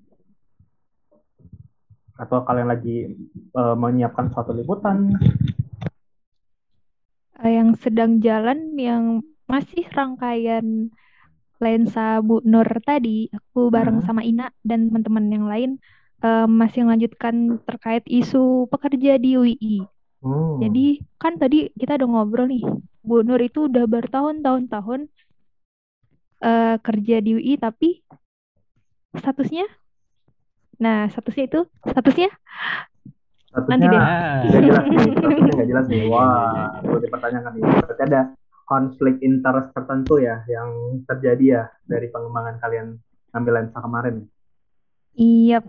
Atau 2.25 2.43
kalian 2.49 2.69
lagi 2.73 2.97
eh, 3.55 3.77
menyiapkan 3.77 4.33
suatu 4.33 4.57
liputan? 4.57 5.13
Eh, 7.45 7.61
yang 7.61 7.77
sedang 7.77 8.25
jalan 8.25 8.73
yang 8.81 9.21
masih 9.45 9.85
rangkaian 9.93 10.89
lensa 11.61 12.19
Bu 12.25 12.41
Nur 12.43 12.67
tadi, 12.83 13.29
aku 13.31 13.69
bareng 13.69 14.01
Hmm. 14.01 14.07
sama 14.07 14.23
Ina 14.25 14.51
dan 14.65 14.89
teman-teman 14.89 15.27
yang 15.29 15.47
lain 15.47 15.71
eh, 16.25 16.47
masih 16.49 16.89
melanjutkan 16.89 17.61
terkait 17.68 18.05
isu 18.09 18.66
pekerja 18.72 19.20
di 19.20 19.37
UI. 19.37 19.77
Hmm. 20.25 20.57
Jadi 20.64 21.05
kan 21.20 21.37
tadi 21.37 21.68
kita 21.77 22.01
udah 22.01 22.09
ngobrol 22.09 22.49
nih, 22.49 22.64
Bu 23.05 23.20
Nur 23.20 23.41
itu 23.45 23.68
udah 23.68 23.85
bertahun-tahun 23.85 24.72
tahun 24.72 25.01
eh, 26.41 26.77
kerja 26.81 27.16
di 27.20 27.31
UI 27.37 27.61
tapi 27.61 28.01
statusnya, 29.14 29.68
nah 30.81 31.07
statusnya 31.12 31.45
itu 31.47 31.61
statusnya 31.87 32.33
nanti 33.55 33.87
statusnya 33.87 33.89
deh. 33.95 34.03
Ah, 34.03 34.43
nggak 35.55 35.68
jelas 35.70 35.87
nih. 35.87 36.11
Wah, 36.11 36.83
perlu 36.83 36.99
dipertanyakan 36.99 37.51
nih. 37.55 37.62
Berarti 37.62 38.03
ada 38.11 38.22
konflik 38.64 39.20
interest 39.20 39.70
tertentu 39.77 40.18
ya 40.18 40.43
yang 40.49 41.01
terjadi 41.05 41.45
ya 41.45 41.62
dari 41.85 42.09
pengembangan 42.09 42.57
kalian 42.59 42.99
ngambil 43.31 43.53
lensa 43.61 43.79
kemarin. 43.79 44.14
Iya, 45.14 45.62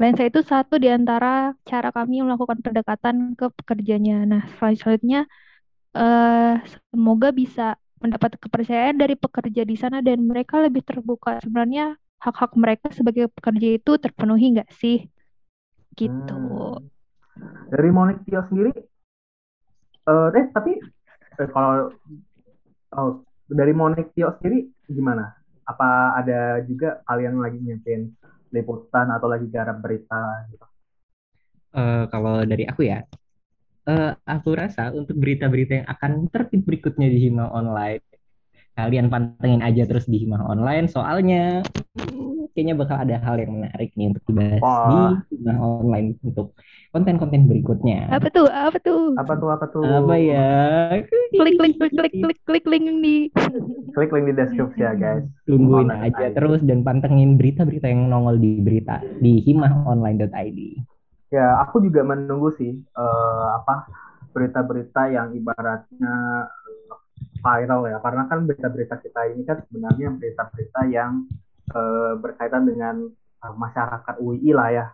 lensa 0.00 0.22
itu 0.24 0.40
satu 0.40 0.80
di 0.80 0.88
antara 0.88 1.52
cara 1.68 1.92
kami 1.92 2.24
melakukan 2.24 2.60
pendekatan 2.64 3.36
ke 3.36 3.48
pekerjanya. 3.52 4.24
Nah, 4.24 4.42
selanjutnya 4.56 5.28
eh, 5.96 6.54
semoga 6.62 7.28
bisa 7.32 7.76
mendapat 8.02 8.34
kepercayaan 8.40 8.98
dari 8.98 9.14
pekerja 9.14 9.62
di 9.62 9.76
sana 9.78 10.02
dan 10.02 10.24
mereka 10.26 10.58
lebih 10.58 10.82
terbuka. 10.82 11.38
Sebenarnya 11.44 11.94
hak-hak 12.18 12.52
mereka 12.58 12.90
sebagai 12.90 13.30
pekerja 13.30 13.68
itu 13.78 13.92
terpenuhi 13.98 14.58
nggak 14.58 14.70
sih? 14.74 15.06
Gitu. 15.94 16.36
Hmm. 16.38 16.88
Dari 17.72 17.90
Monik 17.90 18.24
Tio 18.28 18.44
sendiri, 18.48 18.72
eh 20.02 20.28
eh 20.36 20.44
tapi 20.52 20.76
eh, 21.40 21.48
kalau 21.48 21.92
oh, 22.96 23.10
dari 23.48 23.72
Monik 23.72 24.12
Tio 24.16 24.34
sendiri 24.40 24.68
gimana? 24.88 25.32
Apa 25.62 26.18
ada 26.18 26.58
juga 26.66 27.00
kalian 27.06 27.38
lagi 27.38 27.58
nyiapin 27.62 28.10
liputan 28.56 29.06
atau 29.16 29.28
lagi 29.32 29.46
garap 29.54 29.76
berita 29.84 30.20
gitu? 30.50 30.66
eh, 31.76 32.02
kalau 32.12 32.32
dari 32.50 32.64
aku 32.70 32.82
ya, 32.90 32.96
eh, 33.90 34.10
aku 34.34 34.50
rasa 34.62 34.82
untuk 34.98 35.16
berita-berita 35.22 35.72
yang 35.84 35.88
akan 35.94 36.12
terbit 36.32 36.62
berikutnya 36.68 37.06
di 37.14 37.18
Hima 37.24 37.46
Online, 37.58 38.02
kalian 38.72 39.12
pantengin 39.12 39.60
aja 39.60 39.84
terus 39.84 40.08
di 40.08 40.24
Himah 40.24 40.48
Online 40.48 40.88
soalnya 40.88 41.60
kayaknya 42.52 42.74
bakal 42.76 42.96
ada 43.00 43.16
hal 43.20 43.36
yang 43.40 43.52
menarik 43.60 43.92
nih 43.96 44.12
untuk 44.12 44.24
dibahas 44.28 44.60
Wah. 44.60 45.16
di 45.28 45.36
Himah 45.40 45.58
Online 45.60 46.08
untuk 46.20 46.56
konten-konten 46.92 47.48
berikutnya. 47.48 48.12
Apa 48.12 48.28
tuh? 48.28 48.46
Apa 48.52 48.76
tuh? 48.76 49.16
Apa 49.16 49.32
tuh 49.40 49.48
apa 49.48 49.66
tuh? 49.72 49.84
Apa 49.84 50.14
ya? 50.20 50.52
Klik 51.32 51.56
klik 51.56 51.74
klik 51.80 51.92
klik 51.96 52.12
klik 52.12 52.38
klik 52.44 52.64
link 52.68 52.84
di 53.00 53.16
Klik 53.96 54.12
link 54.12 54.24
di 54.28 54.34
deskripsi 54.36 54.80
ya 54.84 54.92
guys. 54.92 55.24
Tungguin 55.48 55.88
Online 55.88 56.12
aja 56.12 56.26
ID. 56.28 56.36
terus 56.36 56.60
dan 56.64 56.84
pantengin 56.84 57.40
berita-berita 57.40 57.88
yang 57.88 58.12
nongol 58.12 58.36
di 58.36 58.60
berita 58.60 59.00
di 59.24 59.40
himahonline.id. 59.40 60.60
Ya, 61.32 61.64
aku 61.64 61.80
juga 61.80 62.04
menunggu 62.04 62.52
sih 62.60 62.76
eh, 62.76 63.46
apa 63.56 63.88
berita-berita 64.32 65.12
yang 65.12 65.32
ibaratnya 65.32 66.14
viral 67.42 67.90
ya, 67.90 67.98
karena 67.98 68.22
kan 68.30 68.38
berita-berita 68.46 68.96
kita 69.02 69.20
ini 69.34 69.42
kan 69.42 69.58
sebenarnya 69.66 70.08
berita-berita 70.14 70.80
yang 70.88 71.26
eh, 71.74 72.12
berkaitan 72.16 72.62
dengan 72.64 73.10
eh, 73.42 73.54
masyarakat 73.58 74.14
UI 74.22 74.50
lah 74.54 74.70
ya. 74.70 74.86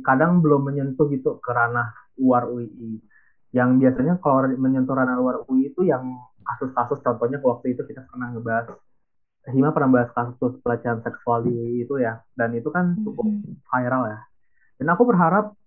Kadang 0.00 0.40
belum 0.40 0.72
menyentuh 0.72 1.06
gitu 1.12 1.36
ke 1.38 1.50
ranah 1.52 1.92
luar 2.16 2.48
UI. 2.48 2.96
Yang 3.52 3.70
biasanya 3.84 4.14
kalau 4.24 4.48
menyentuh 4.56 4.96
ranah 4.96 5.16
luar 5.20 5.44
UI 5.44 5.68
itu 5.68 5.84
yang 5.84 6.16
kasus-kasus 6.42 7.04
contohnya 7.04 7.38
waktu 7.44 7.76
itu 7.76 7.84
kita 7.84 8.08
pernah 8.08 8.32
ngebahas 8.32 8.72
Hima 9.42 9.74
pernah 9.74 9.90
bahas 9.90 10.10
kasus 10.14 10.54
pelecehan 10.62 11.02
seksual 11.02 11.42
di 11.42 11.50
UI 11.50 11.82
itu 11.82 11.98
ya, 11.98 12.22
dan 12.38 12.54
itu 12.54 12.70
kan 12.70 12.94
cukup 13.02 13.26
viral 13.66 14.06
ya. 14.06 14.22
Dan 14.78 14.86
aku 14.94 15.02
berharap 15.02 15.58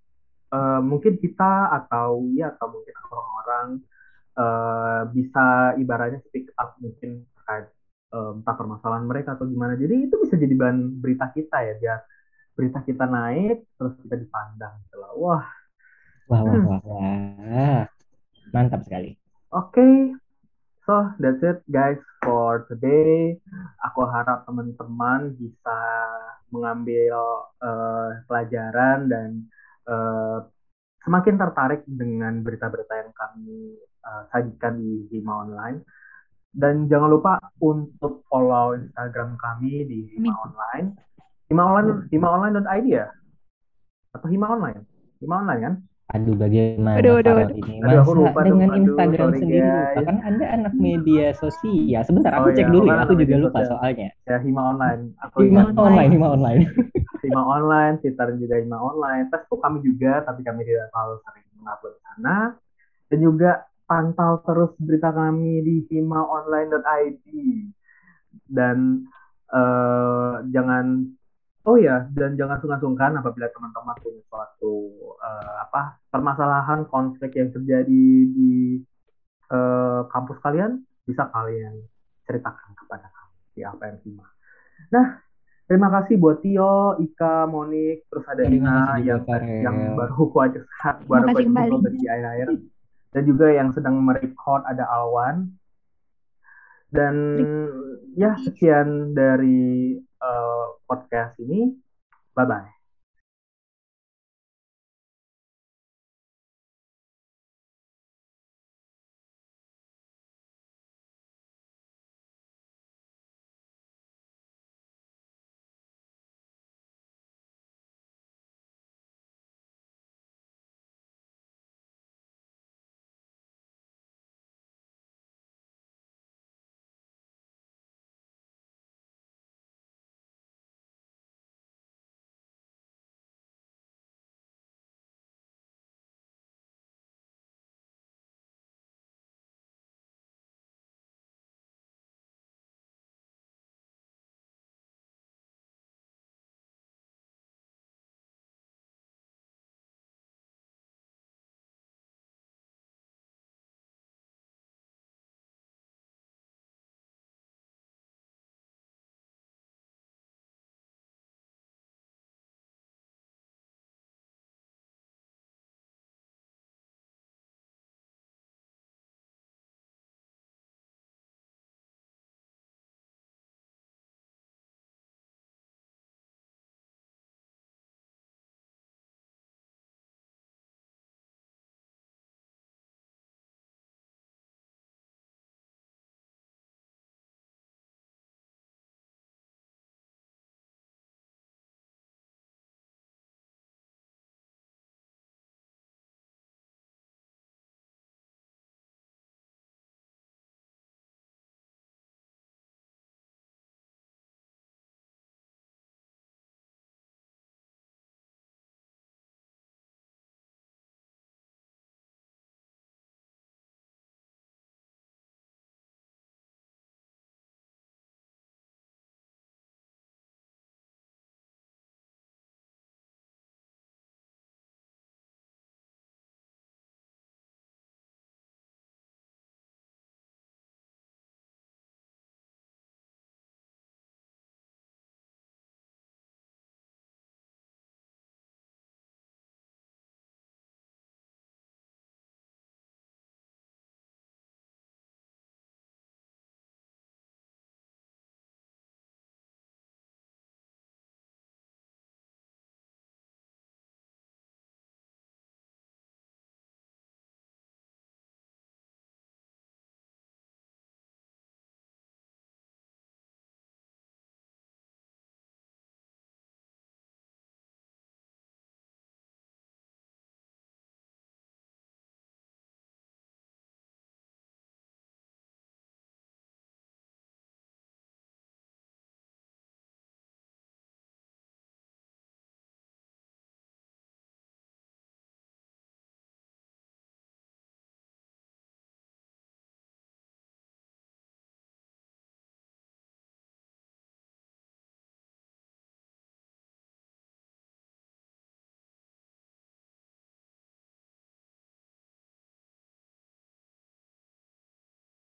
eh, 0.56 0.80
mungkin 0.80 1.20
kita 1.20 1.76
atau 1.84 2.24
ya 2.32 2.56
atau 2.56 2.72
mungkin 2.72 2.96
orang-orang 3.12 3.68
eh, 4.40 5.02
bisa 5.16 5.46
ibaratnya 5.82 6.20
speak 6.28 6.52
up 6.60 6.76
mungkin 6.84 7.26
terkait 7.36 7.68
eh, 8.16 8.32
entah 8.38 8.56
permasalahan 8.60 9.06
mereka 9.08 9.36
atau 9.36 9.46
gimana. 9.48 9.74
Jadi 9.80 9.96
itu 10.10 10.16
bisa 10.24 10.36
jadi 10.40 10.56
bahan 10.56 10.80
berita 11.04 11.26
kita 11.32 11.58
ya, 11.64 11.74
biar 11.82 12.00
berita 12.56 12.80
kita 12.88 13.06
naik 13.08 13.58
terus 13.78 13.94
kita 14.04 14.16
dipandang 14.20 14.74
gitu 14.88 14.96
loh. 15.02 15.14
Wah, 15.20 15.46
Wah, 16.30 16.42
wah, 16.48 16.58
Hmm. 16.58 16.66
wah, 16.66 16.80
wah. 16.90 17.84
Mantap 18.54 18.82
sekali. 18.86 19.12
oke. 19.52 19.88
So 20.86 20.94
that's 21.18 21.42
it 21.42 21.66
guys 21.68 21.98
for 22.22 22.66
today. 22.70 23.42
Aku 23.90 24.06
harap 24.06 24.46
teman-teman 24.46 25.34
bisa 25.38 25.78
mengambil 26.54 27.16
eh, 27.62 28.10
pelajaran 28.30 29.10
dan 29.10 29.30
eh, 29.90 30.40
semakin 31.06 31.36
tertarik 31.38 31.82
dengan 31.86 32.42
berita-berita 32.46 32.94
yang 33.02 33.12
kami 33.14 33.78
eh, 34.06 34.24
sajikan 34.30 34.78
di 34.78 35.10
Hima 35.10 35.44
Online. 35.44 35.78
Dan 36.56 36.88
jangan 36.88 37.12
lupa 37.12 37.34
untuk 37.60 38.24
follow 38.32 38.80
Instagram 38.80 39.36
kami 39.36 39.84
di 39.84 40.00
Hima 40.16 40.32
Online. 40.40 40.88
Hima 41.46 41.64
Online, 41.68 42.08
himaonline.id 42.10 42.86
ya? 42.88 43.06
Atau 44.16 44.28
Hima 44.32 44.48
Online? 44.50 44.80
Hima 45.20 45.36
Online 45.44 45.62
kan? 45.62 45.74
Aduh, 46.06 46.38
bagaimana 46.38 47.02
Aduh, 47.02 47.18
aduh, 47.20 47.34
aduh. 47.44 47.58
ini? 47.58 47.82
Aduh, 47.82 47.98
aku 48.06 48.14
lupa 48.14 48.40
dengan 48.46 48.70
Aduh, 48.72 48.78
Instagram 48.88 49.30
sorry, 49.34 49.40
sendiri 49.42 49.68
lupa? 49.68 49.90
guys. 49.90 50.06
Kan 50.06 50.18
Anda 50.22 50.46
anak 50.48 50.74
media 50.78 51.26
sosial. 51.34 52.02
Sebentar, 52.06 52.32
aku 52.38 52.48
Oh 52.48 52.56
cek 52.56 52.70
iya, 52.70 52.72
dulu 52.72 52.86
ya. 52.88 53.04
Aku 53.04 53.14
juga 53.18 53.36
media 53.36 53.38
lupa 53.42 53.60
sosial? 53.60 53.70
soalnya. 53.82 54.10
Ya 54.24 54.38
Hima 54.40 54.62
Online. 54.72 55.02
Aku 55.28 55.38
Hima 55.44 55.62
ingat. 55.66 55.76
online, 55.76 56.10
Hima 56.14 56.28
online. 56.32 56.62
Hima 57.26 57.42
Online, 57.42 57.94
Twitter 58.00 58.28
juga 58.38 58.56
Hima 58.62 58.78
Online, 58.78 59.26
Facebook 59.34 59.58
kami 59.60 59.82
juga, 59.82 60.22
tapi 60.22 60.46
kami 60.46 60.62
tidak 60.62 60.94
terlalu 60.94 61.18
sering 61.26 61.46
mengupload 61.58 61.96
sana. 62.06 62.38
Dan 63.10 63.20
juga 63.20 63.52
pantau 63.86 64.42
terus 64.46 64.72
berita 64.82 65.14
kami 65.14 65.62
di 65.62 65.76
himaonline.id. 65.90 67.26
Dan 68.46 69.08
eh, 69.50 70.34
jangan, 70.52 70.86
oh 71.66 71.78
ya, 71.80 72.06
dan 72.12 72.36
jangan 72.36 72.60
sungkan-sungkan 72.62 73.18
apabila 73.22 73.48
teman-teman 73.54 73.96
punya 74.02 74.22
suatu 74.30 74.76
eh, 75.22 75.54
apa 75.66 76.02
permasalahan 76.12 76.86
konflik 76.90 77.38
yang 77.38 77.50
terjadi 77.54 78.06
di 78.30 78.82
eh, 79.50 80.02
kampus 80.10 80.38
kalian, 80.42 80.84
bisa 81.06 81.30
kalian 81.32 81.86
ceritakan 82.26 82.74
kepada 82.74 83.08
kami 83.08 83.38
di 83.54 83.62
APM 83.62 83.98
Hima. 84.04 84.28
Nah, 84.92 85.26
Terima 85.66 85.90
kasih 85.90 86.22
buat 86.22 86.46
Tio, 86.46 86.94
Ika, 87.02 87.50
Monik, 87.50 88.06
terus 88.06 88.26
ada 88.30 88.46
Ina 88.46 89.02
yang 89.02 89.26
yang 89.66 89.98
baru 89.98 90.14
aku 90.30 90.38
aja 90.46 90.62
baru 91.10 91.26
aku 91.26 91.90
di 91.90 92.06
akhir-akhir. 92.06 92.50
Dan 93.16 93.24
juga 93.24 93.48
yang 93.48 93.72
sedang 93.72 93.96
merecord 94.04 94.68
ada 94.68 94.84
Alwan. 94.92 95.56
Dan 96.92 97.16
ya 98.20 98.36
sekian 98.44 99.16
dari 99.16 99.96
eh, 100.04 100.66
podcast 100.84 101.40
ini. 101.40 101.72
Bye 102.36 102.44
bye. 102.44 102.75